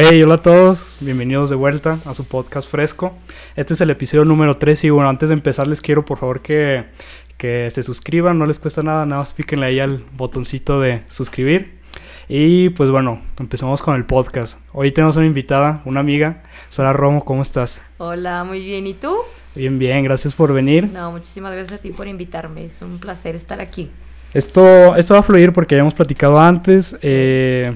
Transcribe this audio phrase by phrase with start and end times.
[0.00, 3.18] Hey, hola a todos, bienvenidos de vuelta a su podcast fresco.
[3.56, 6.40] Este es el episodio número 3 y bueno, antes de empezar les quiero por favor
[6.40, 6.84] que,
[7.36, 11.80] que se suscriban, no les cuesta nada, nada más píquenle ahí al botoncito de suscribir.
[12.28, 14.56] Y pues bueno, empezamos con el podcast.
[14.72, 17.80] Hoy tenemos una invitada, una amiga, Sara Romo, ¿cómo estás?
[17.96, 19.16] Hola, muy bien, ¿y tú?
[19.56, 20.88] Bien, bien, gracias por venir.
[20.92, 23.90] No, muchísimas gracias a ti por invitarme, es un placer estar aquí.
[24.32, 26.96] Esto, esto va a fluir porque ya hemos platicado antes.
[27.02, 27.74] Eh,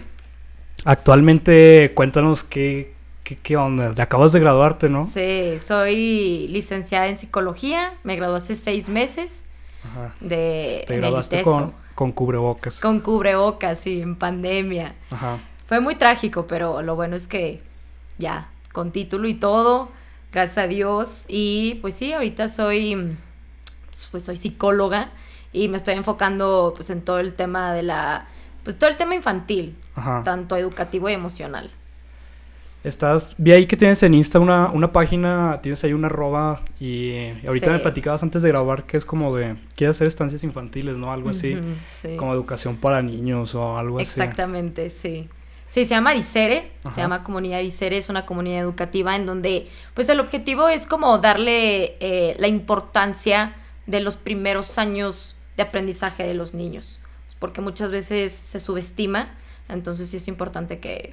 [0.84, 3.94] actualmente, cuéntanos qué, qué, qué onda.
[3.94, 5.04] Te acabas de graduarte, ¿no?
[5.04, 9.44] Sí, soy licenciada en psicología, me gradué hace seis meses
[9.84, 10.14] Ajá.
[10.20, 12.80] de Te graduaste con, con cubrebocas.
[12.80, 14.94] Con cubrebocas, sí, en pandemia.
[15.10, 15.38] Ajá.
[15.66, 17.62] Fue muy trágico, pero lo bueno es que
[18.18, 19.88] ya, con título y todo,
[20.32, 21.24] gracias a Dios.
[21.28, 23.16] Y pues sí, ahorita soy,
[24.10, 25.10] pues soy psicóloga
[25.52, 28.26] y me estoy enfocando pues en todo el tema de la,
[28.64, 30.22] pues todo el tema infantil, Ajá.
[30.24, 31.70] tanto educativo y emocional.
[32.84, 37.28] Estás, vi ahí que tienes en Insta una, una página, tienes ahí una arroba y
[37.46, 37.72] ahorita Sí.
[37.72, 41.12] me platicabas antes de grabar que es como de, quieres hacer estancias infantiles, ¿no?
[41.12, 41.56] Algo así,
[41.94, 42.16] sí.
[42.16, 44.02] como educación para niños o algo así.
[44.10, 45.28] Exactamente, sí.
[45.68, 46.94] Sí, se llama Dicere, Ajá.
[46.96, 51.16] se llama Comunidad Dicere, es una comunidad educativa en donde, pues el objetivo es como
[51.18, 53.54] darle eh, la importancia
[53.86, 56.98] de los primeros años de aprendizaje de los niños,
[57.42, 59.28] porque muchas veces se subestima,
[59.68, 61.12] entonces sí es importante que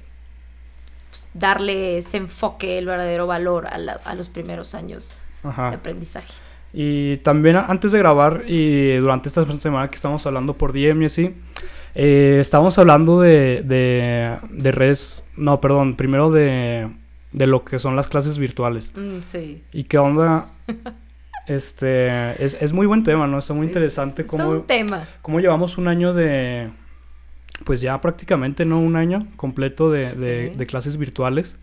[1.10, 6.32] pues, darle ese enfoque, el verdadero valor a, la- a los primeros años de aprendizaje.
[6.72, 11.06] Y también antes de grabar y durante esta semana que estamos hablando por DM y
[11.06, 11.34] así,
[11.96, 16.88] eh, estábamos hablando de, de, de redes, no, perdón, primero de,
[17.32, 18.92] de lo que son las clases virtuales.
[18.96, 19.64] Mm, sí.
[19.72, 20.46] ¿Y qué onda?
[21.46, 23.38] Este, es, es muy buen tema, ¿no?
[23.38, 25.06] Está muy Es- interesante es cómo, un tema.
[25.22, 26.70] cómo llevamos un año de,
[27.64, 28.80] pues ya prácticamente, ¿no?
[28.80, 30.56] Un año completo de, de- Sí.
[30.56, 31.56] de clases virtuales.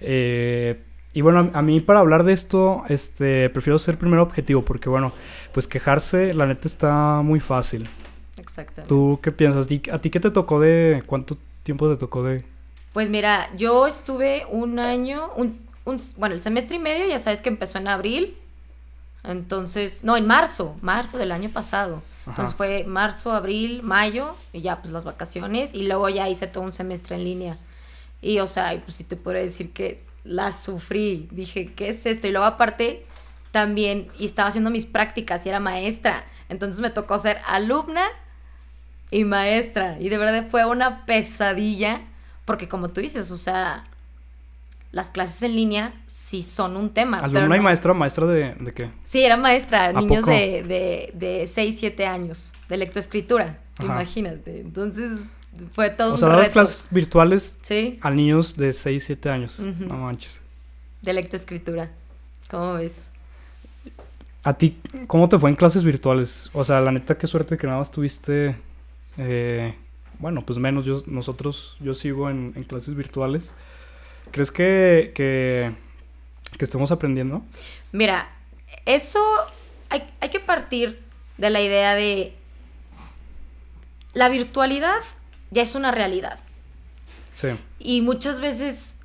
[0.00, 0.80] Eh,
[1.12, 4.88] y bueno, a, a mí para hablar de esto, este, prefiero ser primero objetivo, porque
[4.88, 5.12] bueno,
[5.52, 7.88] pues quejarse, la neta está muy fácil.
[8.38, 8.88] Exactamente.
[8.88, 9.68] ¿Tú qué piensas?
[9.68, 12.44] ¿Di- ¿A ti qué te tocó de, cuánto tiempo te tocó de?
[12.92, 17.40] Pues mira, yo estuve un año, un, un- bueno, el semestre y medio, ya sabes
[17.42, 18.36] que empezó en abril.
[19.24, 22.02] Entonces, no, en marzo, marzo del año pasado.
[22.26, 26.62] Entonces fue marzo, abril, mayo, y ya pues las vacaciones, y luego ya hice todo
[26.64, 27.56] un semestre en línea.
[28.20, 31.28] Y o sea, pues sí te puedo decir que la sufrí.
[31.30, 32.26] Dije, ¿qué es esto?
[32.26, 33.06] Y luego aparte,
[33.50, 36.24] también, y estaba haciendo mis prácticas y era maestra.
[36.48, 38.06] Entonces me tocó ser alumna
[39.10, 39.98] y maestra.
[39.98, 42.02] Y de verdad fue una pesadilla,
[42.44, 43.84] porque como tú dices, o sea,
[44.92, 47.26] las clases en línea sí son un tema.
[47.32, 47.94] pero ¿Alumna y maestra?
[47.94, 48.90] ¿Maestra de, de qué?
[49.04, 50.32] Sí, era maestra, ¿A niños poco?
[50.32, 53.84] de, de, de 6, 7 años, de lectoescritura, Ajá.
[53.84, 54.60] imagínate.
[54.60, 55.20] Entonces
[55.72, 56.52] fue todo O un sea, dabas reto.
[56.52, 59.58] clases virtuales Sí, a niños de 6, 7 años.
[59.60, 60.40] No manches.
[61.02, 61.90] de lectoescritura.
[62.50, 63.10] ¿Cómo ves?
[64.44, 66.50] ¿A ti cómo te fue en clases virtuales?
[66.52, 68.56] O sea, la neta, qué suerte que nada más tuviste.
[69.16, 69.74] eh,
[70.20, 70.84] bueno, pues menos.
[70.84, 73.54] Yo, nosotros, yo sigo en, en clases virtuales.
[74.30, 75.72] ¿Crees que, que,
[76.56, 77.42] que estemos aprendiendo?
[77.92, 78.28] Mira,
[78.86, 79.20] eso
[79.88, 81.00] hay, hay que partir
[81.36, 82.34] de la idea de
[84.12, 85.00] la virtualidad
[85.50, 86.38] ya es una realidad.
[87.34, 87.48] Sí.
[87.78, 88.98] Y muchas veces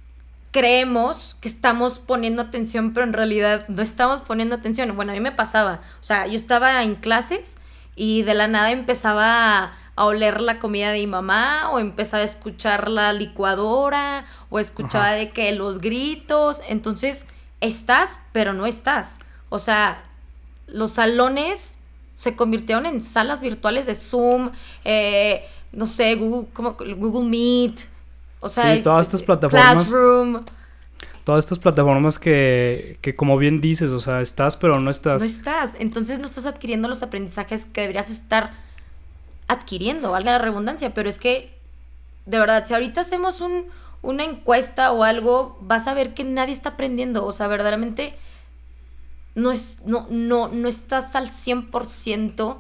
[0.51, 4.95] creemos que estamos poniendo atención, pero en realidad no estamos poniendo atención.
[4.95, 5.81] Bueno, a mí me pasaba.
[6.00, 7.57] O sea, yo estaba en clases
[7.95, 12.25] y de la nada empezaba a, oler la comida de mi mamá o empezaba a
[12.25, 15.15] escuchar la licuadora o escuchaba Ajá.
[15.15, 16.61] de que los gritos.
[16.67, 17.25] Entonces,
[17.61, 19.19] estás, pero no estás.
[19.49, 20.03] O sea,
[20.67, 21.79] los salones
[22.17, 24.51] se convirtieron en salas virtuales de Zoom,
[24.85, 27.79] eh, no sé, Google, como Google Meet.
[28.39, 29.73] O sea, Sí, todas estas plataformas.
[29.73, 30.44] Classroom.
[31.23, 35.21] Todas estas plataformas que, que, como bien dices, o sea, estás, pero no estás.
[35.21, 35.75] No estás.
[35.79, 38.51] Entonces no estás adquiriendo los aprendizajes que deberías estar
[39.48, 40.94] adquiriendo, valga la redundancia.
[40.94, 41.54] Pero es que,
[42.25, 43.66] de verdad, si ahorita hacemos un,
[44.01, 47.25] una encuesta o algo, vas a ver que nadie está aprendiendo.
[47.25, 48.13] O sea, verdaderamente
[49.36, 52.57] no, es, no, no, no estás al 100%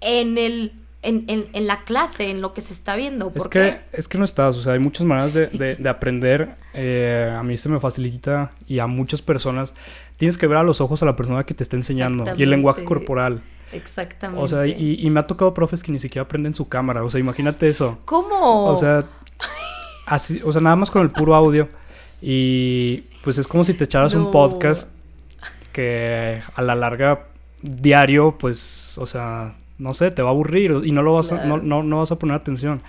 [0.00, 0.72] en, el,
[1.02, 3.28] en, en, en la clase, en lo que se está viendo.
[3.28, 5.88] Es ¿Por que, es que no estás, o sea, hay muchas maneras de, de- de
[5.88, 6.56] aprender.
[6.74, 9.74] eh, a mí se me facilita y a muchas personas
[10.16, 12.50] tienes que ver a los ojos a la persona que te está enseñando y el
[12.50, 13.42] lenguaje corporal.
[13.74, 14.42] Exactamente.
[14.42, 17.10] O sea, y, y me ha tocado profes que ni siquiera aprenden su cámara, o
[17.10, 17.98] sea, imagínate eso.
[18.04, 18.66] ¿Cómo?
[18.66, 19.04] O sea,
[20.06, 21.68] así, o sea, nada más con el puro audio.
[22.20, 24.90] Y pues es como si te echaras un podcast
[25.72, 27.26] que a la larga
[27.60, 31.44] diario, pues, o sea, no sé, te va a aburrir y no lo vas a,
[31.44, 32.80] no, no, no vas a poner atención.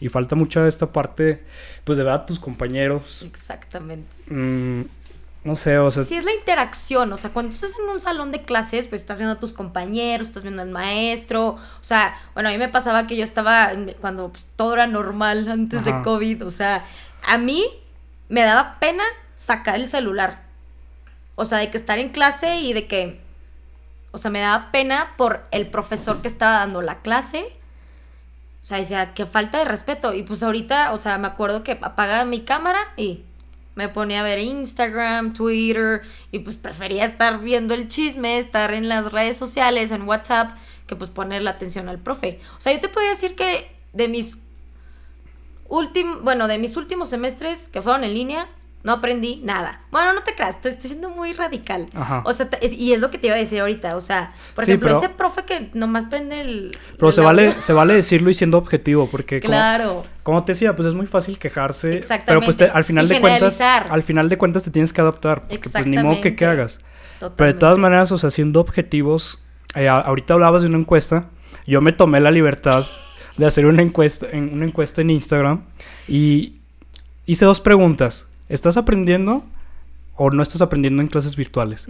[0.00, 1.44] Y falta mucha esta parte,
[1.84, 3.22] pues de ver a tus compañeros.
[3.22, 4.16] Exactamente.
[4.26, 4.82] Mm,
[5.44, 6.04] no sé, o sea...
[6.04, 9.18] Sí, es la interacción, o sea, cuando estás en un salón de clases, pues estás
[9.18, 13.08] viendo a tus compañeros, estás viendo al maestro, o sea, bueno, a mí me pasaba
[13.08, 16.84] que yo estaba cuando pues, todo era normal antes de COVID, o sea,
[17.26, 17.64] a mí
[18.28, 19.02] me daba pena
[19.34, 20.44] sacar el celular,
[21.34, 23.20] o sea, de que estar en clase y de que,
[24.12, 27.44] o sea, me daba pena por el profesor que estaba dando la clase,
[28.62, 31.80] o sea, decía, que falta de respeto, y pues ahorita, o sea, me acuerdo que
[31.82, 33.24] apagaba mi cámara y
[33.74, 38.88] me ponía a ver Instagram, Twitter y pues prefería estar viendo el chisme, estar en
[38.88, 42.40] las redes sociales, en WhatsApp, que pues poner la atención al profe.
[42.58, 44.38] O sea, yo te podría decir que de mis
[45.68, 48.48] últimos, bueno, de mis últimos semestres que fueron en línea,
[48.84, 49.80] no aprendí nada.
[49.92, 51.86] Bueno, no te creas, estoy, siendo muy radical.
[52.24, 53.96] O sea, y es lo que te iba a decir ahorita.
[53.96, 56.76] O sea, por ejemplo, ese profe que nomás prende el.
[56.98, 59.40] Pero se, vale, se vale decirlo y siendo objetivo, porque.
[59.40, 60.02] Claro.
[60.24, 61.94] Como, te decía, pues es muy fácil quejarse.
[61.94, 62.26] Exactamente.
[62.26, 63.60] Pero pues al final de cuentas.
[63.60, 65.42] Al final de cuentas te tienes que adaptar.
[65.42, 66.80] Porque pues ni modo que, hagas.
[67.36, 69.42] Pero de todas maneras, o sea, siendo objetivos.
[69.74, 71.28] Eh, ahorita hablabas de una encuesta.
[71.66, 72.84] Yo me tomé la libertad
[73.36, 75.66] de hacer una encuesta, en, una encuesta en Instagram.
[76.08, 76.56] Y
[77.26, 79.44] hice dos preguntas ¿Estás aprendiendo
[80.14, 81.88] o no estás aprendiendo en clases virtuales?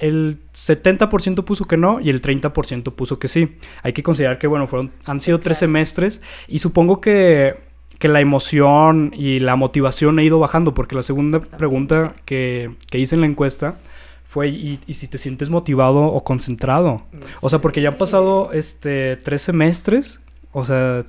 [0.00, 3.56] El 70% puso que no y el 30% puso que sí.
[3.84, 7.54] Hay que considerar que, bueno, fueron, han sido tres semestres y supongo que,
[8.00, 12.98] que, la emoción y la motivación ha ido bajando porque la segunda pregunta que, que,
[12.98, 13.76] hice en la encuesta
[14.24, 17.02] fue ¿y, si te sientes motivado o concentrado?
[17.40, 21.04] O sea, porque ya han pasado este, tres semestres, o sea,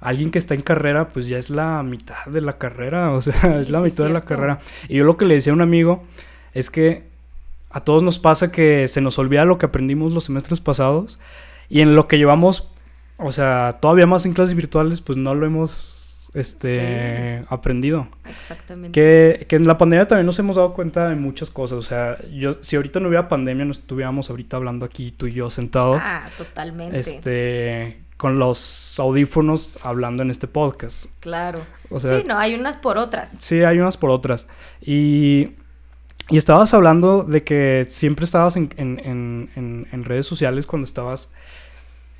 [0.00, 3.60] alguien que está en carrera, pues ya es la mitad de la carrera, o sea,
[3.60, 4.58] es la mitad de la carrera.
[4.88, 6.04] Y yo lo que le decía a un amigo
[6.54, 7.04] es que
[7.70, 11.18] a todos nos pasa que se nos olvida lo que aprendimos los semestres pasados
[11.68, 12.68] y en lo que llevamos,
[13.18, 15.98] o sea, todavía más en clases virtuales, pues no lo hemos
[16.34, 18.08] este aprendido.
[18.28, 18.92] Exactamente.
[18.92, 21.78] Que, que, en la pandemia también nos hemos dado cuenta de muchas cosas.
[21.78, 25.32] O sea, yo, si ahorita no hubiera pandemia, no estuviéramos ahorita hablando aquí tú y
[25.32, 26.00] yo sentados.
[26.02, 26.98] Ah, totalmente.
[26.98, 31.06] Este, con los audífonos hablando en este podcast.
[31.20, 31.64] Claro.
[31.98, 33.30] sí, no, hay unas por otras.
[33.30, 34.48] Sí, hay unas por otras.
[34.82, 35.50] Y,
[36.28, 38.98] y estabas hablando de que siempre estabas en, en,
[39.54, 41.30] en, en redes sociales cuando estabas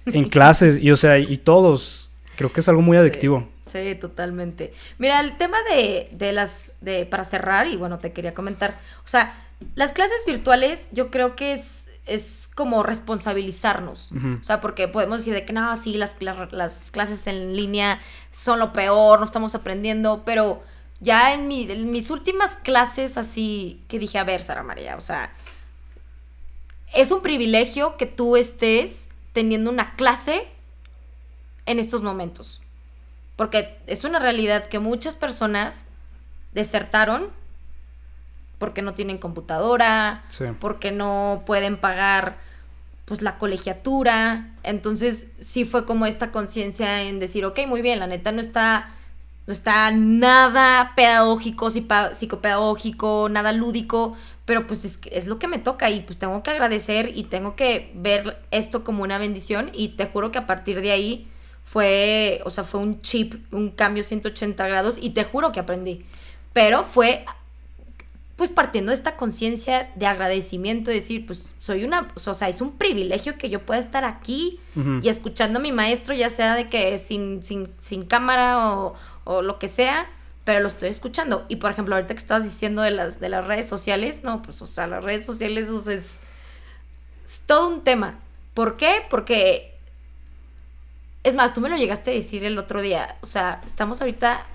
[0.06, 2.10] en clases y, o sea, y todos.
[2.36, 3.48] Creo que es algo muy adictivo.
[3.66, 4.72] Sí, totalmente.
[4.98, 9.08] Mira, el tema de, de las, de, para cerrar, y bueno, te quería comentar, o
[9.08, 9.36] sea,
[9.74, 14.10] las clases virtuales yo creo que es es como responsabilizarnos.
[14.40, 16.16] O sea, porque podemos decir de que no, sí, las,
[16.50, 18.00] las, clases en línea
[18.30, 20.62] son lo peor, no estamos aprendiendo, pero
[21.00, 25.32] ya en, mi, mis últimas clases así que dije, a ver, Sara María, o sea,
[26.94, 30.48] es un privilegio que tú estés teniendo una clase
[31.66, 32.62] en estos momentos.
[33.36, 35.86] Porque es una realidad que muchas personas
[36.52, 37.30] desertaron
[38.58, 40.24] porque no tienen computadora,
[40.60, 42.38] porque no pueden pagar
[43.04, 44.50] pues la colegiatura.
[44.62, 48.90] Entonces sí fue como esta conciencia en decir, ok, muy bien, la neta no está,
[49.46, 55.88] no está nada pedagógico, psicopedagógico, nada lúdico, pero pues es, es lo que me toca
[55.90, 60.06] y pues tengo que agradecer y tengo que ver esto como una bendición y te
[60.06, 61.28] juro que a partir de ahí
[61.62, 66.06] fue, o sea, fue un chip, un cambio 180 grados y te juro que aprendí.
[66.54, 67.26] Pero fue
[68.38, 72.70] pues partiendo de esta conciencia de agradecimiento, decir, pues soy una, o sea, es un
[72.78, 74.60] privilegio que yo pueda estar aquí
[75.02, 79.42] y escuchando a mi maestro, ya sea de que sin, sin, sin cámara o, o,
[79.42, 80.08] lo que sea,
[80.44, 81.46] pero lo estoy escuchando.
[81.48, 84.62] Y por ejemplo, ahorita que estabas diciendo de las, de las redes sociales, no, pues,
[84.62, 86.22] o sea, las redes sociales es,
[87.24, 88.20] es todo un tema.
[88.54, 89.04] ¿Por qué?
[89.10, 89.74] Porque,
[91.24, 94.46] es más, tú me lo llegaste a decir el otro día, o sea, estamos ahorita,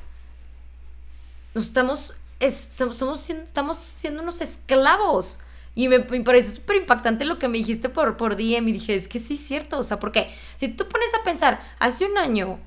[1.54, 2.16] nos estamos
[2.52, 5.40] somos, estamos siendo unos esclavos.
[5.76, 8.68] Y me, me parece súper impactante lo que me dijiste por, por DM.
[8.68, 9.80] Y dije, es que sí es cierto.
[9.80, 12.60] O sea, porque si tú pones a pensar, hace un año,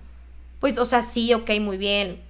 [0.58, 2.22] pues, o sea, sí, ok, muy bien.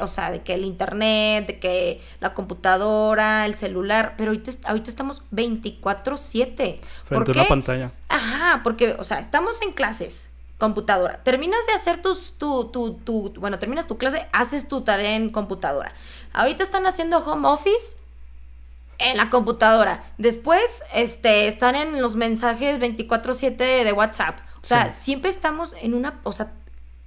[0.00, 4.14] o sea, de que el internet, de que la computadora, el celular.
[4.16, 6.80] Pero ahorita, ahorita estamos 24-7.
[7.04, 7.92] Frente a una pantalla.
[8.08, 11.20] Ajá, porque, o sea, estamos en clases computadora.
[11.24, 15.30] Terminas de hacer tus, tu, tu, tu, bueno, terminas tu clase, haces tu tarea en
[15.30, 15.92] computadora.
[16.32, 17.96] Ahorita están haciendo home office
[18.98, 20.04] en la computadora.
[20.18, 24.38] Después, este, están en los mensajes 24/7 de WhatsApp.
[24.62, 26.52] O sea, siempre estamos en una, o sea,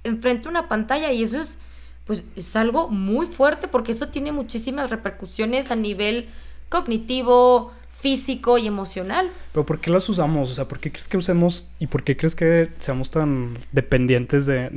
[0.02, 1.60] enfrente a una pantalla y eso es,
[2.04, 6.28] pues, es algo muy fuerte porque eso tiene muchísimas repercusiones a nivel
[6.68, 7.72] cognitivo,
[8.04, 9.30] físico y emocional.
[9.50, 10.50] Pero ¿por qué las usamos?
[10.50, 14.44] O sea, ¿por qué crees que usemos y por qué crees que seamos tan dependientes
[14.44, 14.68] de,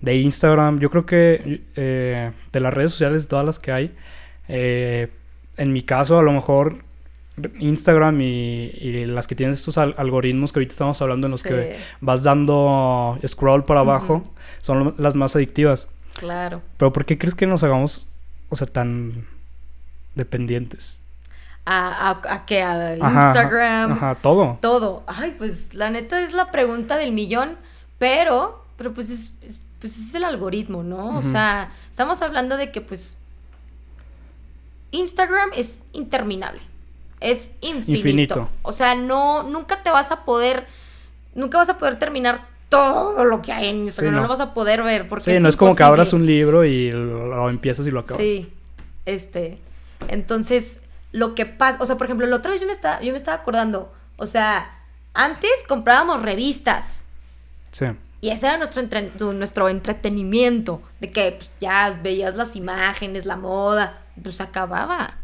[0.00, 3.94] de Instagram, yo creo que eh, de las redes sociales, todas las que hay,
[4.48, 5.08] eh,
[5.58, 6.78] en mi caso a lo mejor
[7.58, 12.22] Instagram y, las que tienen estos algoritmos que ahorita estamos hablando en los que vas
[12.22, 14.24] dando scroll para abajo,
[14.62, 15.88] son las más adictivas.
[16.16, 16.62] Claro.
[16.78, 18.06] Pero ¿por qué crees que nos hagamos,
[18.48, 19.26] o sea, tan
[20.14, 21.00] dependientes?
[21.70, 22.62] ¿A, a, a qué?
[22.62, 23.92] ¿A Instagram?
[23.92, 24.58] Ajá, todo.
[24.60, 25.02] Todo.
[25.06, 27.56] Ay, pues la neta es la pregunta del millón,
[27.98, 31.18] pero, pero pues es, pues es el algoritmo, ¿no?
[31.18, 33.18] O sea, estamos hablando de que pues
[34.92, 36.62] Instagram es interminable
[37.20, 38.48] es infinito.
[38.62, 40.66] O sea, no, nunca te vas a poder,
[41.34, 44.16] nunca vas a poder terminar todo lo que hay en Instagram.
[44.16, 44.22] no.
[44.22, 46.90] lo vas a poder ver porque sí, no es como que abras un libro y
[46.92, 48.22] lo, empiezas y lo acabas.
[48.22, 48.52] Sí,
[49.06, 49.58] este,
[50.08, 50.80] entonces
[51.18, 53.18] lo que pasa, o sea, por ejemplo, la otra vez yo me estaba, yo me
[53.18, 54.78] estaba acordando, o sea,
[55.14, 57.02] antes comprábamos revistas.
[57.72, 57.86] Sí.
[58.20, 58.82] Y ese era nuestro,
[59.32, 65.18] nuestro entretenimiento, de que pues, ya veías las imágenes, la moda, pues acababa.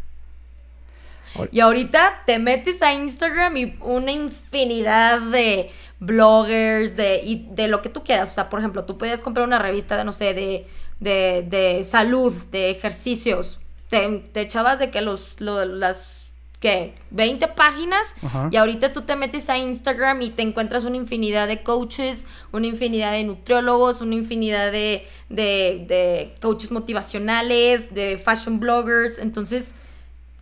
[1.51, 7.83] Y ahorita te metes a Instagram y una infinidad de bloggers, de, y de lo
[7.83, 8.31] que tú quieras.
[8.31, 10.69] O sea, por ejemplo, tú puedes comprar una revista de, no sé, de,
[11.01, 13.59] de, de salud, de ejercicios.
[14.01, 16.29] Te, te echabas de que los, las,
[16.61, 16.95] ¿qué?
[17.11, 18.15] 20 páginas.
[18.51, 22.67] Y ahorita tú te metes a Instagram y te encuentras una infinidad de coaches, una
[22.67, 29.19] infinidad de nutriólogos, una infinidad de, de, de coaches motivacionales, de fashion bloggers.
[29.19, 29.77] Entonces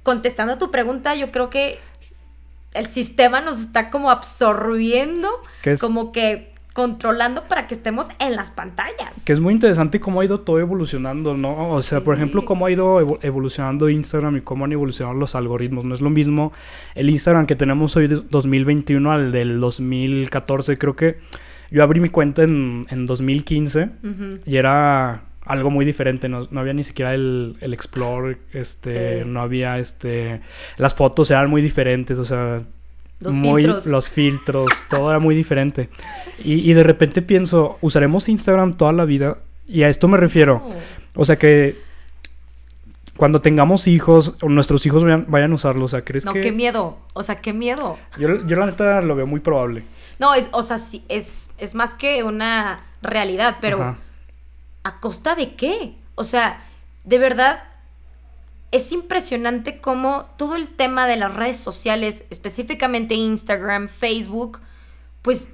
[0.02, 1.78] contestando a tu pregunta, yo creo que
[2.74, 5.28] el sistema nos está como absorbiendo,
[5.80, 9.24] como que controlando para que estemos en las pantallas.
[9.24, 11.56] Que es muy interesante cómo ha ido todo evolucionando, ¿no?
[11.70, 15.84] O sea, por ejemplo, cómo ha ido evolucionando Instagram y cómo han evolucionado los algoritmos.
[15.84, 16.52] No es lo mismo
[16.94, 20.78] el Instagram que tenemos hoy de 2021 al del 2014.
[20.78, 21.18] Creo que
[21.70, 23.90] yo abrí mi cuenta en, en 2015
[24.44, 29.78] y era algo muy diferente, no, había ni siquiera el, el Explore, este, no había
[29.78, 30.40] este,
[30.76, 32.62] las fotos eran muy diferentes, o sea,
[33.22, 33.86] los filtros.
[33.86, 35.88] los filtros, todo era muy diferente.
[36.44, 40.66] Y, de repente pienso, usaremos Instagram toda la vida, y a esto me refiero,
[41.14, 41.76] o sea que
[43.16, 46.34] cuando tengamos hijos, o nuestros hijos vayan, a usarlo, o sea, ¿crees que...?
[46.34, 47.98] No, qué miedo, o sea, qué miedo.
[48.18, 49.84] Yo, yo la neta lo veo muy probable.
[50.18, 53.96] No, es, o sea, sí, es, es más que una realidad, pero...
[54.84, 55.94] ¿a costa de qué?
[56.14, 56.62] O sea,
[57.04, 57.64] de verdad,
[58.72, 64.60] es impresionante cómo todo el tema de las redes sociales, específicamente Instagram, Facebook,
[65.20, 65.48] pues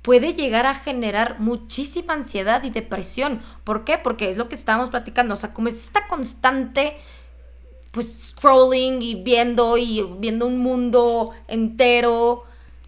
[0.00, 3.42] puede llegar a generar muchísima ansiedad y depresión.
[3.64, 3.98] ¿Por qué?
[3.98, 5.34] Porque es lo que estábamos platicando.
[5.34, 6.96] O sea, como es esta constante,
[7.90, 12.44] pues, scrolling y viendo y viendo un mundo entero,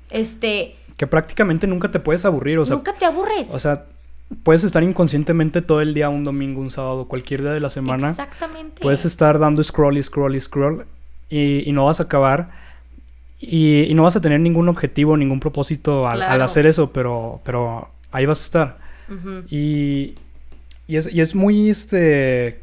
[0.08, 0.76] este...
[0.96, 2.76] Que prácticamente nunca te puedes aburrir, o sea...
[2.76, 3.52] Nunca te aburres.
[3.52, 3.87] O sea,
[4.42, 8.10] puedes estar inconscientemente todo el día, un domingo, un sábado, cualquier día de la semana.
[8.10, 8.80] Exactamente.
[8.80, 10.87] Puedes estar dando scroll y scroll y scroll
[11.28, 12.50] y, no vas a acabar.
[13.40, 18.26] Y, no vas a tener ningún objetivo, ningún propósito al, hacer eso, pero, pero ahí
[18.26, 18.78] vas a estar.
[19.49, 20.14] y,
[20.87, 22.62] y, es, y es muy, este,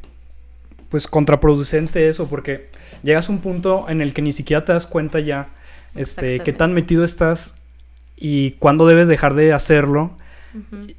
[0.90, 2.70] pues, contraproducente eso, porque
[3.04, 5.50] llegas a un punto en el que ni siquiera te das cuenta ya,
[5.96, 7.56] este, qué tan metido estás
[8.16, 10.12] y cuándo debes dejar de hacerlo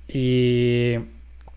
[0.08, 0.94] y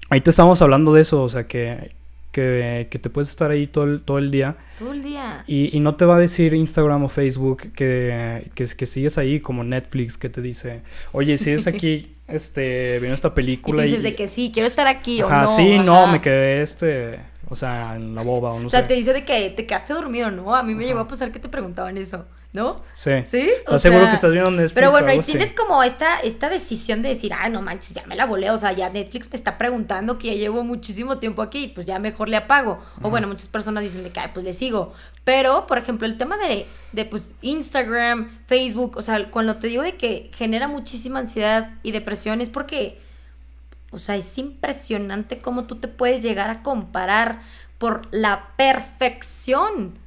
[0.10, 1.92] ahí te estamos hablando de eso, o sea, que,
[2.32, 4.58] que, te puedes estar ahí todo el, todo el día.
[4.80, 5.44] Todo el día.
[5.48, 9.64] Y, no te va a decir Instagram o Facebook que, que, que, sigues ahí como
[9.64, 10.82] Netflix que te dice,
[11.12, 13.84] oye, si es aquí, este, viendo esta película.
[13.84, 15.48] Y dices de que sí, quiero estar aquí o no.
[15.48, 18.78] Sí, no, me quedé este, o sea, en la boba o no sé.
[18.78, 20.56] O sea, te dice de que te quedaste dormido, ¿no?
[20.56, 22.26] A mí me llegó a pasar que te preguntaban eso.
[22.54, 22.84] ¿No?
[22.94, 23.12] Sí.
[23.26, 23.50] ¿Sí?
[23.60, 24.74] ¿Estás seguro que estás viendo Netflix?
[24.74, 28.16] Pero bueno, ahí tienes como esta, esta decisión de decir, ah, no manches, ya me
[28.16, 31.70] la volé, o sea, ya Netflix me está preguntando que ya llevo muchísimo tiempo aquí,
[31.70, 32.80] pues ya mejor le apago.
[33.02, 34.94] O bueno, muchas personas dicen de que, pues le sigo.
[35.24, 39.84] Pero, por ejemplo, el tema de, de, pues, Instagram, Facebook, o sea, cuando te digo
[39.84, 43.00] de que genera muchísima ansiedad y depresión es porque,
[43.92, 47.42] o sea, es impresionante cómo tú te puedes llegar a comparar
[47.78, 50.01] por la perfección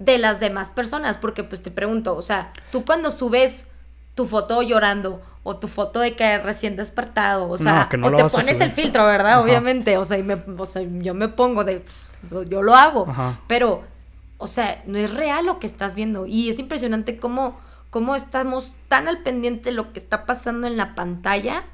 [0.00, 3.68] de las demás personas, porque pues te pregunto, o sea, tú cuando subes
[4.14, 8.60] tu foto llorando o tu foto de que recién despertado, o sea, o te pones
[8.60, 9.42] el filtro, ¿verdad?
[9.42, 12.14] Obviamente, o sea, yo me pongo de, pues,
[12.48, 13.06] yo lo hago,
[13.46, 13.84] pero,
[14.38, 18.72] o sea, no es real lo que estás viendo y es impresionante cómo, cómo estamos
[18.88, 21.64] tan al pendiente de lo que está pasando en la pantalla,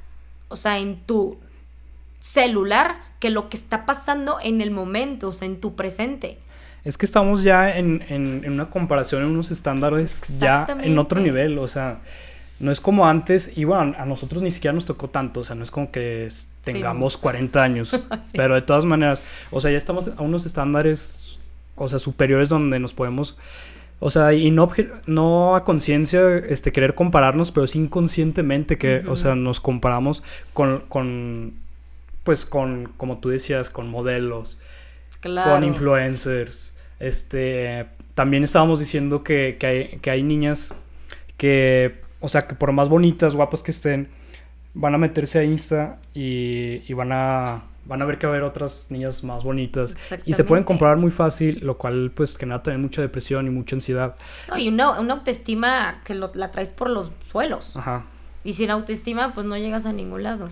[0.49, 1.38] o sea, en tu
[2.18, 6.40] celular, que lo que está pasando en el momento, o sea, en tu presente.
[6.87, 11.59] Es que estamos ya en, en, una comparación, en unos estándares ya en otro nivel.
[11.59, 11.99] O sea,
[12.61, 15.57] no es como antes, y bueno, a nosotros ni siquiera nos tocó tanto, o sea,
[15.57, 17.21] no es como que Sí, tengamos no.
[17.23, 21.38] 40 años, pero de todas maneras, o sea, ya estamos a unos estándares,
[21.75, 23.37] o sea, superiores donde nos podemos,
[23.99, 29.35] o sea, y no, a conciencia, este, querer compararnos, pero sí inconscientemente que, o sea,
[29.35, 30.23] nos comparamos
[30.55, 31.55] con, con,
[32.23, 34.57] pues, con, como tú decías, con modelos,
[35.21, 35.50] Claro.
[35.50, 36.73] con influencers.
[37.00, 40.75] Este, también estábamos diciendo que, que, hay, que hay niñas
[41.37, 44.09] que, o sea, que por más bonitas, guapas que estén,
[44.75, 48.37] van a meterse a Insta y, y van a van a ver que va a
[48.37, 52.61] haber otras niñas más bonitas y se pueden comparar muy fácil, lo cual pues genera
[52.61, 54.17] también mucha depresión y mucha ansiedad.
[54.49, 57.76] No, y una, una autoestima que lo- la traes por los suelos.
[57.76, 58.05] Ajá.
[58.43, 60.50] Y sin autoestima, pues no llegas a ningún lado.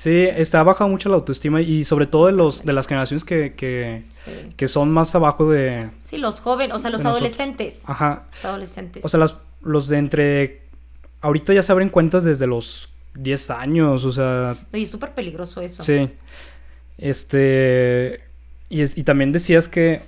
[0.00, 3.54] Sí, está bajado mucho la autoestima y sobre todo de los de las generaciones que,
[3.56, 4.30] que, Sí.
[4.56, 7.16] que son más abajo de Sí, los jóvenes, o sea, los nosotros.
[7.20, 7.82] adolescentes.
[7.88, 9.04] ajá, Los adolescentes.
[9.04, 10.62] O sea, las, los de entre.
[11.20, 15.60] Ahorita ya se abren cuentas desde los 10 años, o sea, Oye, es súper peligroso
[15.62, 15.82] eso.
[15.82, 16.08] sí.
[16.96, 18.20] Este.
[18.68, 20.02] Y, es- y también decías que.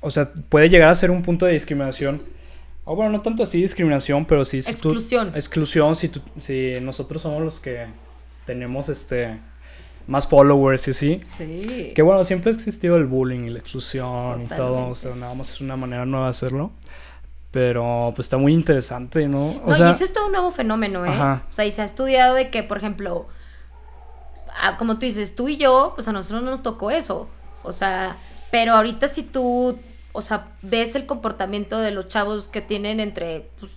[0.00, 2.22] O sea, puede llegar a ser un punto de discriminación.
[2.84, 4.60] O bueno, no tanto así discriminación, pero sí.
[4.62, 5.32] si tú- Exclusión.
[5.36, 7.86] exclusión, si, tú- si nosotros somos los que
[8.48, 9.38] tenemos este.
[10.06, 11.20] Más followers y así.
[11.22, 11.92] Sí.
[11.94, 15.34] Que bueno, siempre ha existido el bullying y la exclusión y todo, o sea, nada
[15.34, 16.70] más es una manera nueva de hacerlo.
[17.50, 19.48] Pero pues está muy interesante, ¿no?
[19.48, 21.10] O no, sea, y eso es todo un nuevo fenómeno, ¿eh?
[21.10, 21.44] Ajá.
[21.46, 23.26] O sea, y se ha estudiado de que, por ejemplo,
[24.62, 27.28] ah, como tú dices, tú y yo, pues a nosotros no nos tocó eso.
[27.62, 28.16] O sea,
[28.50, 29.78] pero ahorita si tú,
[30.12, 33.72] o sea, ves el comportamiento de los chavos que tienen entre pues,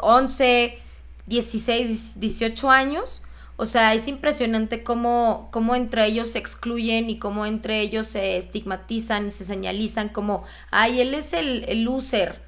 [0.00, 0.78] 11,
[1.26, 3.22] 16, 18 años,
[3.56, 8.36] o sea, es impresionante cómo, cómo entre ellos se excluyen y cómo entre ellos se
[8.36, 12.40] estigmatizan y se señalizan como, ay, él es el, el loser.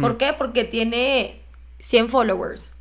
[0.00, 0.32] ¿Por qué?
[0.36, 1.40] Porque tiene
[1.78, 2.74] 100 followers.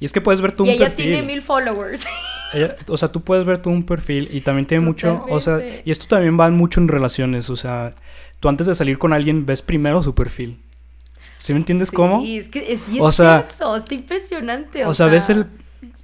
[0.00, 1.04] Y es que puedes ver tú y un ella perfil.
[1.12, 2.06] tiene 1000 followers.
[2.54, 5.60] Ella- o sea, tú puedes ver tú un perfil y también tiene mucho, o sea,
[5.84, 7.94] y esto también va mucho en relaciones, o sea,
[8.40, 10.58] tú antes de salir con alguien ves primero su perfil.
[11.36, 12.22] ¿Sí me entiendes cómo?
[12.22, 14.86] Sí, es que es, y O sea- eso, está impresionante.
[14.86, 15.46] O, sea, ves el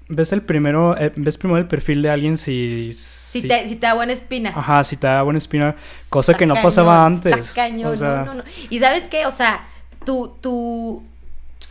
[0.08, 3.76] ves el primero eh, ves primero el perfil de alguien si Si, si- te, si
[3.76, 4.50] te da buena espina.
[4.50, 5.76] ajá, si te da buena espina,
[6.10, 7.52] cosa Está que no cañón, pasaba antes.
[7.52, 8.44] cañón, o sea, no, no, no.
[8.70, 9.66] Y sabes qué, o sea,
[10.04, 11.02] tu, tu,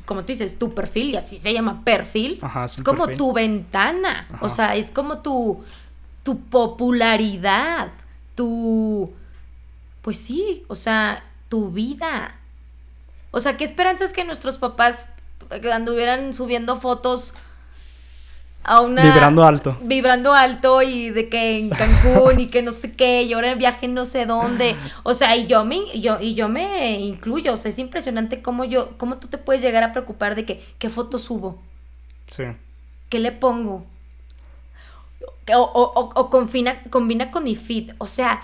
[0.06, 3.18] como tú dices, tu perfil, y así se llama perfil, Ajá, es es como perfil.
[3.18, 4.28] tu ventana.
[4.34, 4.46] Ajá.
[4.46, 5.64] O sea, es como tu,
[6.24, 7.92] tu popularidad,
[8.36, 9.14] tu,
[10.02, 12.36] pues sí, o sea, tu vida.
[13.32, 15.08] O sea, ¿qué esperanzas que nuestros papás
[15.72, 17.34] anduvieran subiendo fotos
[18.64, 19.04] a una...
[19.04, 19.78] vibrando alto.
[19.82, 23.58] vibrando alto y de que en Cancún y que no sé qué y ahora el
[23.58, 24.76] viaje no sé dónde.
[25.04, 27.54] O sea y yo me yo y yo me incluyo.
[27.54, 30.64] O sea es impresionante cómo yo cómo tú te puedes llegar a preocupar de que
[30.80, 31.62] qué fotos subo
[32.28, 32.44] Sí.
[33.10, 33.86] qué le pongo
[35.54, 37.92] o, o, o- o combina, combina con mi feed.
[37.98, 38.42] O sea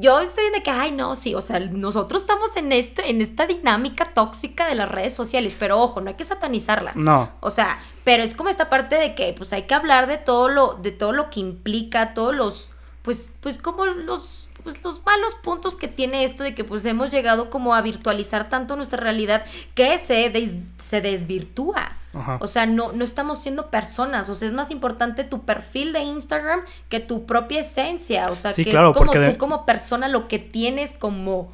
[0.00, 3.46] yo estoy de que, ay, no, sí, o sea, nosotros estamos en esto, en esta
[3.46, 6.92] dinámica tóxica de las redes sociales, pero ojo, no hay que satanizarla.
[6.94, 7.32] No.
[7.40, 10.48] O sea, pero es como esta parte de que pues hay que hablar de todo
[10.48, 12.70] lo de todo lo que implica, todos los
[13.02, 17.10] pues pues como los pues los malos puntos que tiene esto de que pues hemos
[17.10, 19.44] llegado como a virtualizar tanto nuestra realidad
[19.74, 21.92] que se des- se desvirtúa.
[22.14, 22.38] Ajá.
[22.40, 24.28] O sea, no, no estamos siendo personas.
[24.28, 28.30] O sea, es más importante tu perfil de Instagram que tu propia esencia.
[28.30, 31.52] O sea, Sí, que claro, es como tú de- como persona, lo que tienes como.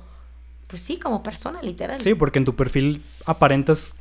[0.68, 2.00] Pues sí, como persona, literal.
[2.00, 3.96] Sí, porque en tu perfil aparentas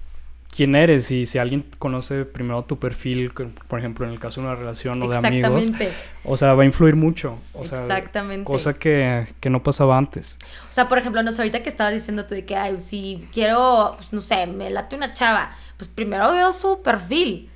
[0.56, 4.48] quién eres y si alguien conoce primero tu perfil, por ejemplo, en el caso de
[4.48, 5.92] una relación o de amigos, Exactamente.
[6.24, 7.38] o sea, va a influir mucho.
[7.54, 8.46] O sea, Exactamente.
[8.46, 10.38] Cosa que, que no pasaba antes.
[10.70, 13.28] O sea, por ejemplo, no sé, ahorita que estabas diciendo tú de que, ay, si
[13.34, 17.50] quiero, pues no sé, me late una chava, pues primero veo su perfil.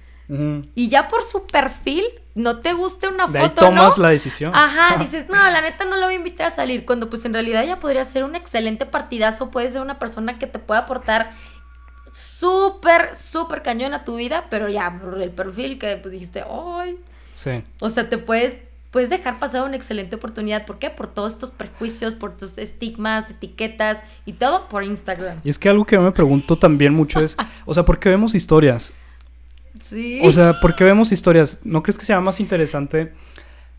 [0.76, 2.04] Y ya por su perfil,
[2.36, 4.04] no te guste una De ahí foto, tomas ¿no?
[4.04, 4.54] la decisión.
[4.54, 6.86] Ajá, dices, no, la neta no la voy a invitar a salir.
[6.86, 10.46] Cuando pues en realidad ella podría ser un excelente partidazo, puede ser una persona que
[10.46, 11.32] te pueda aportar
[12.18, 16.98] súper, súper cañón a tu vida, pero ya por el perfil que pues dijiste, ay,
[17.34, 17.64] Sí.
[17.80, 18.56] o sea, te puedes,
[18.90, 20.66] puedes dejar pasar una excelente oportunidad.
[20.66, 20.90] ¿Por qué?
[20.90, 25.40] Por todos estos prejuicios, por tus estigmas, etiquetas y todo por Instagram.
[25.44, 28.10] Y es que algo que yo me pregunto también mucho es, o sea, ¿por qué
[28.10, 28.92] vemos historias?
[29.80, 30.20] Sí.
[30.24, 31.60] O sea, ¿por qué vemos historias?
[31.64, 33.14] ¿No crees que sea más interesante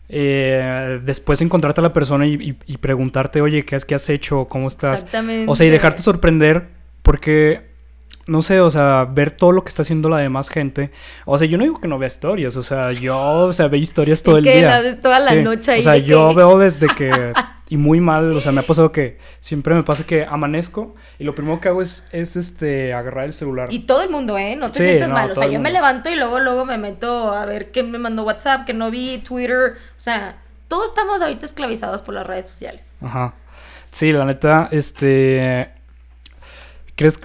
[0.07, 4.09] eh, después encontrarte a la persona y, y- y preguntarte, oye, ¿qué has, qué has
[4.09, 4.45] hecho?
[4.45, 4.99] ¿Cómo estás?
[4.99, 5.51] Exactamente.
[5.51, 6.67] O sea, y dejarte sorprender
[7.03, 7.68] porque,
[8.29, 10.91] no sé, o sea, ver todo lo que está haciendo la demás gente.
[11.25, 13.79] O sea, yo no digo que no vea historias, o sea, yo, o sea, veo
[13.79, 14.81] historias todo el que día.
[14.81, 17.33] la toda la noche ahí O sea, yo que- veo desde que,
[17.69, 21.23] y muy mal, o sea, me ha pasado que siempre me pasa que amanezco y
[21.23, 23.67] lo primero que hago es, es este, agarrar el celular.
[23.71, 24.55] Y todo el mundo, ¿eh?
[24.55, 25.31] No te Sí, sientes no, mal.
[25.31, 28.23] O sea, yo me levanto y luego, luego me meto a ver qué me mandó
[28.23, 29.73] WhatsApp, que no vi, Twitter.
[29.75, 30.37] O sea,
[30.67, 32.95] todos estamos ahorita esclavizados por las redes sociales.
[33.01, 33.33] Ajá.
[33.91, 35.69] Sí, la neta, este...
[36.95, 37.19] ¿Crees?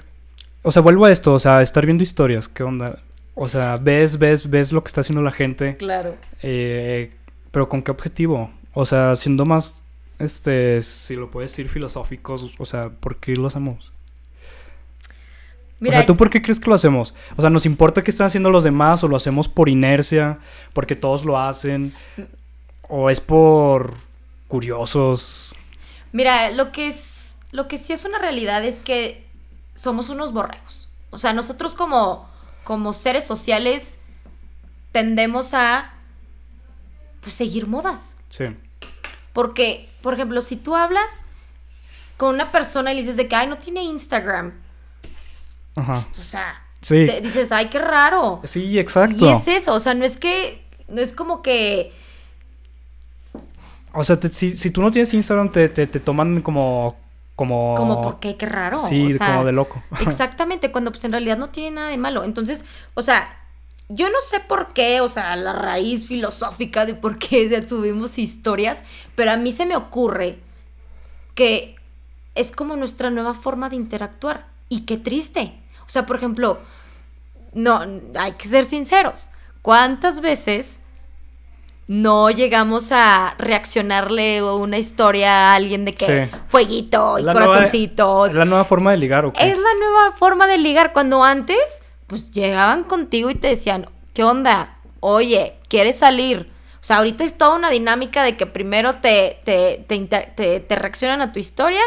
[0.67, 2.97] O sea, vuelvo a esto, o sea, estar viendo historias, ¿qué onda?
[3.35, 6.15] O sea, ves, ves, ves lo que está haciendo la gente, Claro.
[6.41, 7.11] eh,
[7.51, 8.49] pero ¿con qué objetivo?
[8.73, 9.83] O sea, siendo más,
[10.17, 13.93] este, si lo puedes decir, filosóficos, o sea, ¿por qué lo hacemos?
[15.79, 17.13] Mira, o sea, ¿tú por qué crees que lo hacemos?
[17.35, 20.39] O sea, ¿nos importa qué están haciendo los demás o lo hacemos por inercia,
[20.73, 21.93] porque todos lo hacen?
[22.89, 23.93] ¿O es por
[24.47, 25.53] curiosos?
[26.11, 29.25] mira, lo que es, lo que sí es una realidad es que
[29.75, 30.89] somos unos borregos.
[31.11, 32.27] O sea, nosotros como,
[32.63, 33.99] como seres sociales
[34.91, 35.93] tendemos a
[37.21, 38.17] pues, seguir modas.
[38.29, 38.45] Sí.
[39.33, 41.25] Porque, por ejemplo, si tú hablas
[42.17, 44.53] con una persona y le dices de que, ay, no tiene Instagram.
[45.75, 46.05] Ajá.
[46.11, 47.05] O sea, Sí.
[47.05, 48.41] te dices, ay, qué raro.
[48.45, 49.25] Sí, exacto.
[49.25, 51.91] Y es eso, o sea, no es que, no es como que,
[53.97, 56.97] O sea, te- si, si tú no tienes Instagram, te, te, te toman como...
[57.35, 57.75] Como...
[57.75, 58.37] como, ¿por qué?
[58.37, 58.79] Qué raro.
[58.79, 59.83] Sí, o sea, como de loco.
[60.01, 62.23] Exactamente, cuando pues en realidad no tiene nada de malo.
[62.23, 63.27] Entonces, o sea,
[63.89, 68.83] yo no sé por qué, o sea, la raíz filosófica de por qué subimos historias,
[69.15, 70.39] pero a mí se me ocurre
[71.35, 71.75] que
[72.35, 74.47] es como nuestra nueva forma de interactuar.
[74.67, 75.59] Y qué triste.
[75.85, 76.59] O sea, por ejemplo,
[77.53, 77.81] no,
[78.19, 79.29] hay que ser sinceros.
[79.61, 80.81] ¿Cuántas veces
[81.87, 86.37] no llegamos a reaccionarle una historia a alguien de que Sí.
[86.47, 88.31] fueguito y La corazoncitos?
[88.31, 89.49] Es la nueva forma de ligar, ¿o qué?
[89.51, 90.93] Es la nueva forma de ligar.
[90.93, 94.77] Cuando antes, pues llegaban contigo y te decían, ¿qué onda?
[94.99, 96.51] Oye, ¿quieres salir?
[96.81, 101.21] O sea, ahorita es toda una dinámica de que primero te, te, te- te reaccionan
[101.21, 101.81] a tu historia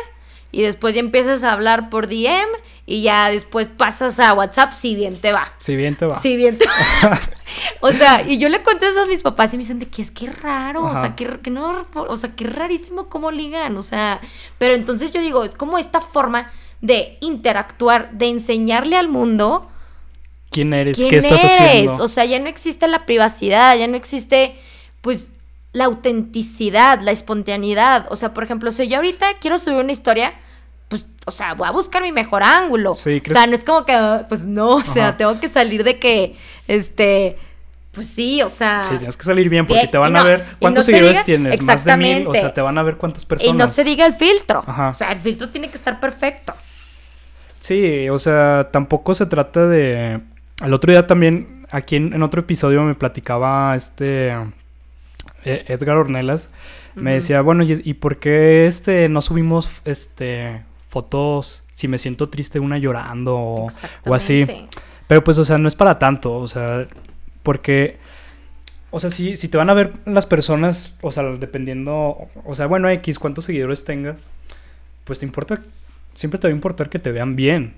[0.58, 2.48] y después ya empiezas a hablar por DM
[2.84, 5.54] y ya después pasas a WhatsApp si bien te va.
[5.58, 6.18] Si bien te va.
[6.18, 7.20] Si bien te va.
[7.80, 10.02] o sea, y yo le conté eso a mis papás y me dicen de que
[10.02, 13.82] es que raro, o sea, que, que no, o sea, que rarísimo cómo ligan, o
[13.84, 14.20] sea,
[14.58, 19.70] pero entonces yo digo, es como esta forma de interactuar, de enseñarle al mundo
[20.50, 20.96] ¿Quién eres?
[20.96, 22.02] quién ¿Qué estás eres, haciendo?
[22.02, 24.56] o sea, ya no existe la privacidad, ya no existe,
[25.02, 25.30] pues,
[25.72, 30.34] la autenticidad, la espontaneidad, o sea, por ejemplo, si yo ahorita quiero subir una historia,
[31.28, 32.94] o sea, voy a buscar mi mejor ángulo.
[32.94, 33.96] Sí, o sea, no es como que,
[34.28, 35.16] pues no, o sea, Ajá.
[35.16, 36.34] tengo que salir de que,
[36.66, 37.36] este,
[37.92, 38.82] pues sí, o sea.
[38.84, 41.24] Sí, tienes que salir bien porque Bien, te van a ver cuántos no se seguidores
[41.24, 41.62] tienes.
[41.62, 42.26] Más de mil.
[42.26, 43.54] O sea, te van a ver cuántas personas.
[43.54, 44.62] y no se diga el filtro.
[44.66, 44.90] Ajá.
[44.90, 46.54] O sea, el filtro tiene que estar perfecto.
[47.60, 50.20] Sí, o sea, tampoco se trata de...
[50.64, 54.30] El otro día también, aquí en, en otro episodio me platicaba este...
[55.44, 56.50] eh, Edgar Ornelas.
[56.94, 62.28] Me decía, bueno, ¿y, y por qué este, no subimos este, fotos si me siento
[62.28, 63.68] triste una llorando o,
[64.06, 64.46] o así?
[65.06, 66.86] Pero pues, o sea, no es para tanto, o sea,
[67.42, 67.96] porque,
[68.90, 72.66] o sea, si, si te van a ver las personas, o sea, dependiendo, o sea,
[72.66, 74.28] bueno, X, cuántos seguidores tengas,
[75.04, 75.60] pues te importa,
[76.14, 77.74] siempre te va a importar que te vean bien.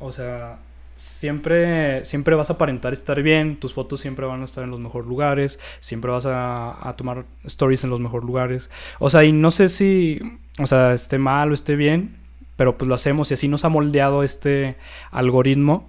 [0.00, 0.58] O sea,
[0.96, 4.80] siempre, siempre vas a aparentar estar bien, tus fotos siempre van a estar en los
[4.80, 8.70] mejores lugares, siempre vas a, a tomar stories en los mejores lugares.
[8.98, 10.20] O sea, y no sé si,
[10.58, 12.21] o sea, esté mal o esté bien,
[12.62, 14.76] pero pues lo hacemos y así nos ha moldeado este
[15.10, 15.88] algoritmo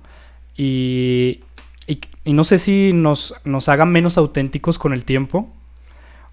[0.58, 1.42] y,
[1.86, 5.48] y, y no sé si nos, nos haga menos auténticos con el tiempo.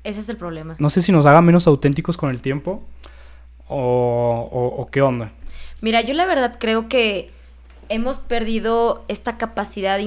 [0.02, 0.76] Ese es el problema.
[0.78, 2.82] No sé si nos haga menos auténticos con el tiempo
[3.68, 5.30] o, o- o qué onda.
[5.82, 7.30] Mira, yo la verdad creo que
[7.90, 10.04] hemos perdido esta capacidad de,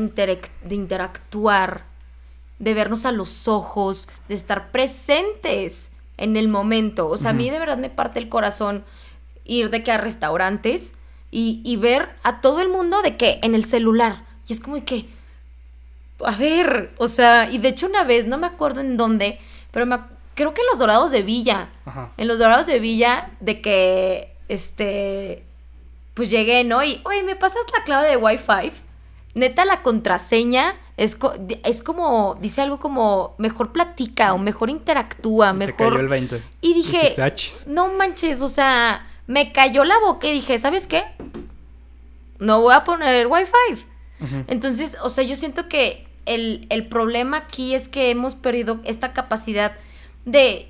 [0.74, 1.84] interactuar,
[2.58, 7.08] de vernos a los ojos, de estar presentes en el momento.
[7.08, 8.84] O sea, a mí de verdad me parte el corazón
[9.46, 10.96] ir de que a restaurantes
[11.32, 14.24] y, y ver a todo el mundo de que en el celular.
[14.48, 15.08] Y es como que,
[16.26, 19.40] a ver, o sea, y de hecho una vez, no me acuerdo en dónde,
[19.72, 20.00] pero me
[20.36, 22.12] creo que en los Dorados de Villa, Ajá.
[22.18, 25.44] en los Dorados de Villa, de que, este,
[26.14, 26.84] pues llegué, ¿no?
[26.84, 28.72] Y, oye, ¿me pasas la clave de Wi-Fi?
[29.36, 35.48] Neta, la contraseña es, co- es como, dice algo como, mejor platica o mejor interactúa,
[35.52, 35.76] Te mejor...
[35.90, 36.44] cayó el 20.
[36.62, 37.14] Y dije,
[37.68, 41.04] no manches, o sea, me cayó la boca y dije, ¿sabes qué?
[42.40, 43.86] No voy a poner el Wi-Fi.
[44.48, 49.12] Entonces, o sea, yo siento que el, el problema aquí es que hemos perdido esta
[49.12, 49.74] capacidad
[50.26, 50.70] de,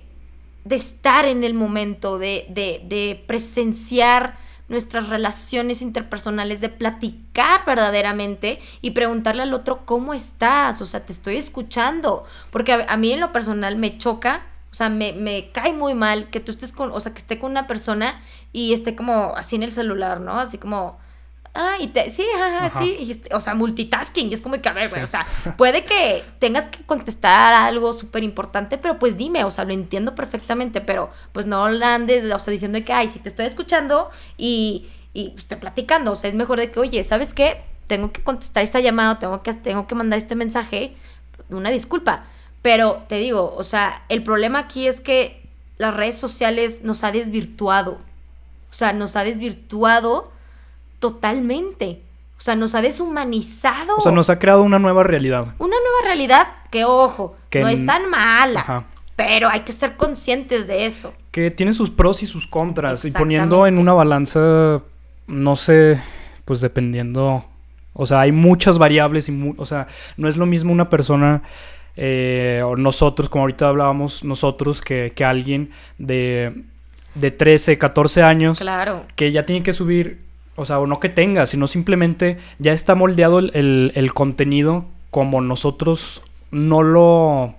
[0.66, 4.38] de estar en el momento, de, de, de presenciar
[4.70, 11.14] nuestras relaciones interpersonales, de platicar verdaderamente y preguntarle al otro cómo estás, o sea, te
[11.14, 15.52] estoy escuchando, porque a, a mí en lo personal me choca O sea, me, me
[15.52, 18.20] cae muy mal que tú estés con, o sea, que esté con una persona
[18.54, 20.40] y esté como así en el celular, ¿no?
[20.40, 20.98] Así como,
[21.56, 22.80] ah, y te, sí, ajá, Ajá.
[22.80, 25.04] sí, y este- o sea, multitasking, y es como que, a ver, güey, Sí.
[25.04, 29.66] o sea, puede que tengas que contestar algo súper importante, pero pues dime, o sea,
[29.66, 33.46] lo entiendo perfectamente, pero pues no andes, o sea, diciendo que, ay, si te estoy
[33.46, 37.64] escuchando y, y pues, estoy platicando, o sea, es mejor de que, oye, ¿sabes qué?
[37.88, 40.96] Tengo que contestar esta llamada, tengo que, tengo que mandar este mensaje,
[41.50, 42.26] una disculpa,
[42.62, 45.44] pero te digo, o sea, el problema aquí es que
[45.78, 48.00] las redes sociales nos ha desvirtuado,
[48.74, 50.32] o sea, nos ha desvirtuado
[50.98, 52.02] totalmente.
[52.38, 53.98] O sea, nos ha deshumanizado.
[53.98, 55.54] O sea, nos ha creado una nueva realidad.
[55.60, 58.62] Una nueva realidad que, ojo, Que no es tan mala.
[58.62, 58.86] Ajá.
[59.16, 61.14] Pero hay que ser conscientes de eso.
[61.30, 63.06] Que tiene sus pros y sus contras.
[63.06, 64.82] Y poniendo en una balanza,
[65.28, 66.02] no sé,
[66.46, 67.46] pues dependiendo.
[67.94, 71.44] O sea, hay muchas variables y, mu- o sea, no es lo mismo una persona
[71.96, 76.64] eh, o nosotros, como ahorita hablábamos, nosotros, que, que alguien de,
[77.16, 79.06] de 13, 14 años Claro.
[79.16, 80.20] que ya tiene que subir,
[80.56, 84.86] o sea, o no que tenga, sino simplemente ya está moldeado el, el- el contenido
[85.12, 86.22] como nosotros
[86.52, 87.56] no lo...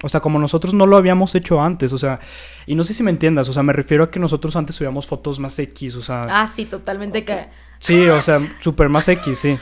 [0.00, 2.20] O sea, como nosotros no lo habíamos hecho antes, o sea,
[2.66, 5.08] y no sé si me entiendas, o sea, me refiero a que nosotros antes subíamos
[5.08, 7.46] fotos más X, o sea, Ah, sí, totalmente que.
[7.80, 9.58] sí, o sea, súper más X, sí.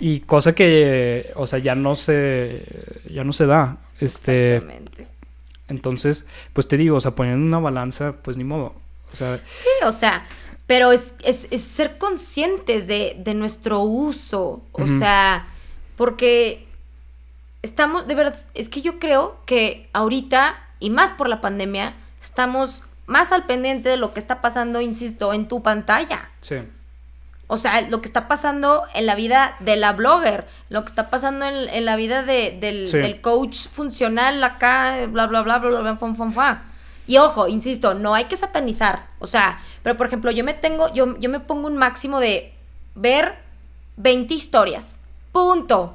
[0.00, 2.64] Y cosa que, o sea, ya no se,
[3.10, 5.01] ya no se da, este, Exactamente.
[5.72, 8.74] Entonces, pues te digo, o sea, poniendo una balanza, pues ni modo,
[9.12, 10.24] o sea, Sí, o sea,
[10.68, 14.62] pero es, es- es ser conscientes de, de nuestro uso.
[14.72, 15.46] O sea,
[15.96, 16.66] porque
[17.62, 22.82] estamos, de verdad, es que yo creo que ahorita, y más por la pandemia, estamos
[23.06, 26.30] más al pendiente de lo que está pasando, insisto, en tu pantalla.
[26.40, 26.56] sí.
[27.52, 31.10] O sea, lo que está pasando en la vida de la blogger, lo que está
[31.10, 32.96] pasando en, en la vida de- del, Sí.
[32.98, 36.62] del coach funcional acá, bla, bla, bla, bla, bla, bla, fum, fum, fa.
[37.06, 39.06] Y ojo, insisto, no hay que satanizar.
[39.18, 42.54] O sea, pero por ejemplo, yo me tengo, yo, yo me pongo un máximo de
[42.94, 43.36] ver
[43.96, 45.00] 20 historias.
[45.32, 45.94] Punto.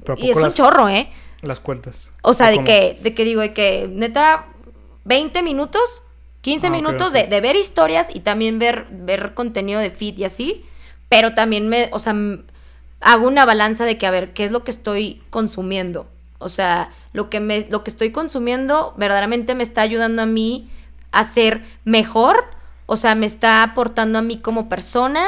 [0.00, 1.10] Pero ¿a Y es poco un las- chorro, ¿eh?
[1.42, 2.12] Las cuentas.
[2.22, 2.66] O sea, de cómo?
[2.66, 4.46] que, de que digo, de que neta,
[5.04, 6.02] 20 minutos,
[6.42, 7.12] 15 Ah, minutos.
[7.12, 10.64] De, de ver historias y también ver, ver contenido de feed y así.
[11.14, 12.12] Pero también me, o sea,
[13.00, 16.08] hago una balanza de que, a ver, ¿qué es lo que estoy consumiendo?
[16.38, 20.68] O sea, lo que, me, lo que estoy consumiendo verdaderamente me está ayudando a mí
[21.12, 22.46] a ser mejor.
[22.86, 25.24] O sea, me está aportando a mí como persona.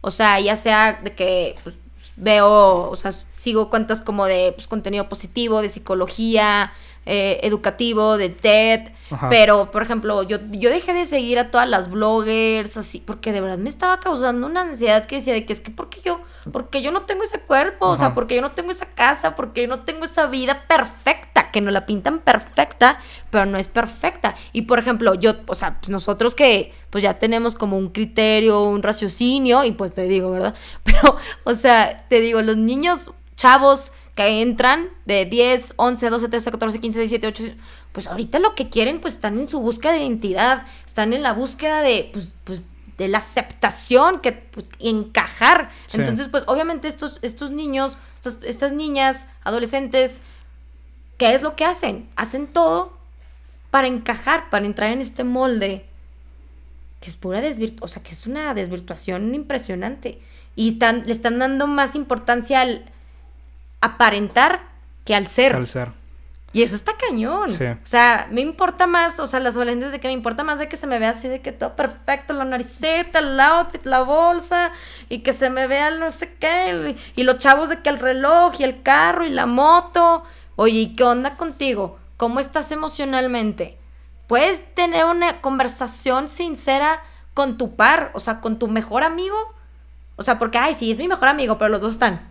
[0.00, 1.76] O sea, ya sea de que pues,
[2.16, 6.72] veo, o sea, sigo cuentas como de pues, contenido positivo, de psicología,
[7.10, 8.92] eh, educativo, de TED.
[9.10, 9.30] Ajá.
[9.30, 13.40] Pero, por ejemplo, yo, yo dejé de seguir a todas las bloggers, así, porque de
[13.40, 16.20] verdad me estaba causando una ansiedad que decía de que es que porque yo,
[16.52, 19.62] porque yo no tengo ese cuerpo, o sea, porque yo no tengo esa casa, porque
[19.62, 24.34] yo no tengo esa vida perfecta, que nos la pintan perfecta, pero no es perfecta.
[24.52, 28.64] Y por ejemplo, yo, o sea, pues nosotros que pues ya tenemos como un criterio,
[28.64, 30.54] un raciocinio, y pues te digo, ¿verdad?
[30.84, 36.50] Pero, o sea, te digo, los niños chavos que entran de 10, 11, 12, 13,
[36.50, 37.44] 14, 15, 17, 8,
[37.92, 41.32] pues ahorita lo que quieren, pues están en su búsqueda de identidad, están en la
[41.32, 45.70] búsqueda de, pues, pues de la aceptación, que pues, encajar.
[45.86, 45.98] Sí.
[45.98, 50.22] Entonces, pues obviamente estos, estos niños, estas, estas niñas, adolescentes,
[51.16, 52.08] ¿qué es lo que hacen?
[52.16, 52.98] Hacen todo
[53.70, 55.86] para encajar, para entrar en este molde
[57.00, 60.18] que es pura desvirtuación, o sea, que es una desvirtuación impresionante.
[60.56, 62.90] Y están, le están dando más importancia al
[63.80, 64.62] aparentar
[65.04, 65.54] que al ser.
[65.54, 65.92] Al ser.
[66.52, 67.50] Y eso está cañón.
[67.50, 67.64] Sí.
[67.64, 70.68] O sea, me importa más, o sea, las adolescentes de que me importa más de
[70.68, 74.72] que se me vea así de que todo perfecto, la nariceta, el outfit, la bolsa,
[75.10, 77.90] y que se me vea el no sé qué, y, y los chavos de que
[77.90, 80.24] el reloj, y el carro, y la moto.
[80.56, 81.98] Oye, ¿y qué onda contigo?
[82.16, 83.78] ¿Cómo estás emocionalmente?
[84.26, 87.02] ¿Puedes tener una conversación sincera
[87.34, 88.10] con tu par?
[88.14, 89.36] O sea, con tu mejor amigo.
[90.16, 92.28] O sea, porque, ay, sí, es mi mejor amigo, pero los dos están.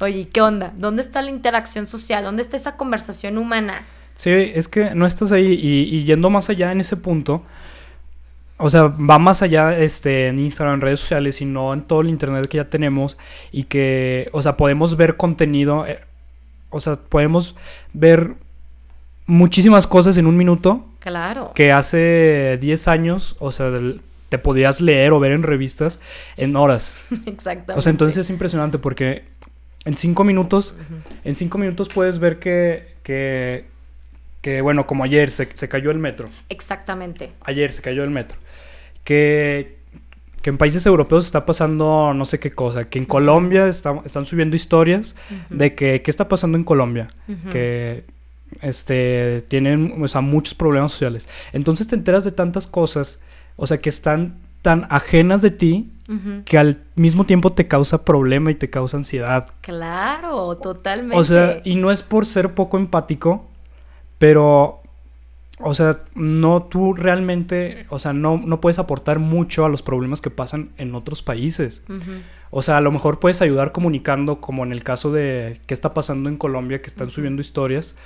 [0.00, 0.72] Oye, ¿qué onda?
[0.76, 2.24] ¿Dónde está la interacción social?
[2.24, 3.84] ¿Dónde está esa conversación humana?
[4.16, 7.42] Sí, es que no estás ahí y, y yendo más allá en ese punto,
[8.56, 12.08] o sea, va más allá este, en Instagram, en redes sociales, sino en todo el
[12.08, 13.18] internet que ya tenemos
[13.50, 16.00] y que, o sea, podemos ver contenido, eh,
[16.70, 17.56] o sea, podemos
[17.92, 18.34] ver
[19.26, 21.52] muchísimas cosas en un minuto Claro.
[21.54, 26.00] que hace 10 años, o sea, del- te podías leer o ver en revistas
[26.36, 27.04] en horas.
[27.26, 27.74] Exactamente.
[27.78, 29.24] O sea, entonces es impresionante porque
[29.84, 30.74] en cinco minutos,
[31.24, 33.66] en cinco minutos puedes ver que, que,
[34.40, 36.28] que bueno, como ayer se, se cayó el metro.
[36.48, 37.30] Exactamente.
[37.44, 38.38] Ayer se cayó el metro.
[39.04, 39.76] Que,
[40.42, 42.84] que en países europeos está pasando no sé qué cosa.
[42.88, 45.14] Que en Colombia está- están subiendo historias
[45.50, 47.08] de que qué está pasando en Colombia.
[47.52, 48.04] Que
[48.62, 51.28] este, tienen, o sea, muchos problemas sociales.
[51.52, 53.20] Entonces te enteras de tantas cosas,
[53.56, 55.90] o sea, que están tan ajenas de ti
[56.44, 59.48] Que al mismo tiempo te causa problema y te causa ansiedad.
[59.62, 61.16] Claro, totalmente.
[61.16, 63.46] O sea, y no es por ser poco empático,
[64.18, 64.82] pero,
[65.58, 70.20] o sea, no tú realmente, o sea, no, no puedes aportar mucho a los problemas
[70.20, 71.82] que pasan en otros países.
[72.50, 75.94] O sea, a lo mejor puedes ayudar comunicando, como en el caso de qué está
[75.94, 77.96] pasando en Colombia, que están subiendo historias.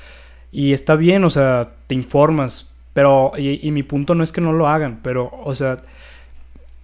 [0.53, 2.69] Y está bien, o sea, te informas.
[2.95, 5.79] Pero, y, y mi punto no es que no lo hagan, pero, o sea,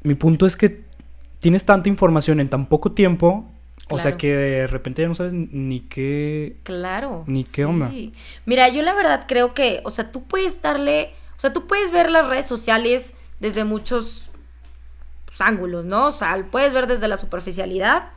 [0.02, 0.84] mi punto es que
[1.44, 3.44] tienes tanta información en tan poco tiempo,
[3.90, 6.56] o sea, que de repente ya no sabes ni qué...
[6.62, 7.24] Claro.
[7.26, 7.92] Ni qué onda.
[8.46, 11.90] Mira, yo la verdad creo que, o sea, tú puedes darle, o sea, tú puedes
[11.90, 14.30] ver las redes sociales desde muchos
[15.26, 16.06] pues, ángulos, ¿no?
[16.06, 18.08] O sea, puedes ver desde la superficialidad,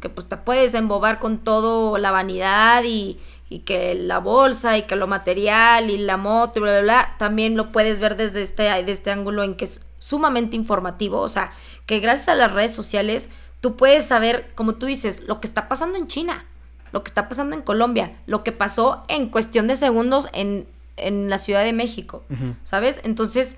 [0.00, 3.16] que pues te puedes embobar con todo la vanidad y,
[3.48, 7.14] y que la bolsa y que lo material y la moto y bla, bla, bla.
[7.18, 11.20] También lo puedes ver desde este, de este ángulo en que es sumamente informativo.
[11.20, 11.52] O sea,
[11.86, 13.30] que gracias a las redes sociales
[13.60, 16.44] tú puedes saber, como tú dices, lo que está pasando en China,
[16.92, 21.30] lo que está pasando en Colombia, lo que pasó en cuestión de segundos en, en
[21.30, 22.24] la Ciudad de México.
[22.64, 23.00] ¿sabes?
[23.04, 23.56] Entonces,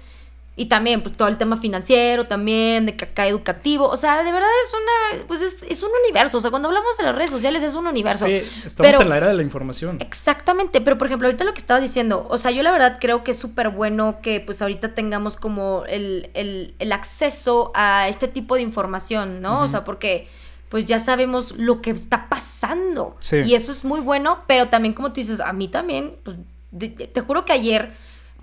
[0.59, 4.49] y también, pues todo el tema financiero también, de acá educativo, o sea, de verdad
[4.66, 7.62] es una, pues es, es un universo, o sea, cuando hablamos de las redes sociales
[7.62, 8.27] es un universo.
[8.27, 9.99] Sí, estamos Pero- en la era de la información.
[10.01, 13.23] Exactamente, pero por ejemplo, ahorita lo que estabas diciendo, o sea, yo la verdad creo
[13.25, 18.27] que es súper bueno que pues ahorita tengamos como el, el, el acceso a este
[18.29, 19.61] tipo de información, ¿no?
[19.62, 20.29] O sea, porque
[20.71, 23.16] pues ya sabemos lo que está pasando.
[23.21, 23.37] Sí.
[23.44, 26.37] Y eso es muy bueno, pero también como tú dices, a mí también, pues
[26.73, 27.92] de- de- te juro que ayer,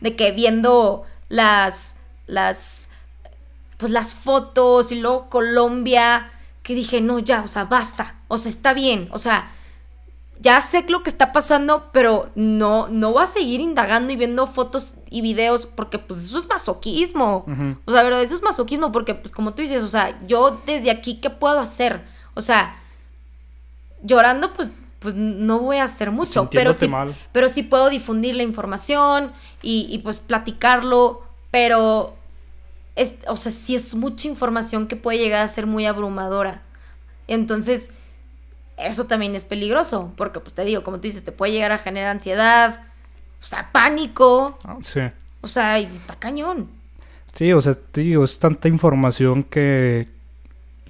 [0.01, 2.89] de que viendo las, las,
[3.77, 6.31] pues las fotos y luego Colombia,
[6.63, 9.51] que dije, no, ya, o sea, basta, o sea, está bien, o sea,
[10.39, 14.45] ya sé lo que está pasando, pero no, no voy a seguir indagando y viendo
[14.47, 17.45] fotos y videos porque pues eso es masoquismo.
[17.85, 20.91] O sea, pero eso es masoquismo porque pues como tú dices, o sea, yo desde
[20.91, 22.03] aquí, ¿qué puedo hacer?
[22.33, 22.75] O sea,
[24.03, 27.15] llorando pues, pues no voy a hacer mucho, pero sí, mal.
[27.31, 31.23] pero sí puedo difundir la información y, y, pues platicarlo,
[31.56, 32.18] pero
[32.98, 36.63] es, o sea, sí es mucha información que puede llegar a ser muy abrumadora.
[37.30, 37.94] Entonces,
[38.76, 41.78] eso también es peligroso, porque pues te digo, como tú dices, te puede llegar a
[41.78, 42.82] generar ansiedad,
[43.41, 45.00] o sea, pánico, Ah, Sí.
[45.39, 46.68] o sea, y está cañón.
[47.34, 50.10] Sí, o sea, te digo, es tanta información que,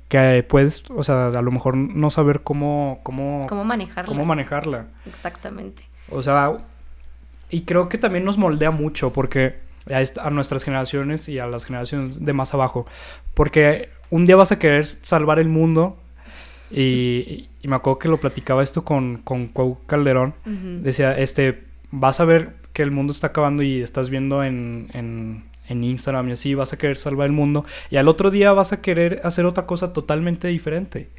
[0.09, 4.07] que puedes, o sea, a lo mejor no saber cómo, cómo, ¿Cómo manejarla?
[4.07, 4.87] cómo manejarla.
[5.05, 5.83] Exactamente.
[6.09, 6.57] O sea,
[7.51, 11.47] y creo que también nos moldea mucho porque a, est- a nuestras generaciones y a
[11.47, 12.85] las generaciones de más abajo.
[13.33, 15.97] Porque un día vas a querer salvar el mundo
[16.71, 20.33] y, y me acuerdo que lo platicaba esto con, con Cuau Calderón.
[20.83, 25.43] Decía, este, vas a ver que el mundo está acabando y estás viendo en, en,
[25.69, 27.65] en Instagram y así, vas a querer salvar el mundo.
[27.89, 31.09] Y al otro día vas a querer hacer otra cosa totalmente diferente.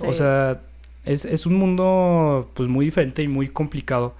[0.00, 0.60] O sea,
[1.04, 4.14] es, es un mundo pues muy diferente y muy complicado.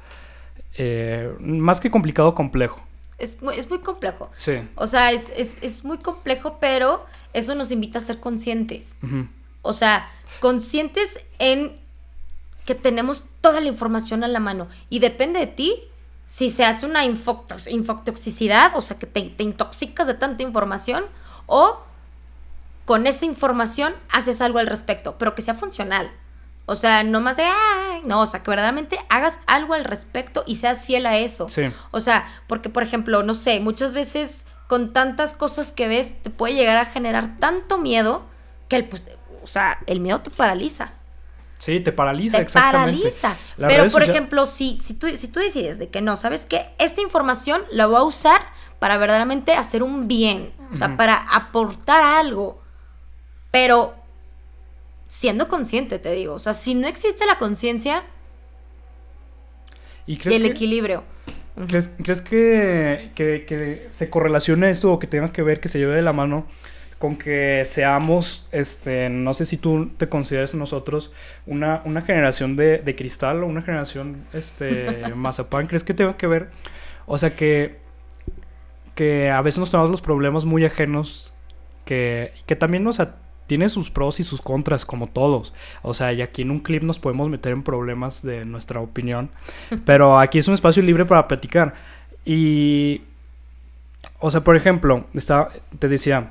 [0.77, 2.81] Eh, más que complicado, complejo.
[3.19, 4.31] Es, muy- es muy complejo.
[4.39, 4.69] Sí.
[4.77, 8.99] O sea, es, es, es muy complejo, pero eso nos invita a ser conscientes.
[9.63, 10.09] O sea,
[10.41, 11.79] conscientes en
[12.65, 14.69] que tenemos toda la información a la mano.
[14.91, 15.77] Y depende de ti
[16.27, 21.05] si se hace una infoctos- infotoxicidad, o sea, que te, te intoxicas de tanta información,
[21.47, 21.79] o
[22.87, 26.11] con esa información haces algo al respecto, pero que sea funcional.
[26.67, 30.45] O sea, no más de, "Ay", no, o sea, que verdaderamente hagas algo al respecto
[30.47, 31.49] y seas fiel a eso.
[31.49, 31.63] Sí.
[31.91, 36.31] O sea, porque por ejemplo, no sé, muchas veces con tantas cosas que ves te
[36.31, 38.25] puede llegar a generar tanto miedo
[38.69, 39.07] que el, pues,
[39.43, 40.93] o sea, el miedo te paraliza.
[41.59, 42.93] Sí, te paraliza, Te exactamente.
[42.97, 43.37] paraliza.
[43.57, 46.67] Las Pero por ejemplo, si, si, tú, si tú decides de que no, ¿sabes qué?
[46.79, 48.41] Esta información la voy a usar
[48.79, 50.53] para verdaderamente hacer un bien.
[50.73, 52.61] O sea, para aportar algo.
[53.51, 53.95] Pero
[55.09, 56.35] siendo consciente, te digo.
[56.35, 58.05] O sea, si no existe la conciencia
[60.07, 61.05] ¿Y el que, equilibrio.
[61.69, 65.79] ¿crees, crees que, que- que se correlacione esto o que tenga que ver, que se
[65.79, 66.47] lleve de la mano
[66.99, 71.13] con que seamos, este, no sé si tú te consideras nosotros
[71.47, 75.67] una, una generación de, de cristal o una generación, este, mazapán?
[75.67, 76.51] ¿Crees que tenga que ver?
[77.07, 77.77] O sea, que,
[78.95, 81.33] que a veces nos tomamos los problemas muy ajenos,
[81.85, 83.17] que, que también, sea,
[83.47, 85.53] tiene sus pros y sus contras, como todos.
[85.83, 89.31] O sea, y aquí en un clip nos podemos meter en problemas de nuestra opinión.
[89.85, 91.75] Pero aquí es un espacio libre para platicar.
[92.25, 93.03] Y.
[94.21, 96.31] O sea, por ejemplo, estaba, te decía.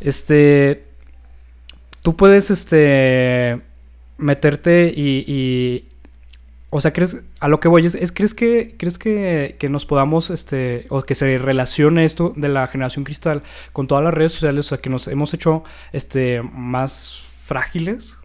[0.00, 0.84] Este.
[2.02, 3.60] Tú puedes, este.
[4.18, 5.24] Meterte y.
[5.26, 5.88] y-
[6.76, 9.86] o sea, crees, a lo que voy es, es ¿crees que, crees que, que, nos
[9.86, 14.32] podamos, este, o que se relacione esto de la generación cristal con todas las redes
[14.32, 15.62] sociales, o sea, que nos hemos hecho,
[15.92, 18.18] este, más frágiles?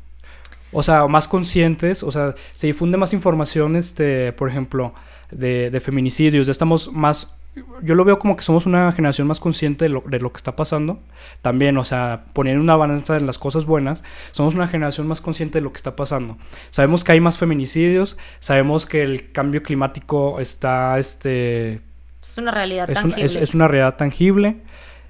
[0.71, 4.95] O sea, más conscientes, o sea, se difunde más información, este, por ejemplo,
[5.29, 7.38] de, de feminicidios, estamos más
[7.81, 10.37] yo lo veo como que somos una generación más consciente de lo, de lo, que
[10.37, 10.99] está pasando.
[11.41, 15.59] También, o sea, poniendo una balanza en las cosas buenas, somos una generación más consciente
[15.59, 16.37] de lo que está pasando.
[16.69, 21.81] Sabemos que hay más feminicidios, sabemos que el cambio climático está, este...
[22.21, 23.25] Es una realidad es tangible.
[23.25, 24.57] es, es, una realidad tangible,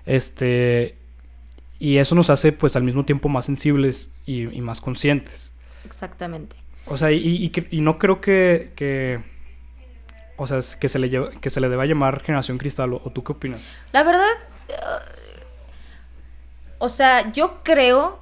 [0.05, 0.95] este...
[1.79, 5.53] Y eso nos hace, pues, al mismo tiempo más sensibles y, y más conscientes.
[5.85, 6.57] Exactamente.
[6.85, 8.73] O sea, y, y, y no creo que...
[8.75, 9.38] que
[10.39, 13.23] o sea, que se le, lleva, que se le deba llamar generación cristal, ¿o, tú
[13.23, 13.61] qué opinas?
[13.91, 14.25] La verdad,
[14.69, 15.03] uh,
[16.79, 18.19] o sea, yo creo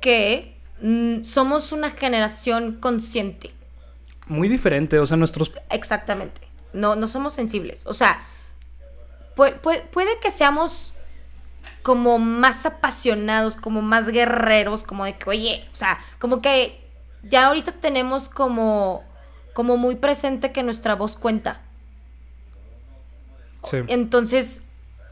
[0.00, 3.52] que mm, somos una generación consciente.
[4.26, 5.54] Muy diferente, o sea, nuestros...
[5.70, 6.40] Exactamente,
[6.72, 8.24] no, no somos sensibles, o sea,
[9.34, 10.94] puede que seamos
[11.82, 16.80] como más apasionados, como más guerreros, como de que, oye, o sea, como que
[17.22, 19.04] ya ahorita tenemos como
[19.52, 21.60] como muy presente que nuestra voz cuenta.
[23.64, 23.78] Sí.
[23.88, 24.62] Entonces,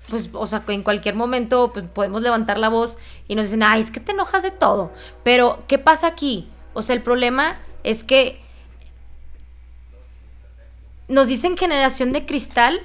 [0.08, 3.80] pues, o sea, en cualquier momento, pues podemos levantar la voz y nos dicen, ay,
[3.80, 4.92] es que te enojas de todo.
[5.22, 6.48] Pero, ¿qué pasa aquí?
[6.74, 8.40] O sea, el problema es que
[11.08, 12.80] nos dicen generación de cristal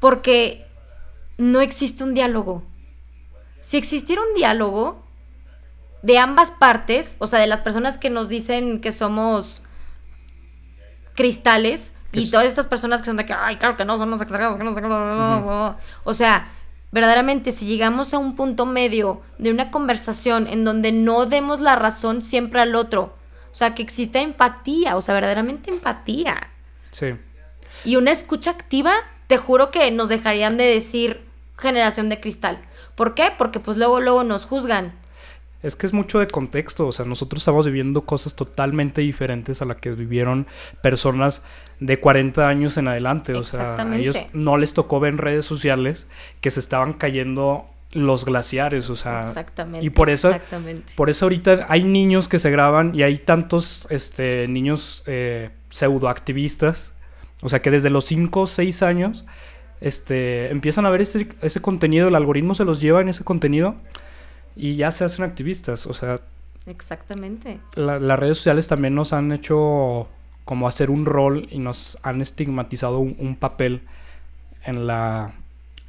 [0.00, 0.66] porque
[1.36, 2.62] no existe un diálogo.
[3.60, 5.02] Si existiera un diálogo
[6.02, 9.62] de ambas partes, o sea, de las personas que nos dicen que somos
[11.18, 14.56] cristales y todas estas personas que son de que, ay, claro que no, somos exagerados,
[14.56, 14.86] que no sé qué,
[16.04, 16.48] o sea,
[16.92, 21.74] verdaderamente si llegamos a un punto medio de una conversación en donde no demos la
[21.74, 23.16] razón siempre al otro,
[23.50, 26.50] o sea, que exista empatía, o sea, verdaderamente empatía.
[26.92, 27.16] Sí.
[27.84, 28.94] Y una escucha activa,
[29.26, 31.26] te juro que nos dejarían de decir
[31.58, 32.60] generación de cristal.
[32.94, 33.32] ¿Por qué?
[33.36, 34.92] Porque pues luego, luego nos juzgan.
[35.62, 39.64] Es que es mucho de contexto, o sea, nosotros estamos viviendo cosas totalmente diferentes a
[39.64, 40.46] las que vivieron
[40.82, 41.42] personas
[41.80, 45.46] de 40 años en adelante, o sea, a ellos no les tocó ver en redes
[45.46, 46.06] sociales
[46.40, 50.92] que se estaban cayendo los glaciares, o sea, exactamente, y por eso, exactamente.
[50.94, 56.92] por eso ahorita hay niños que se graban y hay tantos, este, niños eh, pseudoactivistas,
[57.40, 59.24] o sea, que desde los 5 o 6 años,
[59.80, 63.74] este, empiezan a ver este, ese contenido, el algoritmo se los lleva en ese contenido
[64.58, 66.20] y ya se hacen activistas, o sea...
[66.66, 67.60] Exactamente.
[67.76, 70.08] La, las redes sociales también nos han hecho
[70.44, 73.82] como hacer un rol y nos han estigmatizado un, un papel
[74.64, 75.32] en la,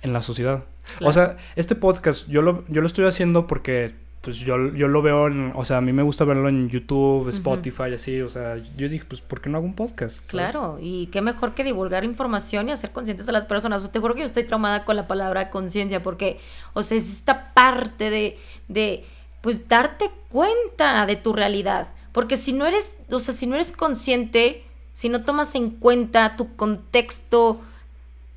[0.02, 0.64] en la sociedad.
[0.98, 1.10] Claro.
[1.10, 5.02] O sea, este podcast yo lo, yo lo estoy haciendo porque pues yo, yo lo
[5.02, 7.94] veo en, o sea, a mí me gusta verlo en YouTube, Spotify, uh -huh.
[7.94, 10.18] así, o sea, yo dije, pues, ¿por qué no hago un podcast?
[10.18, 10.30] ¿sabes?
[10.30, 13.78] Claro, y qué mejor que divulgar información y hacer conscientes a las personas.
[13.80, 16.38] O sea, te juro que yo estoy traumada con la palabra conciencia, porque,
[16.74, 18.38] o sea, es esta parte de,
[18.70, 19.06] de,
[19.42, 21.90] pues, darte cuenta de tu realidad.
[22.14, 24.64] Porque si no eres, o sea, si no eres consciente,
[24.94, 27.60] si no tomas en cuenta tu contexto,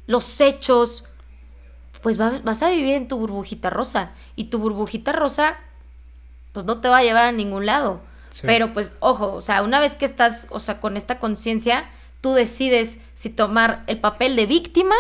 [0.07, 1.05] los hechos,
[2.03, 4.13] pues va, vas a vivir en tu burbujita rosa.
[4.35, 5.57] Y tu burbujita rosa
[6.53, 8.01] pues no te va a llevar a ningún lado.
[8.33, 8.43] Sí.
[8.45, 11.89] Pero pues ojo, o sea, una vez que estás, o sea, con esta conciencia,
[12.21, 14.95] tú decides si tomar el papel de víctima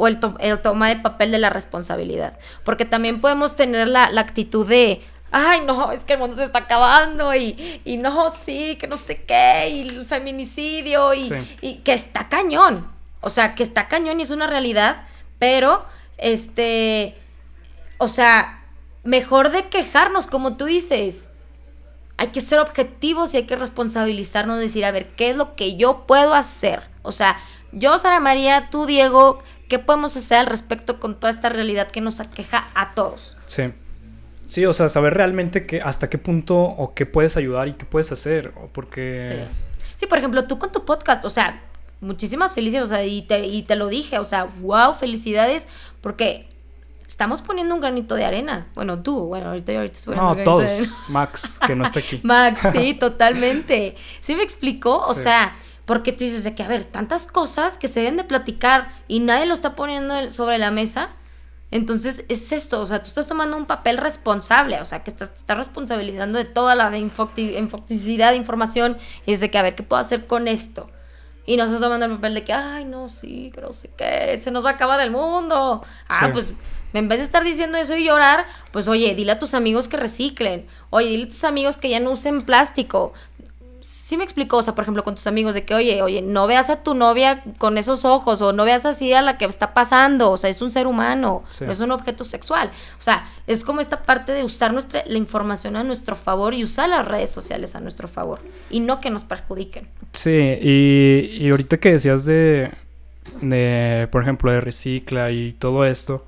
[0.00, 2.38] o el, to el, tomar el papel de la responsabilidad.
[2.64, 6.44] Porque también podemos tener la, la actitud de, ay, no, es que el mundo se
[6.44, 11.34] está acabando y, y no, sí, que no sé qué, y el feminicidio y, sí.
[11.60, 12.90] y que está cañón.
[13.20, 15.06] O sea, que está cañón y es una realidad,
[15.38, 15.84] pero,
[16.16, 17.14] este,
[17.98, 18.64] o sea,
[19.04, 21.28] mejor de quejarnos, como tú dices.
[22.16, 25.76] Hay que ser objetivos y hay que responsabilizarnos, decir, a ver, ¿qué es lo que
[25.76, 26.88] yo puedo hacer?
[27.02, 27.38] O sea,
[27.72, 32.00] yo, Sara María, tú, Diego, ¿qué podemos hacer al respecto con toda esta realidad que
[32.00, 33.36] nos aqueja a todos?
[33.46, 33.72] Sí.
[34.46, 37.86] Sí, o sea, saber realmente que hasta qué punto o qué puedes ayudar y qué
[37.86, 39.48] puedes hacer, porque...
[39.48, 39.94] Sí.
[39.94, 41.62] sí, por ejemplo, tú con tu podcast, o sea,
[42.00, 45.68] muchísimas felicidades, o sea, y te, y te lo dije, o sea, wow, felicidades,
[46.00, 46.48] porque
[47.06, 48.66] estamos poniendo un granito de arena.
[48.74, 50.68] Bueno, tú, bueno, ahorita, ahorita estoy No, todos.
[51.08, 52.20] Max, que no está aquí.
[52.24, 53.94] Max, sí, totalmente.
[54.20, 54.98] ¿Sí me explicó?
[54.98, 55.22] O sí.
[55.22, 55.54] sea,
[55.90, 59.18] porque tú dices de que, a ver, tantas cosas que se deben de platicar y
[59.18, 61.08] nadie lo está poniendo sobre la mesa.
[61.72, 65.32] Entonces es esto, o sea, tú estás tomando un papel responsable, o sea, que estás,
[65.34, 69.82] estás responsabilizando de toda la infoticidad de información y es de que, a ver, ¿qué
[69.82, 70.88] puedo hacer con esto?
[71.44, 74.40] Y no estás tomando el papel de que, ay, no, sí, que no sé qué,
[74.40, 75.84] se nos va a acabar el mundo.
[76.08, 76.32] Ah, sí.
[76.32, 76.54] pues
[76.92, 79.96] en vez de estar diciendo eso y llorar, pues oye, dile a tus amigos que
[79.96, 80.66] reciclen.
[80.90, 83.12] Oye, dile a tus amigos que ya no usen plástico.
[83.80, 86.46] Sí me explicó, o sea, por ejemplo, con tus amigos, de que, oye, oye, no
[86.46, 89.74] veas a tu novia con esos ojos, o no veas así a la que está
[89.74, 91.64] pasando, o sea, es un ser humano, Sí.
[91.64, 92.70] no es un objeto sexual.
[92.98, 96.62] O sea, es como esta parte de usar nuestra, la información a nuestro favor y
[96.64, 99.88] usar las redes sociales a nuestro favor, y no que nos perjudiquen.
[100.12, 102.70] Sí, y, y ahorita que decías de,
[103.40, 106.24] de, por ejemplo, de recicla y todo esto,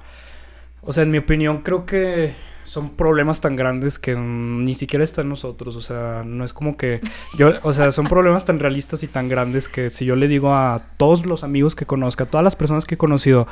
[0.82, 2.32] o sea, en mi opinión creo que
[2.72, 6.78] son problemas tan grandes que ni siquiera está en nosotros, o sea, no es como
[6.78, 7.02] que
[7.36, 10.54] yo, o sea, son problemas tan realistas y tan grandes que si yo le digo
[10.54, 13.46] a todos los amigos que conozca, a todas las personas que he conocido,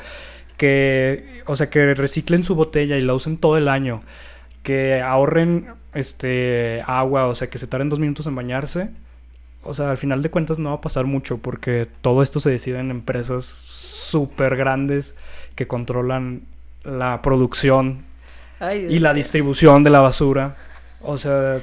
[0.57, 4.01] que, o sea, que reciclen su botella y la usen todo el año,
[4.63, 8.89] que ahorren, este, agua, o sea, que se tarden dos minutos en bañarse,
[9.63, 12.49] o sea, al final de cuentas no va a pasar mucho porque todo esto se
[12.49, 15.15] decide en empresas súper grandes
[15.57, 16.41] que controlan
[16.85, 18.09] la producción
[18.61, 20.55] Ay, Dios y la distribución de la basura.
[21.03, 21.61] O sea,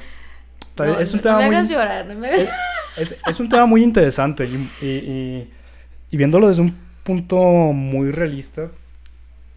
[0.77, 1.55] No, es un no tema me muy...
[1.55, 2.47] hagas llorar, no me hagas...
[2.97, 5.53] Es, es un tema muy interesante y, y- y-
[6.11, 8.69] y viéndolo desde un punto muy realista,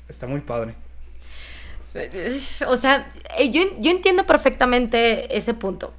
[0.08, 0.74] está muy padre.
[2.68, 5.92] O sea, eh, yo, yo entiendo perfectamente ese punto.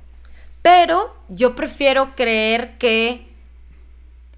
[0.62, 3.26] Pero yo prefiero creer que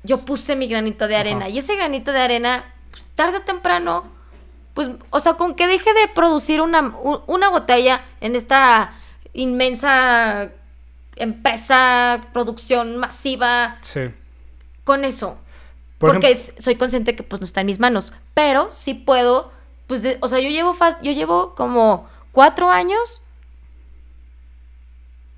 [0.04, 1.42] yo puse mi granito de arena.
[1.42, 1.50] Ajá.
[1.50, 4.10] Y ese granito de arena, pues, tarde o temprano,
[4.74, 6.82] pues, o sea, con que deje de producir una,
[7.28, 8.94] una botella en esta
[9.34, 10.50] inmensa
[11.16, 14.02] empresa, producción masiva, Sí.
[14.84, 15.38] con eso.
[16.00, 18.14] Por porque ejemplo- es- soy consciente que pues no está en mis manos.
[18.34, 19.52] Pero sí puedo,
[19.88, 23.22] pues, de- o sea, yo llevo fas- yo llevo como cuatro años,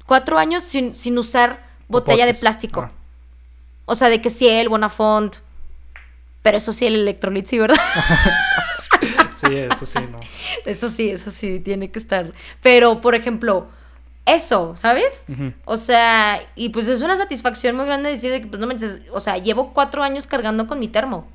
[0.05, 2.81] cuatro años sin, sin usar botella de plástico.
[2.81, 2.91] Ah.
[3.85, 5.37] O sea, de que sí, el Bonafont.
[6.41, 7.77] Pero eso sí, el Electrolit, sí, ¿verdad?
[9.35, 10.19] Sí, eso sí, no.
[10.65, 12.33] eso sí, eso sí, tiene que estar.
[12.61, 13.67] Pero, por ejemplo,
[14.25, 15.25] eso, ¿sabes?
[15.65, 19.01] O sea, y pues es una satisfacción muy grande decir de que, pues no manches,
[19.11, 21.27] o sea, llevo cuatro años cargando con mi termo.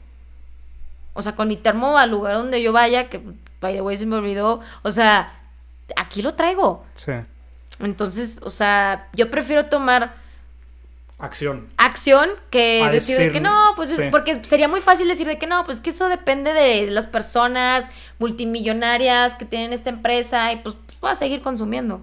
[1.12, 3.20] O sea, con mi termo al lugar donde yo vaya, que
[3.60, 4.60] by the way se me olvidó.
[4.82, 5.32] O sea,
[5.96, 6.84] aquí lo traigo.
[6.94, 7.12] Sí.
[7.80, 10.14] Entonces, o sea, yo prefiero tomar
[11.20, 11.66] Acción.
[11.76, 15.38] acción que A decir de que no, pues es- porque sería muy fácil decir de
[15.38, 20.56] que no, pues que eso depende de las personas multimillonarias que tienen esta empresa y
[20.56, 22.00] pues, pues voy a seguir consumiendo.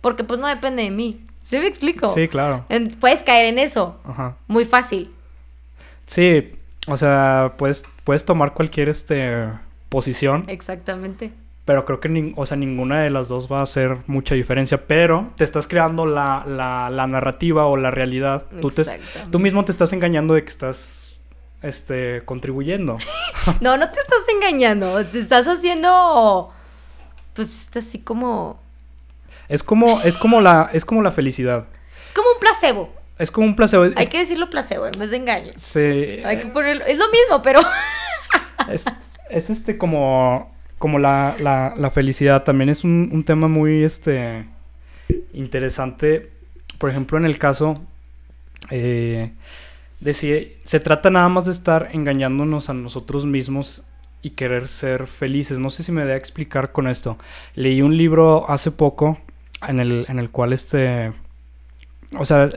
[0.00, 1.24] Porque pues no depende de mí.
[1.42, 2.08] ¿Sí me explico?
[2.12, 2.64] Sí, claro.
[2.68, 3.98] En- puedes caer en eso.
[4.04, 4.36] Ajá.
[4.46, 5.12] Muy fácil.
[6.06, 6.52] Sí,
[6.86, 9.48] o sea, puedes, puedes tomar cualquier este
[9.88, 11.32] posición, Exactamente.
[11.70, 14.88] Pero creo que o sea, ninguna de las dos va a hacer mucha diferencia.
[14.88, 18.44] Pero te estás creando la, la, la narrativa o la realidad.
[18.60, 18.98] Tú, te-
[19.30, 21.20] tú mismo te estás engañando de que estás
[21.62, 22.96] este, contribuyendo.
[23.60, 25.06] No, no te estás engañando.
[25.06, 26.50] Te estás haciendo.
[27.34, 28.60] Pues así como.
[29.48, 31.66] Es como, es como la, es como la felicidad.
[32.04, 32.92] Es como un placebo.
[33.16, 33.84] Es como un placebo.
[33.84, 35.52] Es, Hay que decirlo placebo en vez de engaño.
[35.54, 36.84] se- Hay que ponerlo.
[36.84, 37.60] Es lo mismo, pero.
[38.72, 38.86] es,
[39.28, 42.42] es este como, como la, la, la felicidad.
[42.42, 44.46] También es un, un tema muy este,
[45.34, 46.30] interesante.
[46.78, 47.82] Por ejemplo, en el caso
[48.70, 49.30] eh,
[50.00, 53.84] de si se trata nada más de estar engañándonos a nosotros mismos
[54.22, 55.58] y querer ser felices.
[55.58, 57.18] No sé si me voy a explicar con esto.
[57.54, 59.18] Leí un libro hace poco
[59.68, 61.12] en el, en el cual este...
[62.18, 62.48] O sea,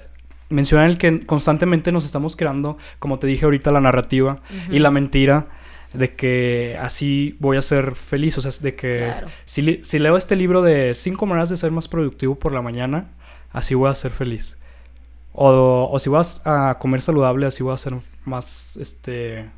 [0.48, 4.38] menciona el que constantemente nos estamos creando, como te dije ahorita, la narrativa
[4.72, 5.48] y la mentira
[5.94, 8.38] de que así voy a ser feliz.
[8.38, 9.28] O sea, de que Claro.
[9.46, 13.12] si, si leo este libro de cinco maneras de ser más productivo por la mañana,
[13.52, 14.58] así voy a ser feliz.
[15.32, 17.94] O, o si vas a comer saludable, así voy a ser
[18.26, 19.50] más este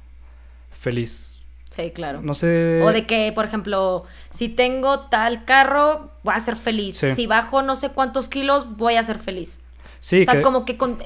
[0.71, 1.31] feliz.
[1.69, 2.21] Sí, claro.
[2.21, 2.81] No sé.
[2.83, 6.95] O de que, por ejemplo, si tengo tal carro, voy a ser feliz.
[6.97, 7.09] Sí.
[7.09, 9.61] Si bajo no sé cuántos kilos, voy a ser feliz.
[9.99, 10.97] Sí, o sea, que- como que con-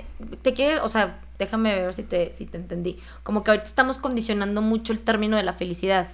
[0.44, 3.00] te quiere, o sea, déjame ver si te, si te entendí.
[3.24, 6.10] Como que ahorita estamos condicionando mucho el término de la felicidad.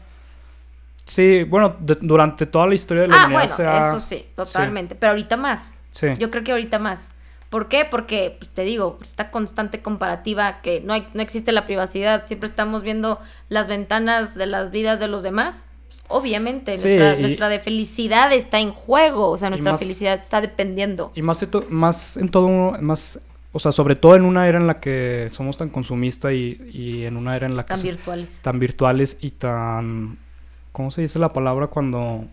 [1.05, 4.95] sí, bueno, de- durante toda la historia de la Ah, humanidad bueno, eso sí, totalmente.
[4.95, 5.73] Pero ahorita más.
[5.91, 6.07] Sí.
[6.17, 7.11] Yo creo que ahorita más.
[7.51, 7.86] ¿Por qué?
[7.89, 12.49] Porque, pues, te digo, esta constante comparativa que no, hay, no existe la privacidad, siempre
[12.49, 13.19] estamos viendo
[13.49, 15.67] las ventanas de las vidas de los demás.
[15.88, 19.80] Pues, obviamente, Sí, nuestra, y- nuestra de felicidad está en juego, o sea, nuestra más-
[19.80, 21.11] felicidad está dependiendo.
[21.15, 22.49] Y más, más en todo,
[22.82, 23.19] más,
[23.56, 27.06] o sea, sobre todo en una era en la que somos tan consumistas y, y
[27.06, 28.41] en una era en la que Tan virtuales.
[28.41, 30.18] tan virtuales y tan,
[30.74, 32.26] ¿cómo se dice la palabra cuando,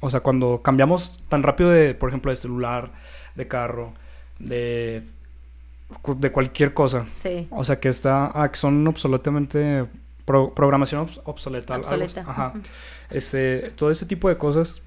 [0.00, 2.90] o sea, cuando cambiamos tan rápido de, por ejemplo, de celular,
[3.36, 3.94] de carro,
[4.38, 5.02] de,
[6.16, 7.08] de cualquier cosa?
[7.08, 7.48] Sí.
[7.50, 9.86] O sea, que está, ah, que son obsoletamente,
[10.26, 11.74] pro- programación obs- obsoleta.
[11.76, 11.86] algo.
[11.86, 12.20] Obsoleta.
[12.26, 12.52] Ajá.
[13.08, 14.82] Ese, todo ese tipo de cosas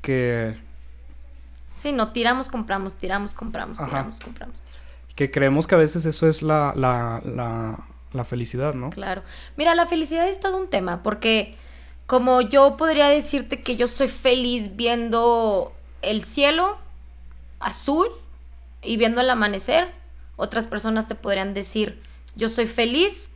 [0.00, 0.54] que
[1.74, 3.88] Sí, no, tiramos, compramos, tiramos, compramos, Ajá.
[3.90, 4.77] tiramos, compramos, tiramos.
[5.18, 8.90] Que creemos que a veces eso es la, la, la, la felicidad, ¿no?
[8.90, 9.24] Claro.
[9.56, 11.56] Mira, la felicidad es todo un tema, porque
[12.06, 16.78] como yo podría decirte que yo soy feliz viendo el cielo
[17.58, 18.06] azul
[18.80, 19.90] y viendo el amanecer,
[20.36, 22.00] otras personas te podrían decir,
[22.36, 23.32] yo soy feliz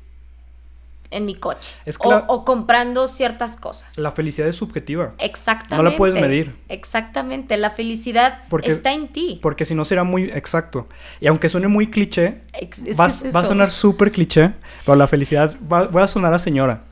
[1.13, 1.75] en mi coche.
[1.87, 3.97] Es que o, la- o comprando ciertas cosas.
[3.99, 5.15] La felicidad es subjetiva.
[5.19, 5.77] Exactamente.
[5.77, 6.57] No la puedes medir.
[6.69, 7.57] Exactamente.
[7.57, 9.39] La felicidad Porque- está en ti.
[9.43, 10.89] Porque si no será muy exacto.
[11.21, 14.53] Y aunque suene muy cliché, es va, es va a sonar súper cliché,
[14.85, 16.85] pero la felicidad, va- voy a sonar a señora,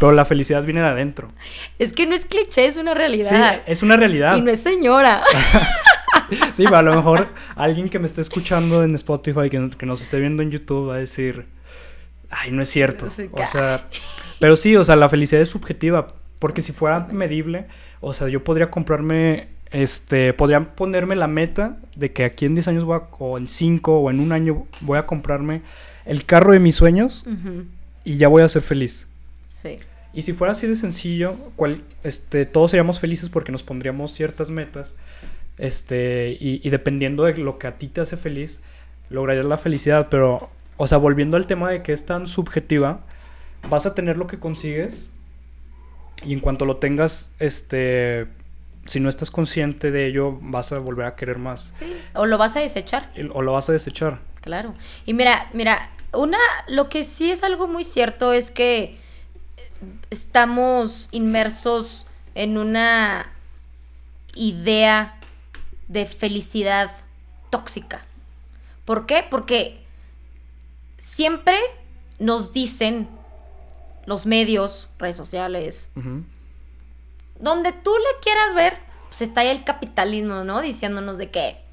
[0.00, 1.28] pero la felicidad viene de adentro.
[1.78, 3.62] Es que no es cliché, es una Sí, realidad.
[3.66, 4.36] es una realidad.
[4.36, 5.22] y no es señora.
[6.54, 10.02] Sí, pero a lo mejor alguien que me esté escuchando en Spotify, que, que nos
[10.02, 11.46] esté viendo en YouTube, va a decir,
[12.36, 13.06] ay, no es cierto.
[13.06, 13.86] O sea,
[14.38, 17.66] pero sí, o sea, la felicidad es subjetiva, porque si fuera medible,
[18.00, 22.68] o sea, yo podría comprarme, este, podría ponerme la meta de que aquí en 10
[22.68, 25.62] años voy a, o en 5 o en un año voy a comprarme
[26.04, 27.24] el carro de mis sueños
[28.04, 29.08] y ya voy a ser feliz.
[29.48, 29.78] Sí.
[30.12, 34.48] Y si fuera así de sencillo, cual, este, todos seríamos felices porque nos pondríamos ciertas
[34.48, 34.94] metas.
[35.58, 38.60] Este, y, y dependiendo de lo que a ti te hace feliz,
[39.10, 40.08] lograrías la felicidad.
[40.10, 43.00] Pero, o sea, volviendo al tema de que es tan subjetiva,
[43.68, 45.10] vas a tener lo que consigues.
[46.24, 48.26] Y en cuanto lo tengas, este,
[48.86, 51.72] si no estás consciente de ello, vas a volver a querer más.
[51.78, 51.96] Sí.
[52.14, 53.12] O lo vas a desechar.
[53.32, 54.20] O lo vas a desechar.
[54.40, 54.74] Claro.
[55.04, 58.98] Y mira, mira, una, lo que sí es algo muy cierto es que
[60.10, 63.32] estamos inmersos en una
[64.34, 65.18] idea
[65.88, 66.90] de felicidad
[67.50, 68.04] tóxica.
[68.84, 69.24] ¿Por qué?
[69.28, 69.85] Porque
[70.98, 71.58] siempre
[72.18, 73.08] nos dicen
[74.06, 75.90] los medios, redes sociales,
[77.40, 78.78] donde tú le quieras ver,
[79.08, 80.62] pues está ahí el capitalismo, ¿no?
[80.62, 81.65] Diciéndonos de que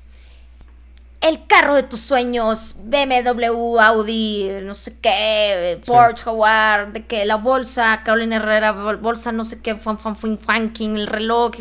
[1.24, 5.90] el carro de tus sueños, BMW, Audi, no sé qué, Sí.
[5.90, 10.16] Porsche, Jaguar, de que la bolsa, Carolina Herrera, bol- bolsa, no sé qué, fan, fan,
[10.18, 11.52] fin, funking, el reloj,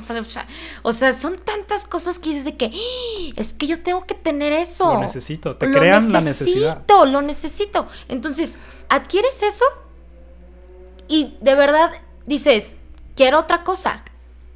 [0.83, 3.33] o sea, son tantas cosas que dices de que "¡Ah!
[3.37, 4.93] es que yo tengo que tener eso.
[4.95, 5.57] Lo necesito.
[5.57, 6.75] Te Lo crean la necesidad.
[6.79, 7.87] necesito, Lo necesito.
[8.09, 8.59] Entonces,
[8.89, 9.65] adquieres eso
[11.09, 11.91] y de verdad
[12.27, 12.77] dices,
[13.15, 14.03] quiero otra cosa.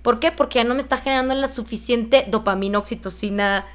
[0.02, 0.32] ¿Por qué?
[0.32, 3.66] Porque ya no me está generando la suficiente dopamina, oxitocina,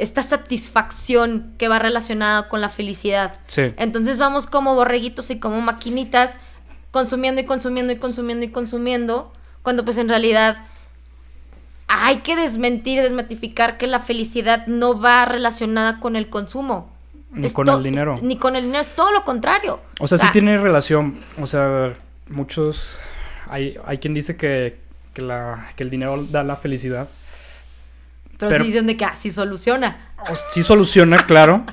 [0.00, 3.38] esta satisfacción que va relacionada con la felicidad.
[3.46, 3.72] Sí.
[3.76, 6.38] Entonces vamos como borreguitos y como maquinitas
[6.90, 9.32] consumiendo y consumiendo y consumiendo y consumiendo,
[9.62, 10.64] cuando pues en realidad
[11.86, 16.90] hay que desmentir, desmatificar que la felicidad no va relacionada con el consumo.
[17.32, 18.18] Ni Es con el dinero.
[18.22, 19.80] Ni con el dinero, es todo lo contrario.
[20.00, 21.20] O sea, sí tiene relación.
[21.40, 21.94] O sea,
[22.28, 22.96] muchos.
[23.48, 24.78] Hay, hay quien dice que,
[25.14, 27.08] que, la, que el dinero da la felicidad.
[28.40, 30.12] Pero, pero- sí dicen de que así soluciona.
[30.52, 31.64] Sí soluciona, claro.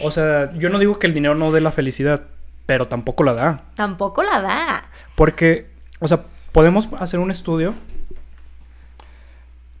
[0.00, 2.24] O sea, yo no digo que el dinero no dé la felicidad,
[2.64, 3.64] pero tampoco la da.
[3.74, 4.84] Tampoco la da.
[5.14, 5.66] Porque,
[6.00, 7.74] o sea, podemos hacer un estudio.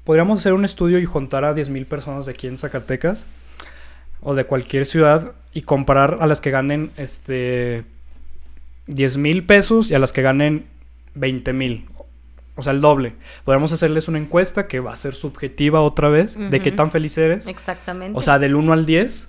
[0.04, 3.24] Podríamos hacer un estudio y juntar a 10.000 personas de aquí en Zacatecas
[4.20, 7.84] o de cualquier ciudad y comparar a las que ganen este
[8.86, 10.66] 10 mil pesos y a las que ganen
[11.14, 11.86] 20 mil.
[12.54, 13.14] O sea, el doble.
[13.44, 17.16] Podríamos hacerles una encuesta que va a ser subjetiva otra vez de qué tan feliz
[17.16, 17.46] eres.
[17.46, 18.18] Exactamente.
[18.18, 19.28] O sea, del 1 al 10.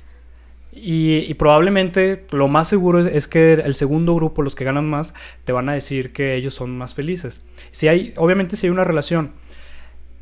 [0.76, 4.90] Y, y probablemente lo más seguro es, es que el segundo grupo, los que ganan
[4.90, 5.14] más,
[5.46, 7.44] te van a decir que ellos son más felices.
[7.72, 9.34] Si hay, obviamente si hay una relación.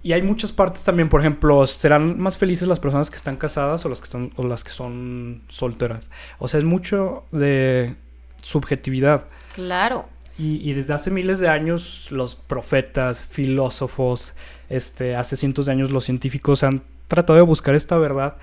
[0.03, 3.85] Y hay muchas partes también, por ejemplo, serán más felices las personas que están casadas
[3.85, 6.09] o las que están o las que son solteras.
[6.39, 7.95] O sea, es mucho de
[8.41, 9.27] subjetividad.
[9.53, 10.07] claro.
[10.37, 14.33] Y, y desde hace miles de años los profetas, filósofos,
[14.69, 18.37] este, hace cientos de años los científicos han tratado de buscar esta verdad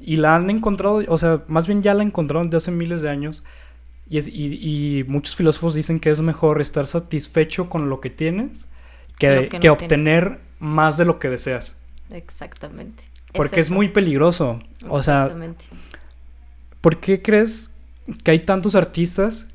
[0.00, 3.10] y la han encontrado, o sea, más bien ya la encontraron desde hace miles de
[3.10, 3.44] años.
[4.10, 8.08] Y, es- y- y muchos filósofos dicen que es mejor estar satisfecho con lo que
[8.10, 8.66] tienes
[9.18, 11.76] que, que obtener más de lo que deseas.
[12.10, 13.04] Exactamente.
[13.34, 13.74] Porque es, eso.
[13.74, 14.60] muy peligroso.
[14.88, 15.66] O sea, Exactamente.
[16.80, 17.70] ¿Por qué crees
[18.24, 19.48] que hay tantos artistas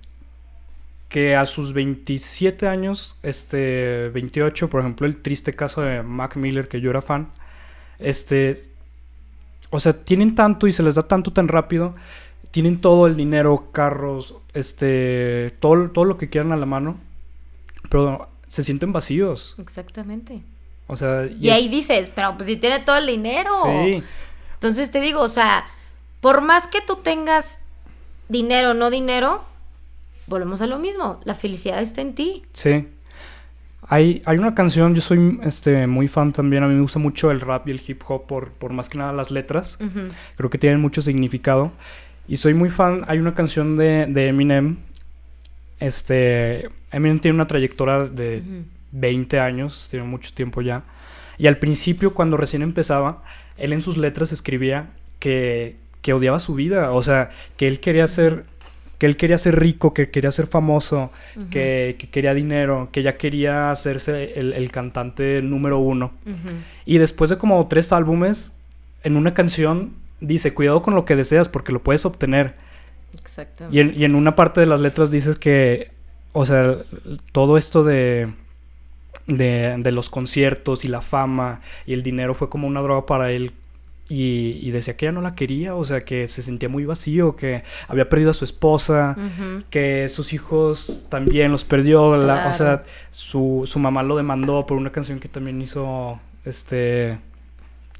[1.13, 6.67] que a sus 27 años, este, 28, por ejemplo, el triste caso de Mac Miller,
[6.67, 7.31] que yo era fan,
[7.99, 8.57] este,
[9.69, 11.93] o sea, tienen tanto y se les da tanto tan rápido,
[12.49, 16.97] tienen todo el dinero, carros, este, todo, todo lo que quieran a la mano,
[17.91, 19.53] pero se sienten vacíos.
[19.59, 20.41] Exactamente.
[20.87, 23.51] O sea, Y, es- ahí dices, pero pues si tiene todo el dinero.
[23.65, 24.03] Sí,
[24.55, 25.65] Entonces te digo, o sea,
[26.21, 27.59] por más que tú tengas
[28.29, 29.43] dinero o no dinero,
[30.27, 31.19] volvemos a lo mismo.
[31.23, 32.43] La felicidad está en ti.
[32.53, 32.87] sí.
[33.89, 37.31] Hay, hay una canción, yo soy este, muy fan también, a mí me gusta mucho
[37.31, 39.77] el rap y el hip hop por, por más que nada las letras.
[40.37, 41.73] Creo que tienen mucho significado.
[42.25, 44.77] Y soy muy fan, hay una canción de, de Eminem.
[45.81, 48.63] Este, Eminem tiene una trayectoria de Ujú.
[48.93, 50.83] 20 años, tiene mucho tiempo ya.
[51.37, 53.23] Y al principio, cuando recién empezaba,
[53.57, 58.07] él en sus letras escribía que, que odiaba su vida, o sea, que él quería
[58.07, 58.45] ser,
[58.97, 61.11] que él quería ser rico, que quería ser famoso,
[61.49, 66.13] que, que quería dinero, que ya quería hacerse el, el cantante número uno.
[66.85, 68.53] Y después de como tres álbumes,
[69.03, 69.91] en una canción
[70.21, 72.55] dice, cuidado con lo que deseas porque lo puedes obtener.
[73.21, 73.75] Exactamente.
[73.75, 75.91] Y en, y en una parte de las letras dices que,
[76.31, 76.77] o sea,
[77.31, 78.29] todo esto de,
[79.27, 83.31] de, de los conciertos y la fama y el dinero fue como una droga para
[83.31, 83.51] él.
[84.09, 87.35] Y, y decía que ya no la quería, o sea, que se sentía muy vacío,
[87.37, 89.15] que había perdido a su esposa,
[89.69, 94.77] que sus hijos también los perdió, la- o sea, su, su mamá lo demandó por
[94.77, 97.17] una canción que también hizo, este,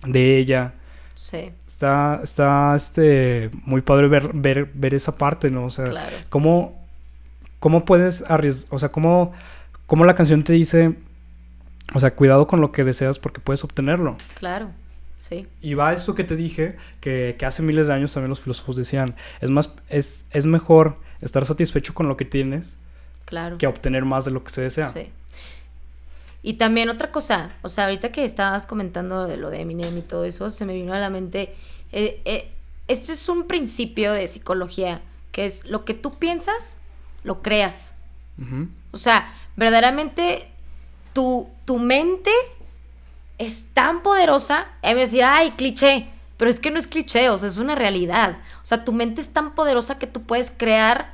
[0.06, 0.74] de ella.
[1.16, 5.66] Sí, Está, está, este, muy padre ver, ver, ver esa parte, ¿no?
[5.66, 6.16] O sea, claro.
[6.30, 6.86] ¿cómo,
[7.60, 9.32] cómo puedes arriesgar, o sea, cómo,
[9.88, 10.96] cómo la canción te dice,
[11.94, 14.18] o sea, cuidado con lo que deseas porque puedes obtenerlo?
[14.38, 14.70] Claro.
[15.24, 15.48] Sí.
[15.62, 18.76] Y va esto que te dije, que, que hace miles de años también los filósofos
[18.76, 22.78] decían, es más, es, es mejor estar satisfecho con lo que tienes
[23.24, 23.58] Claro.
[23.58, 24.90] que obtener más de lo que se desea.
[24.90, 25.10] Sí.
[26.42, 30.02] Y también otra cosa, o sea, ahorita que estabas comentando de lo de Eminem y
[30.02, 31.56] todo eso, se me vino a la mente,
[31.94, 32.52] eh, eh,
[32.90, 35.00] esto es un principio de psicología,
[35.32, 36.80] que es lo que tú piensas,
[37.24, 37.94] lo creas.
[38.92, 40.50] O sea, verdaderamente
[41.14, 42.32] tu, tu mente
[43.38, 44.68] es tan poderosa.
[44.82, 46.10] Y me decir, ay, cliché.
[46.38, 48.38] Pero es que no es cliché, o sea, es una realidad.
[48.58, 51.14] O sea, tu mente es tan poderosa que tú puedes crear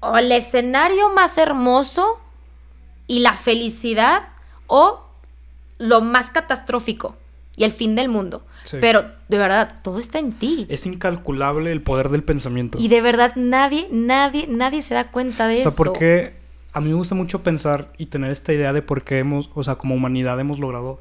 [0.00, 2.20] o el escenario más hermoso
[3.06, 4.28] y la felicidad
[4.68, 5.04] o
[5.78, 7.16] lo más catastrófico
[7.56, 8.44] y el fin del mundo.
[8.64, 8.76] Sí.
[8.80, 10.66] Pero de verdad, todo está en ti.
[10.68, 12.78] Es incalculable el poder del pensamiento.
[12.80, 15.76] Y de verdad nadie, nadie, nadie se da cuenta de o sea, eso.
[15.76, 16.37] porque
[16.78, 19.64] a mí me gusta mucho pensar y tener esta idea de por qué hemos, o
[19.64, 21.00] sea, como humanidad hemos logrado,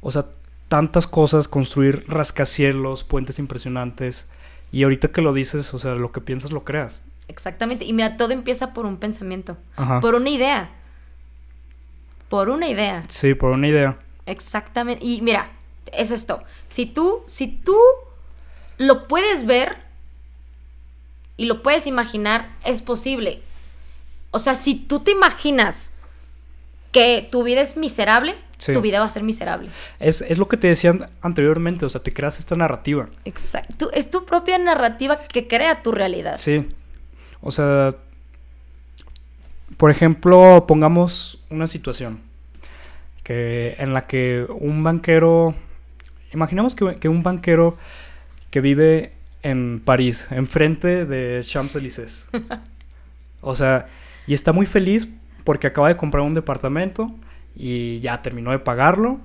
[0.00, 0.26] o sea,
[0.68, 4.26] tantas cosas, construir rascacielos, puentes impresionantes.
[4.70, 7.02] Y ahorita que lo dices, o sea, lo que piensas lo creas.
[7.26, 7.84] Exactamente.
[7.84, 9.98] Y mira, todo empieza por un pensamiento, Ajá.
[9.98, 10.70] por una idea.
[12.28, 13.04] Por una idea.
[13.08, 13.98] Sí, por una idea.
[14.26, 15.04] Exactamente.
[15.04, 15.50] Y mira,
[15.92, 16.44] es esto.
[16.68, 17.76] Si tú, si tú
[18.78, 19.76] lo puedes ver
[21.36, 23.42] y lo puedes imaginar, es posible.
[24.30, 25.92] O sea, si tú te imaginas
[26.92, 28.72] que tu vida es miserable, Sí.
[28.72, 29.68] tu vida va a ser miserable.
[30.00, 33.08] Es, es lo que te decían anteriormente, o sea, te creas esta narrativa.
[33.26, 33.90] Exacto.
[33.92, 36.36] Es tu propia narrativa que crea tu realidad.
[36.38, 36.66] Sí.
[37.42, 37.94] O sea,
[39.76, 42.20] por ejemplo, pongamos una situación
[43.22, 45.54] que en la que un banquero,
[46.32, 47.76] imaginemos que, que un banquero
[48.50, 49.12] que vive
[49.42, 52.26] en París, enfrente de Champs-Élysées.
[53.42, 53.86] O sea,
[54.26, 55.08] y está muy feliz
[55.44, 57.10] porque acaba de comprar un departamento
[57.54, 59.18] y ya terminó de pagarlo.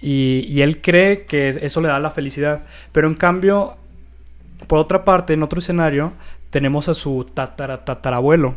[0.00, 2.64] Y, y él cree que es- eso le da la felicidad.
[2.92, 3.76] Pero en cambio,
[4.66, 6.12] por otra parte, en otro escenario,
[6.50, 8.54] tenemos a su tatara, tatarabuelo,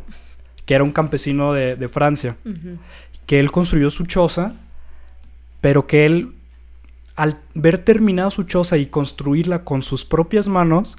[0.65, 2.37] que era un campesino de, de Francia,
[3.25, 4.53] que él construyó su choza,
[5.61, 6.33] pero que él,
[7.15, 10.97] al ver terminada su choza y construirla con sus propias manos,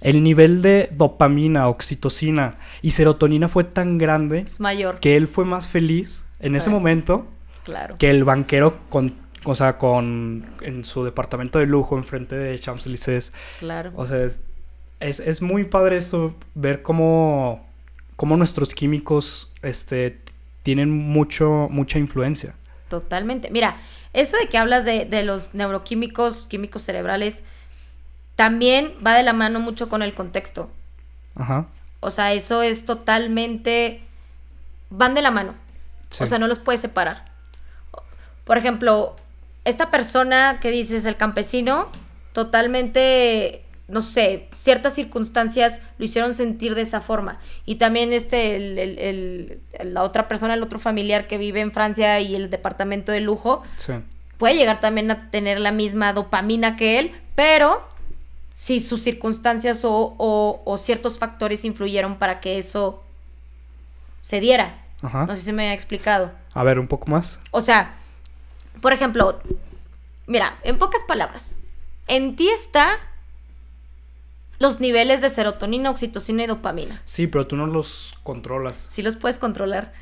[0.00, 5.00] el nivel de dopamina, oxitocina y serotonina fue tan grande Es mayor.
[5.00, 6.78] que él fue más feliz en ese Claro.
[6.80, 7.26] momento
[7.64, 7.96] Claro.
[7.98, 13.32] que el banquero con, o sea, con en su departamento de lujo enfrente de Champs-Élysées.
[13.58, 13.92] Claro.
[13.96, 14.28] O sea,
[15.00, 17.66] es, es, muy padre esto, ver cómo,
[18.16, 20.20] cómo nuestros químicos este,
[20.62, 22.54] tienen mucho, mucha influencia.
[22.88, 23.50] Totalmente.
[23.50, 23.76] Mira,
[24.12, 27.42] eso de que hablas de, de los neuroquímicos, los químicos cerebrales,
[28.36, 30.70] también va de la mano mucho con el contexto.
[31.34, 31.66] Ajá.
[32.00, 34.02] O sea, eso es totalmente...
[34.90, 35.54] van de la mano.
[36.10, 36.22] sí.
[36.22, 37.32] O sea, no los puedes separar.
[38.44, 39.16] Por ejemplo,
[39.64, 41.90] esta persona que dices, el campesino,
[42.32, 47.38] totalmente, no sé, ciertas circunstancias lo hicieron sentir de esa forma.
[47.64, 51.72] Y también este, el- el- el- la otra persona, el otro familiar que vive en
[51.72, 53.94] Francia y el departamento de lujo, Sí.
[54.38, 57.86] puede llegar también a tener la misma dopamina que él, pero
[58.58, 63.04] si sus circunstancias o, o- o ciertos factores influyeron para que eso
[64.22, 64.82] se diera.
[65.02, 65.26] Ajá.
[65.26, 66.32] No sé si me ha explicado.
[66.54, 67.38] A ver, un poco más.
[67.50, 67.94] O sea,
[68.80, 69.38] por ejemplo,
[70.26, 71.58] mira, en pocas palabras,
[72.08, 72.96] en ti está
[74.58, 77.02] los niveles de serotonina, oxitocina y dopamina.
[77.04, 78.78] Sí, pero tú no los controlas.
[78.88, 79.92] Si los puedes controlar.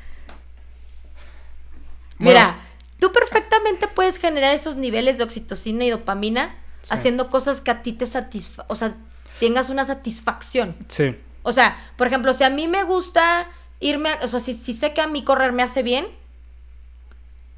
[2.19, 2.55] Mira,
[3.01, 6.55] tú perfectamente puedes generar esos niveles de oxitocina y dopamina
[6.89, 8.95] haciendo cosas que a ti te satisfa, o sea,
[9.39, 10.75] tengas una satisfacción.
[10.87, 11.15] Sí.
[11.43, 13.47] O sea, por ejemplo, si a mí me gusta
[13.79, 16.07] irme, a, o sea, si, si sé que a mí correr me hace bien,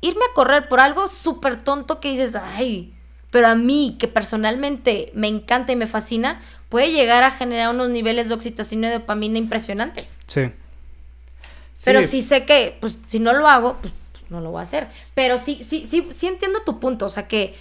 [0.02, 2.94] irme a correr por algo súper tonto que dices, ay,
[3.32, 7.90] pero a mí, que personalmente me encanta y me fascina, puede llegar a generar unos
[7.90, 10.20] niveles de oxitocina y dopamina impresionantes.
[10.28, 10.52] Sí.
[11.86, 12.08] Pero Sí.
[12.08, 14.88] sí sé que, pues, si no lo hago, pues, pues, no lo voy a hacer.
[15.14, 17.06] Pero sí, sí, sí, sí entiendo tu punto.
[17.06, 17.56] O sea que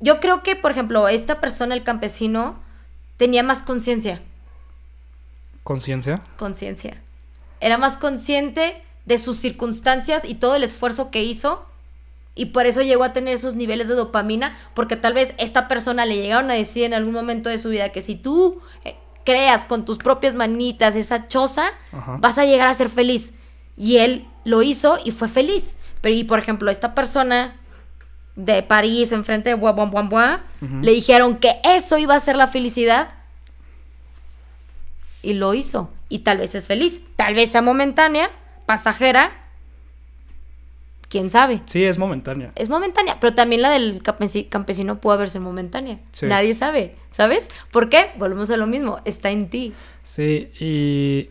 [0.00, 2.58] yo creo que, por ejemplo, esta persona, el campesino,
[3.16, 4.22] tenía más conciencia.
[5.64, 6.22] Conciencia.
[6.36, 7.02] Conciencia.
[7.60, 11.66] Era más consciente de sus circunstancias y todo el esfuerzo que hizo.
[12.34, 14.56] Y por eso llegó a tener esos niveles de dopamina.
[14.74, 17.90] Porque tal vez esta persona le llegaron a decir en algún momento de su vida
[17.90, 22.16] que si tú eh, creas con tus propias manitas esa choza, Ajá.
[22.20, 23.34] vas a llegar a ser feliz.
[23.76, 25.76] Y él lo hizo y fue feliz.
[26.00, 27.57] Pero, y por ejemplo, esta persona
[28.38, 30.38] de París, enfrente de Buah, Buah, Buah, Buah,
[30.80, 33.10] le dijeron que eso iba a ser la felicidad.
[35.22, 35.90] Y lo hizo.
[36.08, 37.02] Y tal vez es feliz.
[37.16, 38.30] Tal vez sea momentánea,
[38.66, 39.32] pasajera.
[41.08, 41.62] Quién sabe.
[41.66, 42.52] Sí, es momentánea.
[42.54, 45.98] Es momentánea, pero también la del campesi- campesino puede haberse momentánea.
[46.12, 46.26] Sí.
[46.26, 47.48] Nadie sabe, ¿sabes?
[47.72, 48.10] ¿Por qué?
[48.18, 49.72] Volvemos a lo mismo, está en ti.
[50.02, 51.30] Sí, y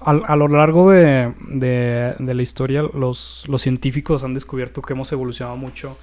[0.00, 4.92] a, a lo largo de, de- de la historia, los, los científicos han descubierto que
[4.94, 5.96] hemos evolucionado mucho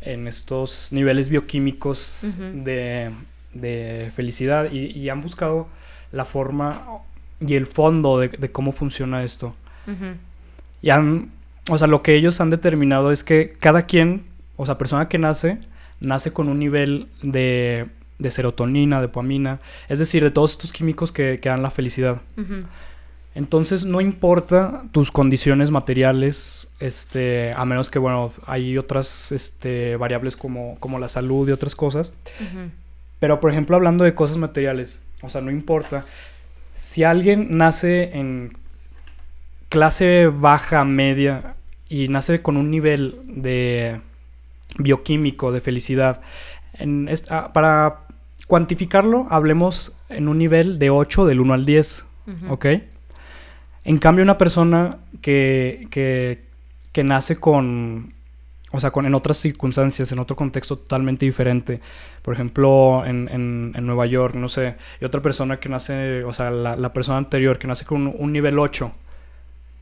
[0.00, 3.10] en estos niveles bioquímicos de,
[3.54, 5.68] de felicidad y, y han buscado
[6.12, 6.82] la forma
[7.40, 9.54] y el fondo de, de cómo funciona esto.
[10.82, 11.30] Y han,
[11.70, 14.24] o sea, lo que ellos han determinado es que cada quien,
[14.56, 15.58] o sea, persona que nace,
[16.00, 17.86] nace con un nivel de,
[18.18, 22.20] de serotonina, de dopamina, es decir, de todos estos químicos que, que dan la felicidad.
[22.36, 22.64] Ujú.
[23.38, 30.36] Entonces no importa tus condiciones materiales, este, a menos que, bueno, hay otras este, variables
[30.36, 32.12] como, como la salud y otras cosas.
[33.20, 36.04] Pero, por ejemplo, hablando de cosas materiales, o sea, no importa.
[36.74, 38.56] Si alguien nace en
[39.68, 41.54] clase baja, media,
[41.88, 44.00] y nace con un nivel de
[44.78, 46.22] bioquímico, de felicidad,
[46.72, 48.00] en ah, para
[48.48, 52.52] cuantificarlo, hablemos en un nivel de 8 del 1 al 10, Ujú.
[52.52, 52.66] ¿ok?
[53.88, 56.42] En cambio, una persona que, que,
[56.92, 58.12] que nace con,
[58.72, 61.80] o sea, con, en otras circunstancias, en otro contexto totalmente diferente,
[62.22, 66.32] por ejemplo, en, en- en Nueva York, no sé, y otra persona que nace, o
[66.34, 68.92] sea, la, la persona anterior que nace con un, un nivel 8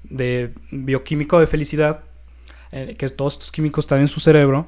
[0.04, 2.00] de bioquímico de felicidad,
[2.72, 4.66] eh, que todos estos químicos están en su cerebro,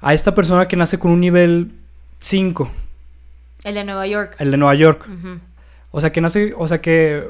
[0.00, 1.70] a esta persona que nace con un nivel
[2.18, 2.70] 5,
[3.64, 4.34] El de Nueva York.
[4.40, 5.08] el de Nueva York,
[5.92, 7.22] o sea, que nace, o sea, que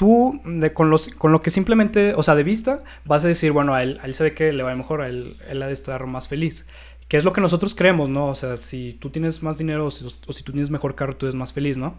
[0.00, 3.52] tú de, con, los, con lo que simplemente, o sea, de vista, vas a decir,
[3.52, 5.66] bueno, a él, a él se ve que le va mejor, a él, él ha
[5.66, 6.66] de estar más feliz.
[7.06, 8.28] Que es lo que nosotros creemos, ¿no?
[8.28, 11.14] O sea, si tú tienes más dinero o si, o si tú tienes mejor carro,
[11.16, 11.96] tú eres más feliz, ¿no?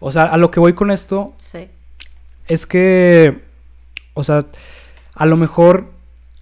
[0.00, 1.68] O sea, a lo que voy con esto Sí.
[2.48, 3.42] es que,
[4.14, 4.46] o sea,
[5.12, 5.90] a lo mejor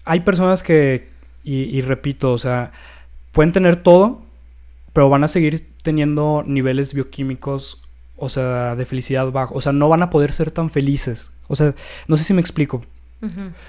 [0.04, 1.08] hay personas que,
[1.42, 2.70] y, y repito, o sea,
[3.32, 4.22] pueden tener todo,
[4.92, 7.81] pero van a seguir teniendo niveles bioquímicos,
[8.24, 9.54] o sea, de felicidad bajo.
[9.56, 11.32] O sea, no van a poder ser tan felices.
[11.48, 11.74] O sea,
[12.06, 12.84] no sé si me explico.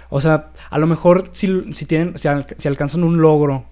[0.10, 3.66] O sea, a lo mejor si, si tienen, si, al- si alcanzan un logro,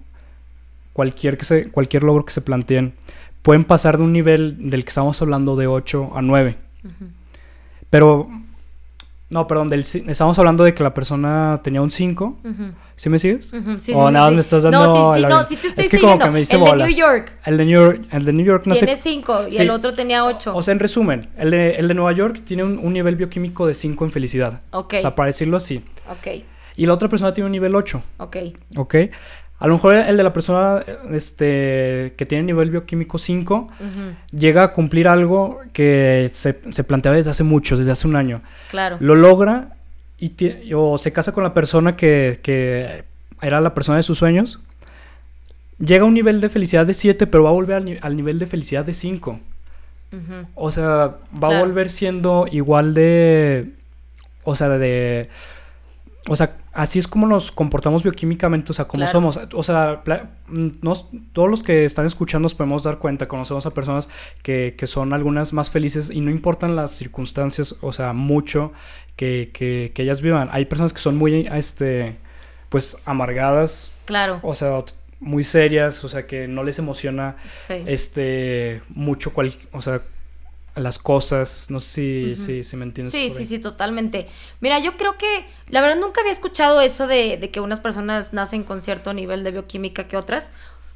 [0.92, 2.94] cualquier, que se, cualquier logro que se planteen,
[3.42, 6.56] pueden pasar de un nivel del que estamos hablando de 8 a 9.
[6.84, 7.10] Ujú.
[7.90, 8.28] Pero,
[9.32, 12.38] no, perdón, del, estamos hablando de que la persona tenía un 5.
[12.44, 12.64] Ujú.
[12.94, 13.52] ¿Sí me sigues?
[13.52, 13.80] Ujú.
[13.80, 15.84] Sí, O sí, nada, sí, me estás dando No, sí, sí, no, sí te estoy
[15.86, 16.24] Es que como siguiendo.
[16.26, 16.88] que me hice el de bolas.
[16.88, 19.02] New York El de New York, el de New York no tiene sé.
[19.02, 20.54] 5 y el otro tenía 8.
[20.54, 23.66] O sea, en resumen, el de, el de Nueva York tiene un, un nivel bioquímico
[23.66, 24.60] de 5 en felicidad.
[24.70, 25.82] ok, O sea, para decirlo así.
[26.10, 26.42] ok,
[26.76, 28.02] Y la otra persona tiene un nivel 8.
[28.18, 28.36] ok.
[28.76, 28.94] ¿Ok?
[29.62, 30.82] A lo mejor el de la persona
[31.12, 33.68] este, que tiene nivel bioquímico 5 Ujú.
[34.36, 38.40] llega a cumplir algo que se, se planteaba desde hace mucho, desde hace un año.
[38.70, 38.96] Claro.
[38.98, 39.68] Lo logra
[40.18, 40.32] y
[40.74, 43.04] o se casa con la persona que, que
[43.40, 44.58] era la persona de sus sueños.
[45.78, 48.16] Llega a un nivel de felicidad de 7, pero va a volver al, ni- al
[48.16, 49.30] nivel de felicidad de 5.
[50.12, 50.48] Ujú.
[50.54, 53.70] O sea, va a volver siendo igual de...
[54.44, 55.28] O sea, de...
[56.28, 59.12] O sea, así es como nos comportamos bioquímicamente, o sea, como Claro.
[59.12, 59.40] somos.
[59.54, 60.02] O sea,
[60.48, 64.08] mm, nos- todos los que están escuchando nos podemos dar cuenta, conocemos a personas
[64.42, 68.72] que, que son algunas más felices y no importan las circunstancias, o sea, mucho
[69.16, 70.48] que, que, que ellas vivan.
[70.52, 72.16] Hay personas que son muy, este,
[72.68, 74.40] pues, amargadas, Claro.
[74.42, 74.82] o sea,
[75.20, 77.74] muy serias, o sea, que no les emociona Sí.
[77.86, 80.02] este mucho cual, o sea,
[80.74, 81.66] las cosas.
[81.68, 83.12] No sé si, si, me entiendes.
[83.12, 84.26] Sí, sí, sí, totalmente.
[84.60, 88.32] Mira, yo creo que, la verdad, nunca había escuchado eso de, de, que unas personas
[88.32, 90.52] nacen con cierto nivel de bioquímica que otras.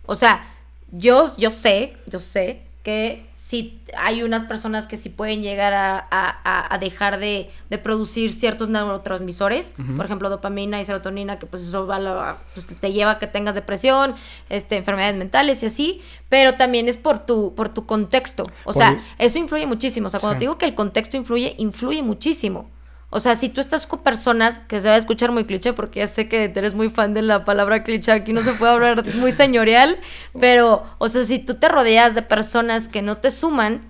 [0.06, 0.46] O sea,
[0.92, 6.78] yo, yo sé, yo sé que si hay unas personas que sí pueden llegar a,
[6.78, 7.50] dejar de,
[7.82, 13.10] producir ciertos neurotransmisores, por ejemplo, dopamina y serotonina, que pues eso va pues, te lleva
[13.10, 14.14] a que tengas depresión,
[14.50, 18.48] este, enfermedades mentales y así, pero también es por tu, por tu contexto.
[18.62, 20.06] O sea, eso influye muchísimo.
[20.06, 22.70] O sea, cuando te digo que el contexto influye, influye muchísimo.
[23.16, 26.00] O sea, si tú estás con personas, que se va a escuchar muy cliché, porque
[26.00, 29.06] ya sé que eres muy fan de la palabra cliché, aquí no se puede hablar
[29.14, 29.98] muy señorial,
[30.38, 33.80] pero, o sea, si tú te rodeas de personas que no te suman,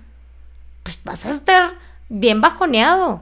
[0.84, 1.74] pues vas a estar
[2.08, 3.20] bien bajoneado.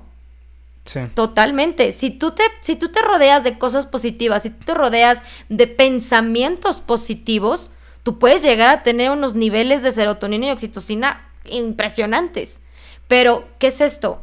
[0.85, 1.01] Sí.
[1.15, 1.91] Totalmente.
[1.91, 5.67] Si tú, te, si tú te rodeas de cosas positivas, si tú te rodeas de
[5.69, 7.71] pensamientos positivos,
[8.03, 12.61] tú puedes llegar a tener unos niveles de serotonina y oxitocina impresionantes.
[13.09, 14.21] Pero, ¿qué es esto?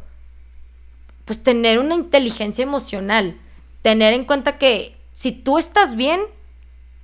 [1.32, 3.40] Pues tener una inteligencia emocional,
[3.82, 6.20] tener en cuenta que si tú estás bien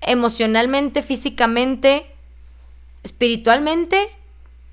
[0.02, 2.14] emocionalmente, físicamente,
[3.04, 4.10] espiritualmente,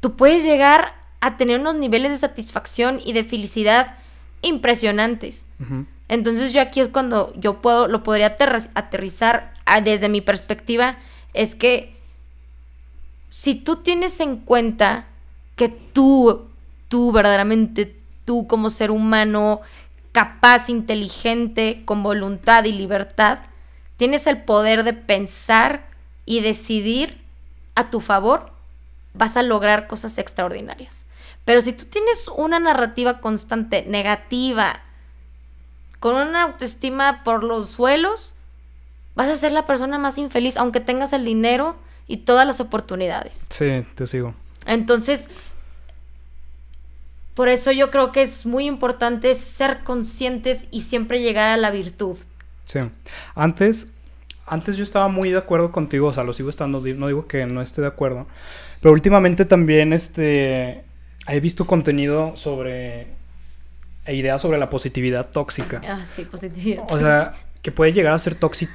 [0.00, 3.98] tú puedes llegar a tener unos niveles de satisfacción y de felicidad
[4.42, 5.46] impresionantes.
[6.08, 8.36] Entonces yo aquí es cuando yo puedo, lo podría
[8.74, 10.98] aterrizar desde mi perspectiva,
[11.32, 11.96] es que
[13.28, 15.06] si tú tienes en cuenta
[15.54, 16.48] que tú,
[16.88, 19.60] tú verdaderamente tú como ser humano
[20.12, 23.40] capaz, inteligente, con voluntad y libertad,
[23.96, 25.88] tienes el poder de pensar
[26.24, 27.22] y decidir
[27.74, 28.52] a tu favor,
[29.12, 31.06] vas a lograr cosas extraordinarias.
[31.44, 34.80] Pero si tú tienes una narrativa constante negativa,
[36.00, 38.34] con una autoestima por los suelos,
[39.14, 43.46] vas a ser la persona más infeliz, aunque tengas el dinero y todas las oportunidades.
[43.50, 44.34] Sí, te sigo.
[44.66, 45.28] Entonces,
[47.34, 51.70] por eso yo creo que es muy importante ser conscientes y siempre llegar a la
[51.70, 52.16] virtud.
[52.64, 52.80] Sí.
[53.34, 53.88] Antes,
[54.46, 57.44] antes yo estaba muy de acuerdo contigo, o sea, lo sigo estando, no digo que
[57.46, 58.26] no esté de acuerdo,
[58.80, 60.84] pero últimamente también este,
[61.28, 63.08] he visto contenido sobre
[64.06, 65.80] e ideas sobre la positividad tóxica.
[65.86, 66.84] Ah, sí, positividad.
[66.88, 67.32] O sea,
[67.64, 68.74] que puede llegar a ser tóxico,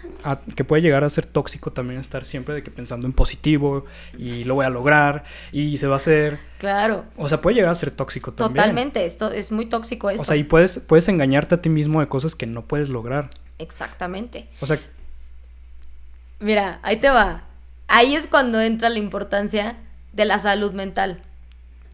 [0.56, 3.86] que puede llegar a ser tóxico también estar siempre de que pensando en positivo
[4.18, 6.40] y lo voy a lograr y se va a hacer.
[6.58, 7.06] Claro.
[7.16, 8.56] O sea, puede llegar a ser tóxico también.
[8.56, 10.24] Totalmente, esto es muy tóxico eso.
[10.24, 13.30] O sea, y puedes, puedes engañarte a ti mismo de cosas que no puedes lograr.
[13.60, 14.48] Exactamente.
[14.60, 14.80] O sea.
[16.40, 17.44] Mira, ahí te va.
[17.88, 19.78] Ahí es cuando entra la importancia
[20.14, 21.22] de la salud mental,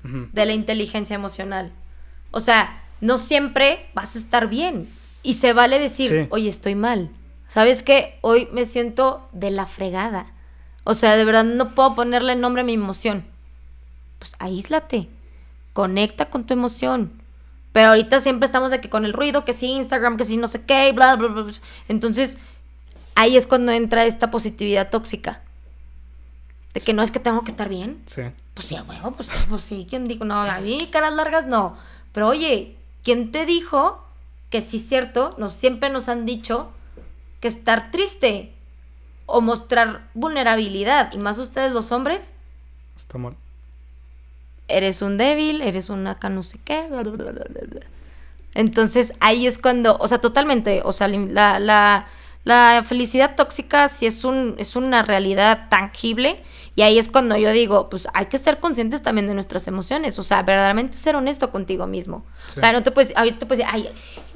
[0.01, 1.73] de la inteligencia emocional.
[2.31, 4.87] O sea, no siempre vas a estar bien
[5.25, 7.09] y se vale decir, oye, estoy mal.
[7.47, 8.17] ¿Sabes qué?
[8.21, 10.27] Hoy me siento de la fregada.
[10.83, 13.25] O sea, de verdad no puedo ponerle nombre a mi emoción.
[14.19, 15.09] Pues aíslate.
[15.73, 17.11] Conecta con tu emoción.
[17.73, 20.47] Pero ahorita siempre estamos de que con el ruido, que sí Instagram, que sí no
[20.47, 21.51] sé qué, bla, bla, bla.
[21.87, 22.37] Entonces,
[23.15, 25.41] ahí es cuando entra esta positividad tóxica.
[26.73, 28.01] De que no es que tengo que estar bien.
[28.05, 28.21] Sí.
[28.53, 29.87] Pues sí, huevo, pues, pues sí.
[29.89, 30.23] ¿Quién dijo?
[30.23, 31.77] No, a mí caras largas no.
[32.11, 34.04] Pero oye, ¿quién te dijo
[34.49, 36.71] que sí es cierto, nos, siempre nos han dicho
[37.39, 38.53] que estar triste
[39.25, 42.33] o mostrar vulnerabilidad, y más ustedes los hombres,
[42.95, 43.35] está mal.
[44.67, 46.87] Eres un débil, eres una acá no sé qué,
[48.55, 52.07] Entonces ahí es cuando, o sea, totalmente, o sea, la, la,
[52.45, 56.41] la felicidad tóxica sí es, un, es una realidad tangible
[56.75, 60.19] y ahí es cuando yo digo, pues hay que ser conscientes también de nuestras emociones,
[60.19, 62.23] o sea, verdaderamente ser honesto contigo mismo.
[62.55, 63.89] O sea, no te puedes, ahorita te puedes decir, ay,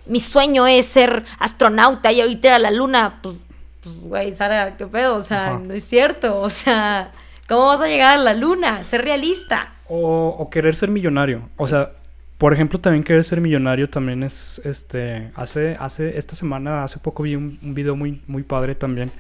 [0.07, 3.35] mi sueño es ser astronauta y ahorita ir a la luna, pues,
[3.83, 5.15] pues, güey, Sara, ¿qué pedo?
[5.15, 7.11] O sea, no es cierto, o sea,
[7.47, 8.83] ¿cómo vas a llegar a la luna?
[8.83, 9.75] Ser realista.
[9.87, 11.91] O, o querer ser millonario, o sea,
[12.39, 17.21] por ejemplo, también querer ser millonario también es, este, hace, hace, esta semana, hace poco
[17.23, 19.11] vi un, un video muy, muy padre también,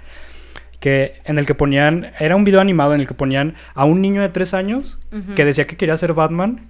[0.79, 4.01] que en el que ponían, era un video animado en el que ponían a un
[4.01, 4.97] niño de tres años
[5.35, 6.67] que decía que quería ser Batman,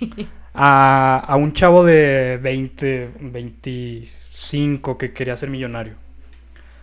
[0.54, 5.94] a, a, un chavo de 20, 25 que quería ser millonario.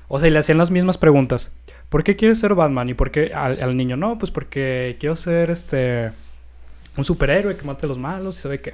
[0.10, 1.52] O sea, y le hacían las mismas preguntas.
[1.92, 2.88] ¿Por qué quieres ser Batman?
[2.88, 3.98] ¿Y por qué al, niño?
[3.98, 6.12] No, pues porque quiero ser este
[6.98, 8.74] un superhéroe que mate a los malos y sabe qué.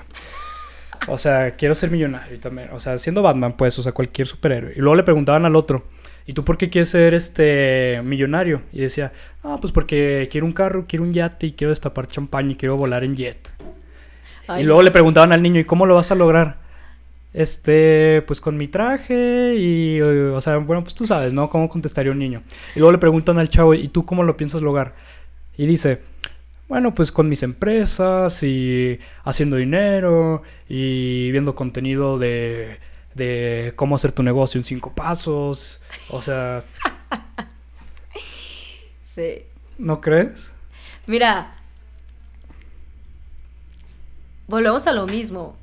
[1.07, 2.69] O sea, quiero ser millonario también.
[2.71, 4.73] O sea, siendo Batman, pues, o sea, cualquier superhéroe.
[4.75, 5.85] Y luego le preguntaban al otro,
[6.25, 8.61] ¿y tú por qué quieres ser este millonario?
[8.73, 9.13] Y decía,
[9.43, 12.75] ah, pues porque quiero un carro, quiero un yate y quiero destapar champán y quiero
[12.75, 13.49] volar en jet.
[14.59, 16.57] y luego le preguntaban al niño, ¿y cómo lo vas a lograr?
[17.33, 21.49] Este, pues con mi traje y, o sea, bueno, pues tú sabes, ¿no?
[21.49, 22.41] ¿Cómo contestaría un niño?
[22.75, 24.95] Y luego le preguntan al chavo, ¿y tú cómo lo piensas lograr?
[25.55, 26.01] Y dice,
[26.67, 32.79] bueno, pues con mis empresas y haciendo dinero y viendo contenido de,
[33.15, 35.81] de cómo hacer tu negocio en cinco pasos.
[36.09, 36.63] O sea,
[39.05, 39.43] Sí.
[39.79, 40.51] ¿no crees?
[41.07, 41.55] Mira,
[44.47, 45.55] volvemos a lo mismo.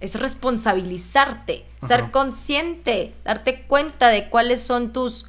[0.00, 5.26] Es responsabilizarte, ser consciente, darte cuenta de cuáles son tus...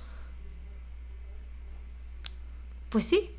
[2.89, 3.31] Pues sí,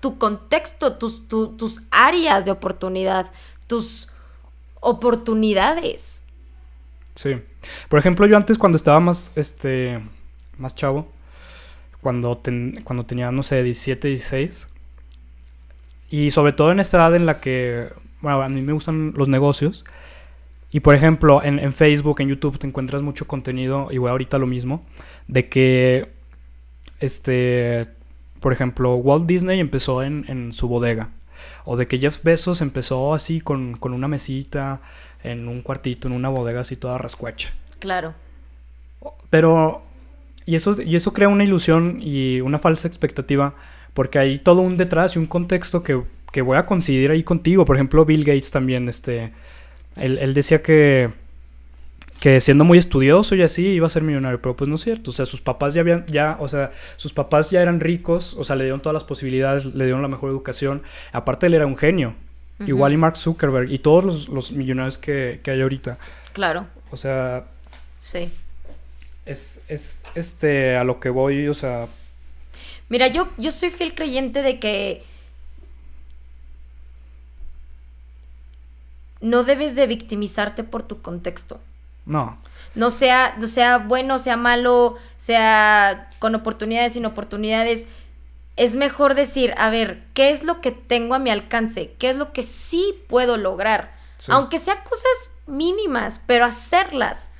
[0.00, 3.30] tu contexto, tus, tu- tus áreas de oportunidad,
[3.66, 4.08] tus
[4.80, 6.22] oportunidades.
[7.14, 7.36] Sí.
[7.88, 10.00] Por ejemplo, yo antes cuando estaba más, este,
[10.56, 11.08] más chavo,
[12.00, 14.68] cuando, ten- cuando tenía, no sé, 17, 16,
[16.10, 17.88] y sobre todo en esta edad en la que,
[18.20, 19.84] bueno, a mí me gustan los negocios,
[20.70, 24.46] y por ejemplo, en, en Facebook, en YouTube, te encuentras mucho contenido, voy ahorita lo
[24.46, 24.86] mismo,
[25.26, 26.12] de que,
[27.00, 27.88] este,
[28.40, 31.10] por ejemplo, Walt Disney empezó en, en su bodega,
[31.64, 34.80] o de que Jeff Bezos empezó así con, con una mesita,
[35.22, 37.52] en un cuartito, en una bodega así toda rascuacha.
[37.78, 38.14] Claro.
[39.30, 39.82] Pero,
[40.46, 43.54] y eso, y eso crea una ilusión y una falsa expectativa,
[43.94, 47.64] porque hay todo un detrás y un contexto que, que voy a coincidir ahí contigo.
[47.64, 49.32] Por ejemplo, Bill Gates también, este,
[49.96, 51.10] él, él decía que,
[52.20, 55.10] que siendo muy estudioso y así iba a ser millonario, pero pues no es cierto.
[55.10, 58.44] O sea, sus papás ya habían, ya, o sea, sus papás ya eran ricos, o
[58.44, 60.82] sea, le dieron todas las posibilidades, le dieron la mejor educación.
[61.12, 62.14] Aparte, él era un genio.
[62.66, 65.96] Igual y Mark Zuckerberg y todos los, los millonarios que, que hay ahorita.
[66.32, 67.44] Claro, O sea,
[68.00, 68.32] sí.
[69.24, 71.86] es, es este a lo que voy, o sea,
[72.88, 75.04] Mira, yo, yo soy fiel creyente de que
[79.20, 81.60] no debes de victimizarte por tu contexto.
[82.08, 82.36] No.
[82.74, 87.86] No sea, no sea bueno, sea malo, sea con oportunidades, sin oportunidades.
[88.56, 91.94] Es mejor decir, a ver, ¿qué es lo que tengo a mi alcance?
[91.98, 93.96] ¿Qué es lo que sí puedo lograr?
[94.18, 94.30] Sí.
[94.32, 97.30] Aunque sea cosas mínimas, pero hacerlas.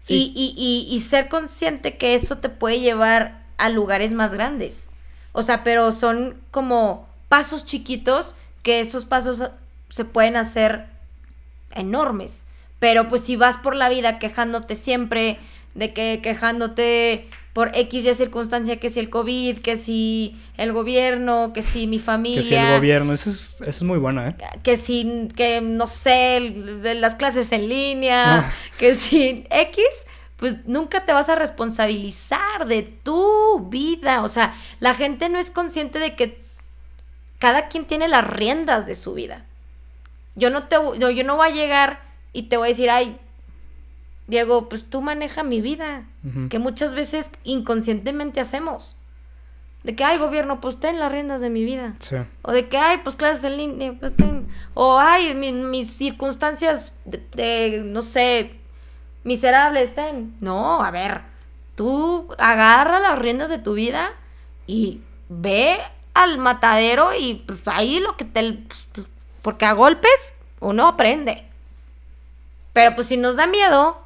[0.00, 0.32] Sí.
[0.34, 4.88] Y, y- y- y ser consciente que eso te puede llevar a lugares más grandes.
[5.32, 9.42] O sea, pero son como pasos chiquitos que esos pasos
[9.88, 10.86] se pueden hacer
[11.70, 12.46] enormes.
[12.82, 15.38] Pero pues si vas por la vida quejándote siempre,
[15.76, 21.52] de que quejándote por X y circunstancia, que si el COVID, que si el gobierno,
[21.52, 24.36] que si mi familia Que si el gobierno, eso es, eso es muy buena, ¿eh?
[24.64, 28.52] que si, que no sé, las clases en línea, Ah.
[28.80, 29.84] que si X,
[30.38, 34.24] pues nunca te vas a responsabilizar de tu vida.
[34.24, 36.42] O sea, la gente no es consciente de que
[37.38, 39.44] cada quien tiene las riendas de su vida.
[40.34, 43.18] Yo no te yo, yo no voy a llegar y te voy a decir, ay,
[44.26, 46.04] Diego, pues tú maneja mi vida.
[46.48, 48.96] Que muchas veces inconscientemente hacemos.
[49.82, 51.94] De que, ay, gobierno, pues ten las riendas de mi vida.
[51.98, 52.16] Sí.
[52.42, 53.94] O de que, ay, pues clases en línea.
[53.98, 58.54] pues, ten- o, ay, mi- mis circunstancias de, de, no sé,
[59.24, 60.36] miserables, ten.
[60.40, 61.22] No, a ver,
[61.74, 64.10] tú agarra las riendas de tu vida
[64.68, 65.78] y ve
[66.14, 68.52] al matadero y pues ahí lo que te...
[68.52, 69.06] pues, pues,
[69.42, 71.44] porque a golpes uno aprende.
[72.72, 74.00] Pero pues si nos da miedo,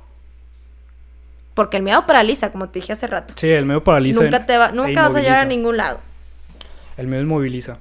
[1.54, 3.34] porque el miedo paraliza, como te dije hace rato.
[3.36, 4.22] Sí, el medio paraliza.
[4.22, 6.00] Nunca, te va, e nunca vas a llegar a ningún lado.
[6.96, 7.78] El medio inmoviliza.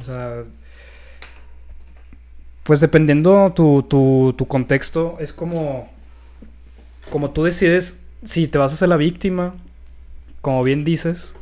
[0.00, 0.44] O sea.
[2.62, 5.90] Pues dependiendo tu, tu, tu contexto, es como.
[7.10, 9.54] Como tú decides si te vas a hacer la víctima,
[10.40, 11.34] como bien dices.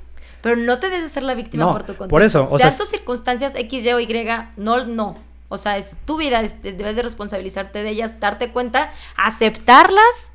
[0.42, 2.08] Pero no te debes de ser la víctima No, por tu contexto.
[2.08, 5.18] por eso, o Sean sea, tus circunstancias X, Y o Y, no, no.
[5.48, 10.32] O sea, es tu vida, es- es- debes de responsabilizarte de ellas, darte cuenta, aceptarlas,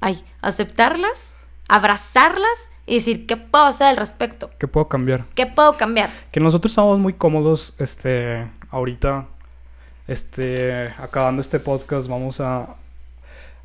[0.00, 1.34] ay, aceptarlas,
[1.68, 4.50] abrazarlas y decir, ¿qué puedo hacer al respecto?
[4.58, 5.24] ¿Qué puedo cambiar?
[5.34, 6.10] ¿Qué puedo cambiar?
[6.30, 9.26] Que nosotros estamos muy cómodos, este, ahorita,
[10.06, 12.76] este, acabando este podcast, vamos a,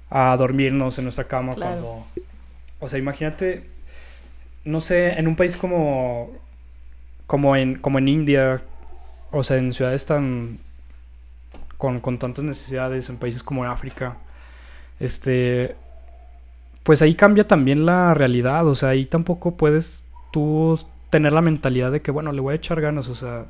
[0.10, 1.72] a dormirnos en nuestra cama Claro.
[1.82, 2.06] cuando,
[2.80, 3.70] o sea, imagínate,
[4.64, 6.32] no sé, en un país como,
[7.28, 8.62] como en, como en India,
[9.32, 10.60] o sea, en ciudades tan,
[11.80, 14.18] con, con tantas necesidades, en países como África,
[15.00, 15.76] este,
[16.84, 20.78] pues ahí cambia también la realidad, o sea, ahí tampoco puedes tú
[21.10, 23.46] tener la mentalidad de que, bueno, le voy a echar ganas, o sea,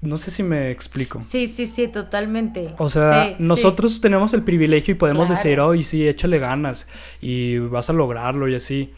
[0.00, 1.20] no sé si me explico.
[1.22, 2.74] Sí, sí, sí, totalmente.
[2.78, 3.42] O sea, Sí, sí.
[3.44, 5.42] nosotros tenemos el privilegio y podemos Claro.
[5.42, 6.86] decir, oh, y sí, échale ganas
[7.20, 8.94] y vas a lograrlo y así.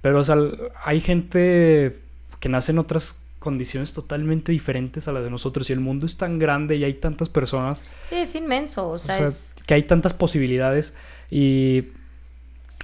[0.00, 0.36] Pero, o sea,
[0.84, 1.98] hay gente
[2.38, 6.16] que nace en otras condiciones totalmente diferentes a las de nosotros y el mundo es
[6.16, 8.88] tan grande y hay tantas personas Sí, es inmenso.
[8.90, 9.54] O sea, o sea, es.
[9.66, 10.94] que hay tantas posibilidades
[11.30, 11.84] y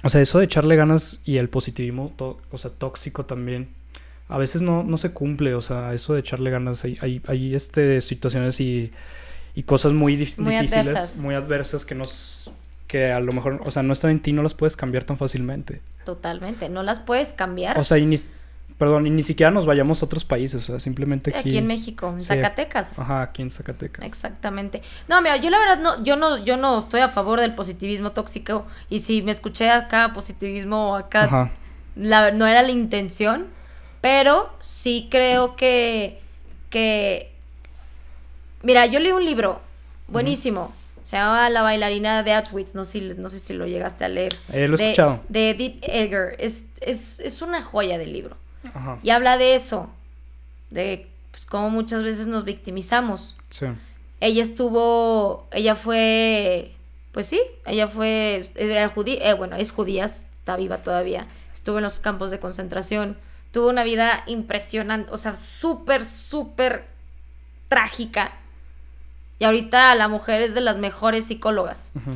[0.03, 3.69] o sea eso de echarle ganas y el positivismo o sea tóxico también
[4.29, 7.53] a veces no, no se cumple, o sea, eso de echarle ganas, hay, hay, hay
[7.53, 8.93] este, situaciones y,
[9.55, 11.17] y cosas muy, dif- Muy difíciles, adversas.
[11.17, 12.49] muy adversas que nos
[12.87, 15.17] que a lo mejor, o sea, no están en ti, no las puedes cambiar tan
[15.17, 15.81] fácilmente.
[16.05, 16.69] Totalmente.
[16.69, 17.77] No las puedes cambiar.
[17.77, 18.17] O sea, y ni,
[18.81, 21.49] perdón, y ni siquiera nos vayamos a otros países, o sea, simplemente aquí.
[21.49, 22.27] aquí en México, en Sí.
[22.29, 22.97] Zacatecas.
[22.97, 24.03] Ajá, aquí en Zacatecas.
[24.03, 24.81] Exactamente.
[25.07, 28.11] No, mira, yo la verdad no, yo no, yo no estoy a favor del positivismo
[28.11, 28.65] tóxico.
[28.89, 31.51] Y si me escuché acá positivismo acá, Ajá.
[31.95, 33.45] la, no era la intención.
[34.01, 36.19] Pero sí creo que,
[36.71, 37.31] que.
[38.63, 39.61] Mira, yo leí un libro
[40.07, 40.73] buenísimo.
[41.03, 42.73] Se llama La bailarina de Auschwitz.
[42.75, 44.33] No sé, si- no sé si lo llegaste a leer.
[44.51, 45.19] Eh, lo he de, escuchado.
[45.29, 46.35] De Edith Eger.
[46.39, 48.37] Es, es, es una joya del libro.
[48.73, 48.99] Ajá.
[49.03, 49.89] Y habla de eso.
[50.69, 53.35] De pues, cómo muchas veces nos victimizamos.
[53.49, 53.67] Sí.
[54.19, 56.75] Ella estuvo, ella fue,
[57.11, 61.83] pues sí, ella fue, era judía, eh, bueno, es judía, está viva todavía, estuvo en
[61.83, 63.17] los campos de concentración,
[63.51, 66.87] tuvo una vida impresionante, o sea, súper, súper
[67.67, 68.33] trágica.
[69.39, 71.91] Y ahorita la mujer es de las mejores psicólogas.
[71.95, 72.15] Ujú.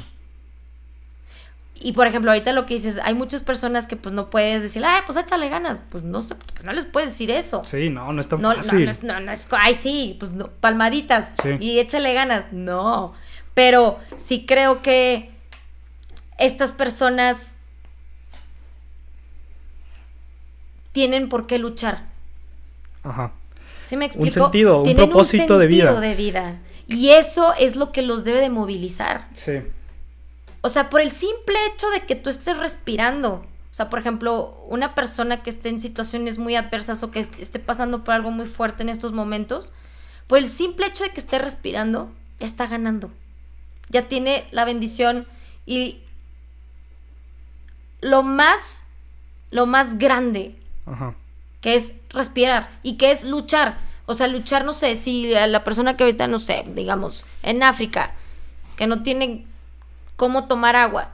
[1.78, 4.84] Y por ejemplo, ahorita lo que dices, hay muchas personas que pues no puedes decir,
[4.86, 5.82] ay, pues échale ganas.
[5.90, 7.64] Pues no sé, pues no les puedes decir eso.
[7.66, 8.86] Sí, no, no es tan No, no, fácil.
[8.86, 11.50] no, es, no, no es, ay, sí, pues no, palmaditas Sí.
[11.60, 12.52] y échale ganas.
[12.54, 13.14] No,
[13.54, 15.32] pero sí creo que
[16.38, 17.58] estas personas
[20.92, 22.06] tienen por qué luchar.
[23.04, 23.34] Ajá.
[23.82, 24.34] ¿Sí me explico?
[24.46, 25.86] sentido, un propósito de vida.
[25.92, 26.60] sentido de vida.
[26.88, 29.28] Y eso es lo que los debe de movilizar.
[29.34, 29.60] Sí.
[30.66, 33.46] O sea, por el simple hecho de que tú estés respirando.
[33.70, 37.40] O sea, por ejemplo, una persona que esté en situaciones muy adversas o que est-
[37.40, 39.74] esté pasando por algo muy fuerte en estos momentos,
[40.28, 43.12] por el simple hecho de que esté respirando, ya está ganando.
[43.90, 45.28] Ya tiene la bendición
[45.68, 46.00] y
[48.02, 48.88] lo más,
[49.52, 50.56] lo más grande
[50.86, 51.14] Ajá.
[51.62, 53.78] que es respirar y que es luchar.
[54.08, 58.14] O sea, luchar, no sé, si la persona que ahorita, no sé, digamos, en África,
[58.78, 59.46] que no tiene
[60.16, 61.10] cómo tomar agua,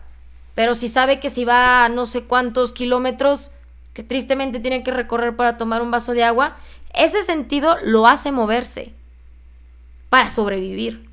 [0.56, 3.52] pero si sabe que si va a no sé cuántos kilómetros,
[3.94, 6.56] que tristemente tiene que recorrer para tomar un vaso de agua,
[6.94, 8.94] ese sentido lo hace moverse
[10.10, 11.10] para sobrevivir.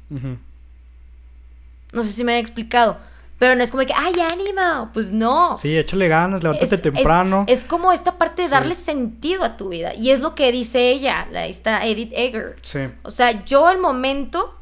[1.92, 2.98] No sé si me he explicado,
[3.38, 4.90] pero no es como que, ¡ay, ánimo!
[4.92, 5.56] Pues no.
[5.56, 7.44] Sí, échale ganas, levántate Es- temprano.
[7.46, 8.52] Es, es como esta parte de Sí.
[8.54, 9.94] darle sentido a tu vida.
[9.94, 12.56] Y es lo que dice ella, la, esta Edith Eger.
[12.62, 12.80] Sí.
[13.04, 14.54] O sea, yo el momento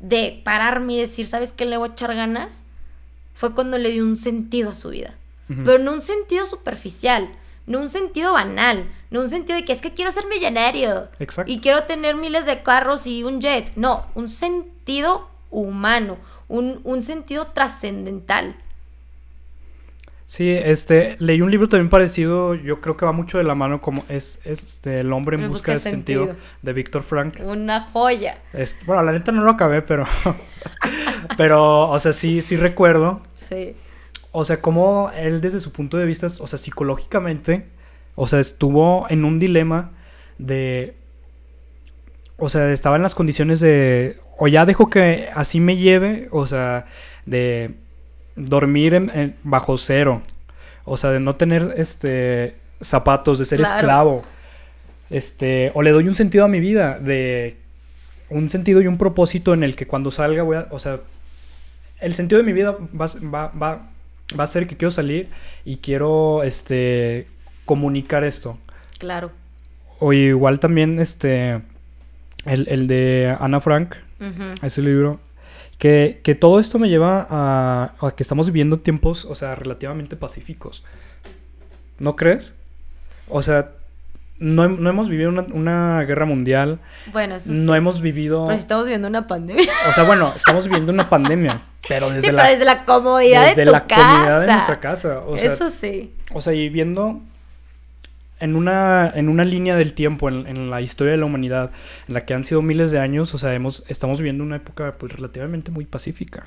[0.00, 2.66] de pararme y decir, ¿sabes qué le voy a echar ganas?
[3.34, 5.14] Fue cuando le di un sentido a su vida.
[5.48, 7.28] Pero no un sentido superficial,
[7.66, 11.08] no un sentido banal, no un sentido de que es que quiero ser millonario.
[11.20, 11.52] Exacto.
[11.52, 13.70] Y quiero tener miles de carros y un jet.
[13.76, 16.18] No, un sentido humano,
[16.48, 18.56] un, un sentido trascendental.
[20.28, 23.80] Sí, este, leí un libro también parecido, yo creo que va mucho de la mano
[23.80, 26.44] como es este El hombre en busca de sentido, sentido.
[26.62, 27.38] de Víctor Frank.
[27.44, 28.36] Una joya.
[28.86, 30.04] Bueno, la neta no lo acabé, pero
[31.36, 33.74] pero o sea, sí sí recuerdo, Sí.
[34.32, 37.66] o sea, cómo él desde su punto de vista, o sea, psicológicamente,
[38.16, 39.92] o sea, estuvo en un dilema
[40.38, 40.96] de
[42.36, 46.48] o sea, estaba en las condiciones de o ya dejo que así me lleve, o
[46.48, 46.86] sea,
[47.26, 47.76] de
[48.36, 50.22] dormir en- en- bajo cero,
[50.84, 53.74] o sea, de no tener este zapatos, de ser Claro.
[53.76, 54.22] esclavo.
[55.10, 57.56] Este, o le doy un sentido a mi vida, de
[58.28, 61.00] un sentido y un propósito en el que cuando salga voy a, o sea,
[62.00, 63.88] el sentido de mi vida va, va, va,
[64.38, 65.28] va a ser que quiero salir
[65.64, 67.26] y quiero, este,
[67.64, 68.58] comunicar esto.
[68.98, 69.30] Claro.
[70.00, 71.62] O igual también, este,
[72.44, 73.94] el, el de Ana Frank,
[74.62, 75.20] ese libro,
[75.78, 80.16] que, que todo esto me lleva a, a que estamos viviendo tiempos, o sea, relativamente
[80.16, 80.84] pacíficos.
[81.98, 82.54] ¿No crees?
[83.28, 83.72] O sea,
[84.38, 86.78] no, no hemos vivido una, una guerra mundial,
[87.12, 87.58] Bueno, eso sí.
[87.58, 88.44] no hemos vivido...
[88.46, 89.72] Pero si estamos viviendo una pandemia.
[89.88, 93.46] O sea, bueno, estamos viviendo una pandemia, pero desde sí, la, pero desde la comodidad
[93.46, 94.02] desde de tu la casa.
[94.08, 95.20] comodidad de nuestra casa.
[95.20, 96.14] O sea, eso sí.
[96.34, 97.20] o sea, y viendo
[98.40, 101.70] en una, en una línea del tiempo, en, en la historia de la humanidad,
[102.08, 104.96] en la que han sido miles de años, o sea, hemos, estamos viviendo una época
[104.98, 106.44] pues relativamente muy pacífica.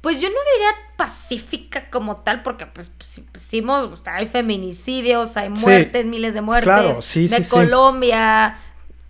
[0.00, 5.36] Pues yo no diría pacífica como tal, porque pues, pues, pusimos, o sea, hay feminicidios,
[5.36, 5.62] hay Sí.
[5.64, 6.64] muertes, miles de muertes.
[6.64, 7.48] Claro, sí, de sí.
[7.50, 8.58] Colombia,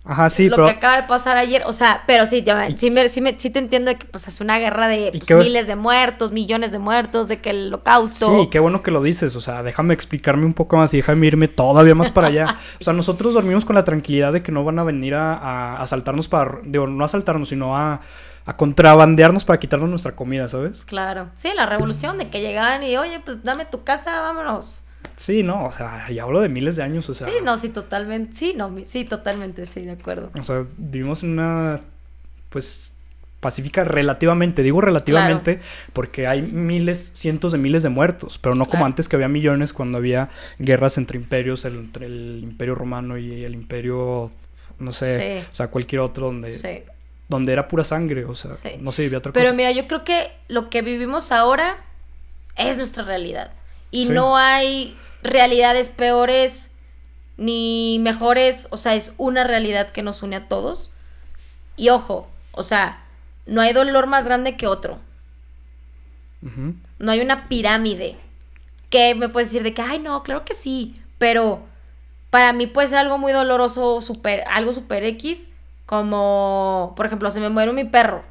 [0.05, 0.65] Ajá, sí, lo pero...
[0.67, 3.49] que acaba de pasar ayer, o sea, pero sí, ya- sí, me- sí, me- sí
[3.49, 6.73] te entiendo de que pues es una guerra de pues, qué- miles de muertos, millones
[6.73, 8.27] de muertos, de que el holocausto.
[8.41, 11.27] Sí, qué bueno que lo dices, o sea, déjame explicarme un poco más y déjame
[11.27, 12.57] irme todavía más para allá.
[12.81, 15.81] O sea, nosotros dormimos con la tranquilidad de que no van a venir a, a
[15.81, 18.01] asaltarnos para, digo, no asaltarnos, sino a,
[18.45, 20.83] a contrabandearnos para quitarnos nuestra comida, ¿sabes?
[20.83, 24.83] Claro, sí, la revolución de que llegaban y, oye, pues dame tu casa, vámonos.
[25.15, 27.27] Sí, no, o sea, y hablo de miles de años, o sea.
[27.27, 28.35] Sí, no, sí, totalmente.
[28.35, 30.31] Sí, no, sí, totalmente, sí, de acuerdo.
[30.39, 31.81] O sea, vivimos en una,
[32.49, 32.93] pues,
[33.39, 34.63] pacífica relativamente.
[34.63, 35.59] Digo relativamente
[35.91, 39.73] porque hay miles, cientos de miles de muertos, pero no como antes que había millones
[39.73, 40.29] cuando había
[40.59, 44.31] guerras entre imperios, entre el imperio romano y el imperio,
[44.79, 46.83] no sé, o sea, cualquier otro donde...
[47.29, 49.41] Donde era pura sangre, o sea, no se vivía otra cosa.
[49.41, 51.77] Pero mira, yo creo que lo que vivimos ahora
[52.57, 53.51] es nuestra realidad.
[53.91, 56.71] Y no hay realidades peores
[57.37, 60.91] ni mejores, o sea, es una realidad que nos une a todos.
[61.75, 63.03] Y ojo, o sea,
[63.45, 64.99] no hay dolor más grande que otro.
[66.99, 68.17] No hay una pirámide.
[68.89, 71.01] Que me puedes decir de que, ay, no, claro que sí.
[71.17, 71.65] Pero
[72.29, 75.49] para mí puede ser algo muy doloroso, super, algo super X.
[75.85, 78.23] Como, por ejemplo, se me muere mi perro.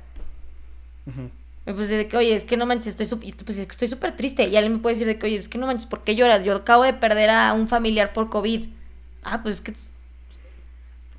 [1.65, 4.49] Me decir de que, oye, es que no manches, estoy pues, estoy súper triste.
[4.49, 6.43] Y alguien me puede decir de que, oye, es que no manches, ¿por qué lloras?
[6.43, 8.67] Yo acabo de perder a un familiar por COVID.
[9.23, 9.73] Ah, pues es que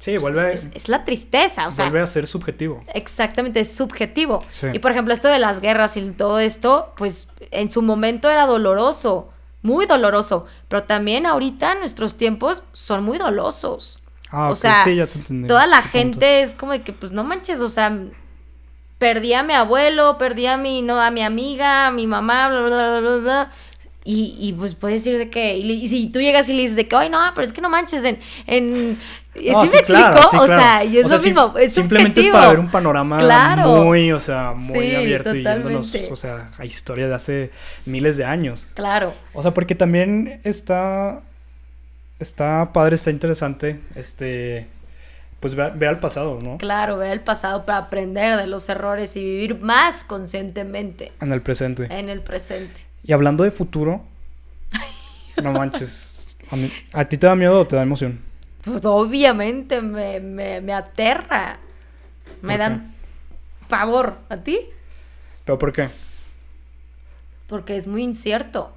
[0.04, 0.52] Sí, vuelve.
[0.52, 1.86] Es, la tristeza, o sea.
[1.86, 2.78] Vuelve a ser subjetivo.
[2.94, 4.44] Exactamente, es subjetivo.
[4.74, 8.46] Y por ejemplo, esto de las guerras y todo esto, pues en su momento era
[8.46, 9.30] doloroso,
[9.62, 10.46] muy doloroso.
[10.68, 14.02] Pero también ahorita nuestros tiempos son muy dolosos.
[14.30, 15.48] Ah, o sea, sí, ya te entendí.
[15.48, 17.98] Toda la gente es como de que, pues no manches, o sea,
[19.04, 22.62] perdí a mi abuelo, perdí a mi, no, a mi amiga, a mi mamá, bla,
[22.62, 23.52] bla, bla, bla.
[24.06, 26.88] Y, y pues puedes decir de que, y, si tú llegas y le dices de
[26.88, 28.18] que, ay, no, pero es que no manches, en,
[28.48, 28.98] en
[29.34, 30.40] ¿Sí me explico?
[30.40, 31.54] o sea, y es lo mismo.
[31.58, 33.20] Es simplemente es para ver un panorama
[33.58, 37.52] muy, o sea, muy abierto y yéndonos, o sea, a historia de hace
[37.86, 38.70] miles de años.
[38.74, 39.14] Claro.
[39.34, 41.20] O sea, porque también está.
[42.20, 43.82] Está padre, está interesante.
[43.96, 44.68] Este.
[45.44, 46.58] Pues ve, ve al pasado, ¿no?
[46.58, 51.12] Claro, ve al pasado para aprender de los errores y vivir más conscientemente.
[51.20, 51.88] En el presente.
[51.90, 52.86] En el presente.
[53.04, 54.06] Y hablando de futuro.
[55.44, 56.34] no manches.
[56.50, 58.22] A, ¿A ti te da miedo o te da emoción?
[58.64, 61.58] Pues obviamente me, me, aterra.
[62.42, 62.96] Me dan
[63.68, 64.20] pavor.
[64.30, 64.62] ¿A ti?
[65.44, 65.90] ¿Pero por qué?
[67.48, 68.72] Porque es muy incierto.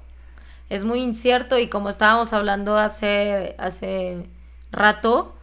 [0.67, 4.25] Es muy incierto y como estábamos hablando hace, hace
[4.73, 5.36] rato,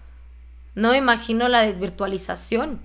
[0.74, 2.80] no me imagino la desvirtualización.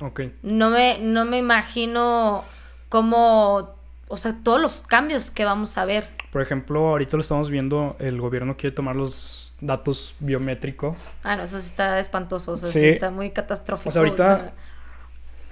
[0.00, 0.20] Ok.
[0.42, 2.44] No me, no me imagino
[2.88, 3.74] cómo,
[4.08, 6.08] o sea, todos los cambios que vamos a ver.
[6.30, 10.96] Por ejemplo, ahorita lo estamos viendo, el gobierno quiere tomar los datos biométricos.
[11.22, 12.84] Ah, no, eso sí está espantoso, o sea, sí.
[12.86, 13.88] está muy catastrófico.
[13.88, 14.52] O sea, ahorita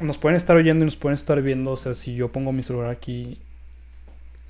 [0.01, 2.63] nos pueden estar oyendo y nos pueden estar viendo, o sea, si yo pongo mi
[2.63, 3.41] celular aquí,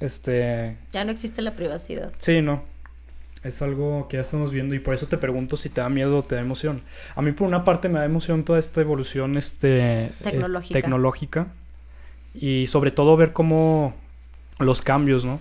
[0.01, 0.77] este...
[0.93, 2.13] Ya no existe la privacidad.
[2.19, 2.74] Sí, no.
[3.45, 6.19] Es algo que ya estamos viendo y por eso te pregunto si te da miedo
[6.19, 6.81] o te da emoción.
[7.15, 10.81] A mí por una parte me da emoción toda esta evolución este, tecnológica.
[10.81, 11.47] tecnológica
[12.35, 13.95] y sobre todo ver cómo
[14.59, 15.41] los cambios, ¿no?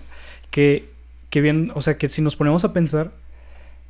[0.50, 0.84] Que,
[1.30, 3.10] que bien, o sea, que si nos ponemos a pensar,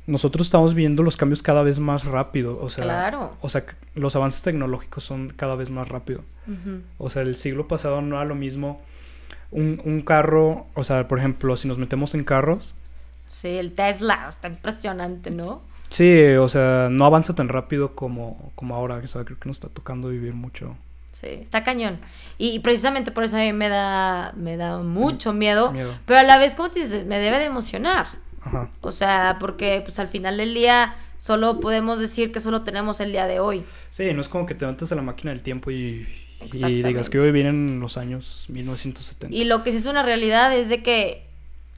[0.07, 2.59] nosotros estamos viendo los cambios cada vez más rápido.
[2.61, 3.35] O sea, claro.
[3.41, 3.65] o sea,
[3.95, 6.21] los avances tecnológicos son cada vez más rápido.
[6.99, 8.81] O sea, el siglo pasado no era lo mismo
[9.51, 12.75] un, un, carro, o sea, por ejemplo, si nos metemos en carros.
[13.27, 15.61] Sí, el Tesla, está impresionante, ¿no?
[15.89, 18.95] Sí, o sea, no avanza tan rápido como, como ahora.
[18.95, 20.75] O sea, creo que nos está tocando vivir mucho.
[21.11, 21.99] Sí, está cañón.
[22.37, 25.97] Y, precisamente por eso a mí me da, me da mucho miedo, miedo.
[26.05, 28.07] Pero a la vez, como tú dices, me debe de emocionar.
[28.81, 33.11] O sea, porque pues al final del día solo podemos decir que solo tenemos el
[33.11, 33.63] día de hoy.
[33.89, 36.05] Sí, no es como que te metes a la máquina del tiempo y,
[36.41, 39.35] y digas que voy a vivir en los años 1970.
[39.35, 41.24] Y lo que sí es una realidad es de que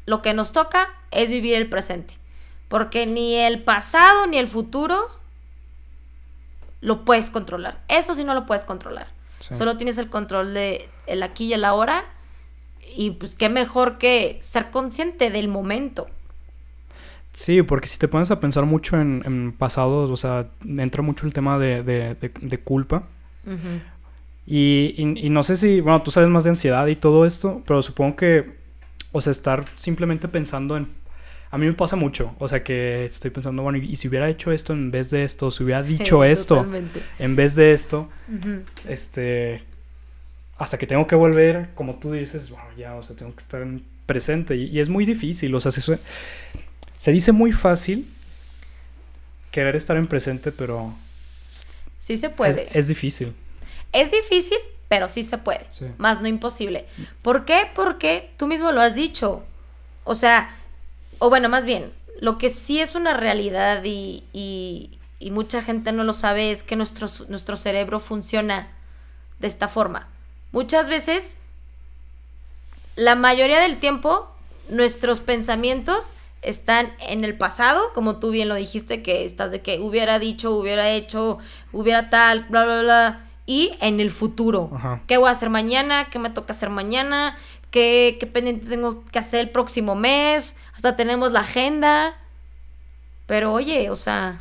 [0.07, 2.15] lo que nos toca es vivir el presente.
[2.69, 5.07] Porque ni el pasado ni el futuro
[6.81, 7.84] lo puedes controlar.
[7.88, 9.07] Eso sí no lo puedes controlar.
[9.39, 12.05] Solo tienes el control de el aquí y el ahora.
[12.95, 16.07] Y pues qué mejor que ser consciente del momento.
[17.34, 21.34] Sí, porque si te pones a pensar mucho en, pasados, o sea, entra mucho el
[21.34, 23.03] tema de, culpa.
[24.47, 28.15] y, no sé si, bueno, tú sabes más de ansiedad y todo esto, pero supongo
[28.15, 28.57] que,
[29.11, 30.88] o sea, estar simplemente pensando en...
[31.49, 34.51] A mí me pasa mucho, o sea, que estoy pensando, bueno, y, si hubiera hecho
[34.51, 36.67] esto en vez de esto, si hubiera dicho esto
[37.19, 38.09] en vez de esto,
[38.85, 39.63] este,
[40.57, 43.65] hasta que tengo que volver, como tú dices, bueno, ya, o sea, tengo que estar
[44.05, 45.97] presente y, y es muy difícil, o sea, eso,
[46.97, 48.07] se dice muy fácil
[49.51, 50.93] querer estar en presente, pero...
[51.99, 52.67] Sí se puede.
[52.77, 53.34] Es, difícil.
[53.91, 54.57] Es difícil,
[54.88, 55.68] pero sí se puede.
[55.97, 56.85] Más no imposible.
[57.22, 57.69] ¿Por qué?
[57.73, 59.43] Porque tú mismo lo has dicho.
[60.03, 60.55] O sea,
[61.19, 61.91] o bueno, más bien,
[62.22, 66.64] lo que sí es una realidad y, y, y mucha gente no lo sabe es
[66.64, 68.69] que nuestro, nuestro cerebro funciona
[69.39, 70.07] de esta forma.
[70.51, 71.38] Muchas veces,
[72.95, 74.31] la mayoría del tiempo,
[74.69, 79.80] nuestros pensamientos están en el pasado, como tú bien lo dijiste, que estás de que
[79.80, 81.39] hubiera dicho, hubiera hecho,
[81.73, 84.69] hubiera tal, bla, bla, bla, y en el futuro.
[84.75, 85.01] Ajá.
[85.07, 86.09] ¿Qué voy a hacer mañana?
[86.11, 87.35] ¿Qué me toca hacer mañana?
[87.71, 90.55] ¿Qué, qué pendientes tengo que hacer el próximo mes?
[90.75, 92.15] Hasta tenemos la agenda.
[93.25, 94.37] Pero oye, o sea,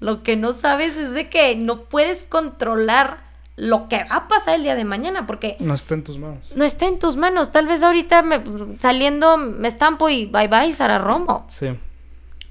[0.00, 3.22] lo que no sabes es de que no puedes controlar
[3.56, 6.38] lo que va a pasar el día de mañana, porque No está en tus manos.
[6.54, 7.52] no está en tus manos.
[7.52, 8.42] Tal vez ahorita me-
[8.78, 11.44] saliendo me estampo y bye bye, Sara Romo.
[11.48, 11.68] Sí.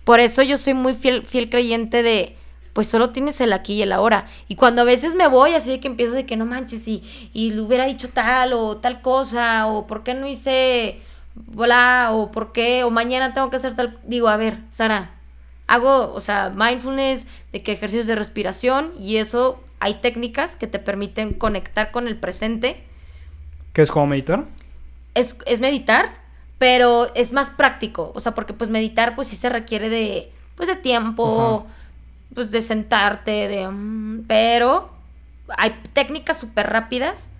[0.03, 2.35] Por eso yo soy muy fiel, fiel creyente de,
[2.73, 4.27] pues solo tienes el aquí y el ahora.
[4.47, 7.03] Y cuando a veces me voy así de que empiezo de que no manches y,
[7.33, 11.01] y le hubiera dicho tal o tal cosa o por qué no hice
[11.35, 15.11] bla o por qué o mañana tengo que hacer tal, digo, a ver, Sara,
[15.67, 20.79] hago, o sea, mindfulness, de que ejercicios de respiración y eso hay técnicas que te
[20.79, 22.83] permiten conectar con el presente
[23.73, 24.45] ¿Qué es como meditar?
[25.15, 26.11] es, es meditar,
[26.57, 28.11] pero es más práctico.
[28.15, 31.67] O sea, porque pues meditar pues sí se requiere de, pues de tiempo,
[32.33, 33.67] pues de sentarte, de...
[33.67, 34.91] mm, pero
[35.57, 37.31] hay técnicas súper rápidas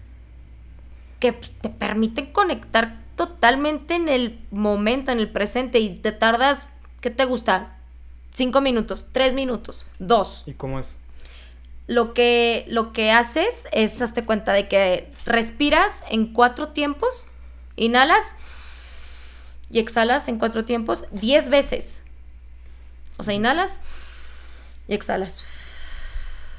[1.20, 6.68] que pues, te permiten conectar totalmente en el momento, en el presente y te tardas,
[7.02, 7.78] ¿qué te gusta?
[8.32, 10.98] Cinco minutos, tres minutos, dos ¿Y cómo es?
[11.90, 17.26] lo que, lo que haces es, hazte cuenta de que respiras en cuatro tiempos,
[17.78, 18.36] inhalas
[19.72, 22.04] y exhalas en cuatro tiempos diez veces.
[23.18, 23.80] O sea, inhalas
[24.90, 25.46] y exhalas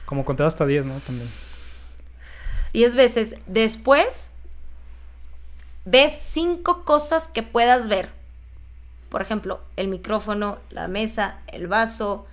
[0.07, 0.95] Como contar hasta 10, ¿no?
[1.01, 1.29] También.
[2.73, 3.35] diez veces.
[3.47, 4.31] Después,
[5.85, 8.11] ves cinco cosas que puedas ver.
[9.11, 12.27] Por ejemplo, el micrófono, la mesa, el vaso,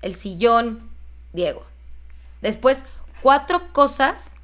[0.00, 0.88] el sillón,
[1.34, 1.62] Diego.
[2.40, 2.86] Después,
[3.20, 4.34] cuatro cosas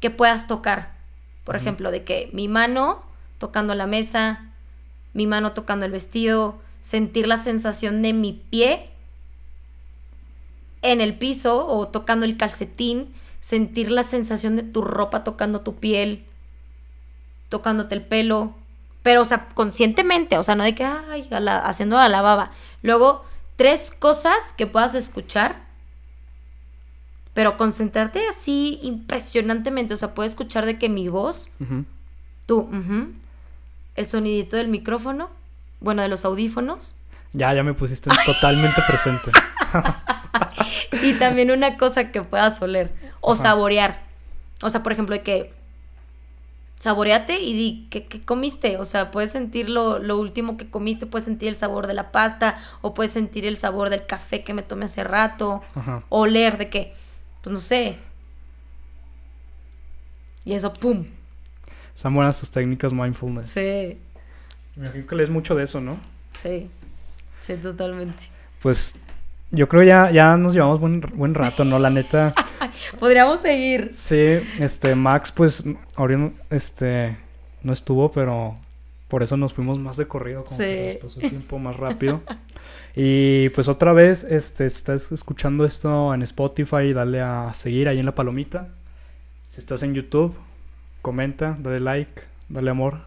[0.00, 0.92] que puedas tocar.
[1.44, 3.04] Por ejemplo, de que mi mano
[3.38, 4.50] tocando la mesa,
[5.14, 8.93] mi mano tocando el vestido, sentir la sensación de mi pie
[10.84, 15.76] en el piso o tocando el calcetín, sentir la sensación de tu ropa tocando tu
[15.76, 16.24] piel,
[17.48, 18.54] tocándote el pelo,
[19.02, 22.52] pero o sea, conscientemente, o sea, no de que, ay, a la- haciendo la lavaba.
[22.82, 23.24] Luego,
[23.56, 25.62] tres cosas que puedas escuchar,
[27.34, 31.50] pero concentrarte así impresionantemente, o sea, puedes escuchar de que mi voz,
[32.46, 32.68] tú,
[33.96, 35.30] el sonidito del micrófono,
[35.80, 36.96] bueno, de los audífonos,
[37.32, 39.32] Ya, ya me pusiste totalmente presente.
[41.02, 43.42] Y también una cosa que puedas oler o Ajá.
[43.42, 44.02] saborear.
[44.62, 45.52] O sea, por ejemplo, de que
[46.80, 48.76] saboreate y di ¿qué, qué comiste.
[48.78, 52.12] O sea, puedes sentir lo, lo último que comiste, puedes sentir el sabor de la
[52.12, 55.62] pasta o puedes sentir el sabor del café que me tomé hace rato.
[55.74, 56.02] Ajá.
[56.10, 56.94] Oler de que,
[57.42, 57.98] pues no sé.
[60.44, 61.06] Y eso, ¡pum!
[61.94, 63.46] Están buenas tus técnicas mindfulness.
[63.46, 63.98] Sí,
[64.76, 65.98] Me imagino que lees mucho de eso, ¿no?
[66.32, 66.68] sí,
[67.40, 68.24] sí, totalmente.
[68.60, 68.96] Pues
[69.54, 71.78] yo creo ya, ya nos llevamos buen, buen rato, ¿no?
[71.78, 72.34] La neta.
[72.98, 73.90] Podríamos seguir.
[73.92, 75.64] Sí, este, Max, pues,
[75.96, 77.16] ahorita, no- este,
[77.62, 78.56] no estuvo, pero
[79.08, 80.98] por eso nos fuimos más de corrido, como que Sí.
[81.04, 82.20] nos pasó el tiempo más rápido.
[82.96, 87.98] Y pues otra vez, este, si estás escuchando esto en Spotify, dale a seguir ahí
[87.98, 88.68] en la palomita.
[89.46, 90.34] Si estás en YouTube,
[91.02, 93.00] comenta, dale like, dale amor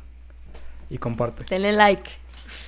[0.89, 1.45] y comparte.
[1.49, 2.09] Denle like.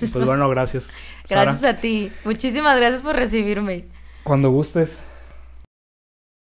[0.00, 1.00] Y pues bueno, gracias.
[1.24, 1.42] Sara.
[1.44, 2.12] Gracias a ti.
[2.24, 3.86] Muchísimas gracias por recibirme.
[4.22, 4.98] Cuando gustes.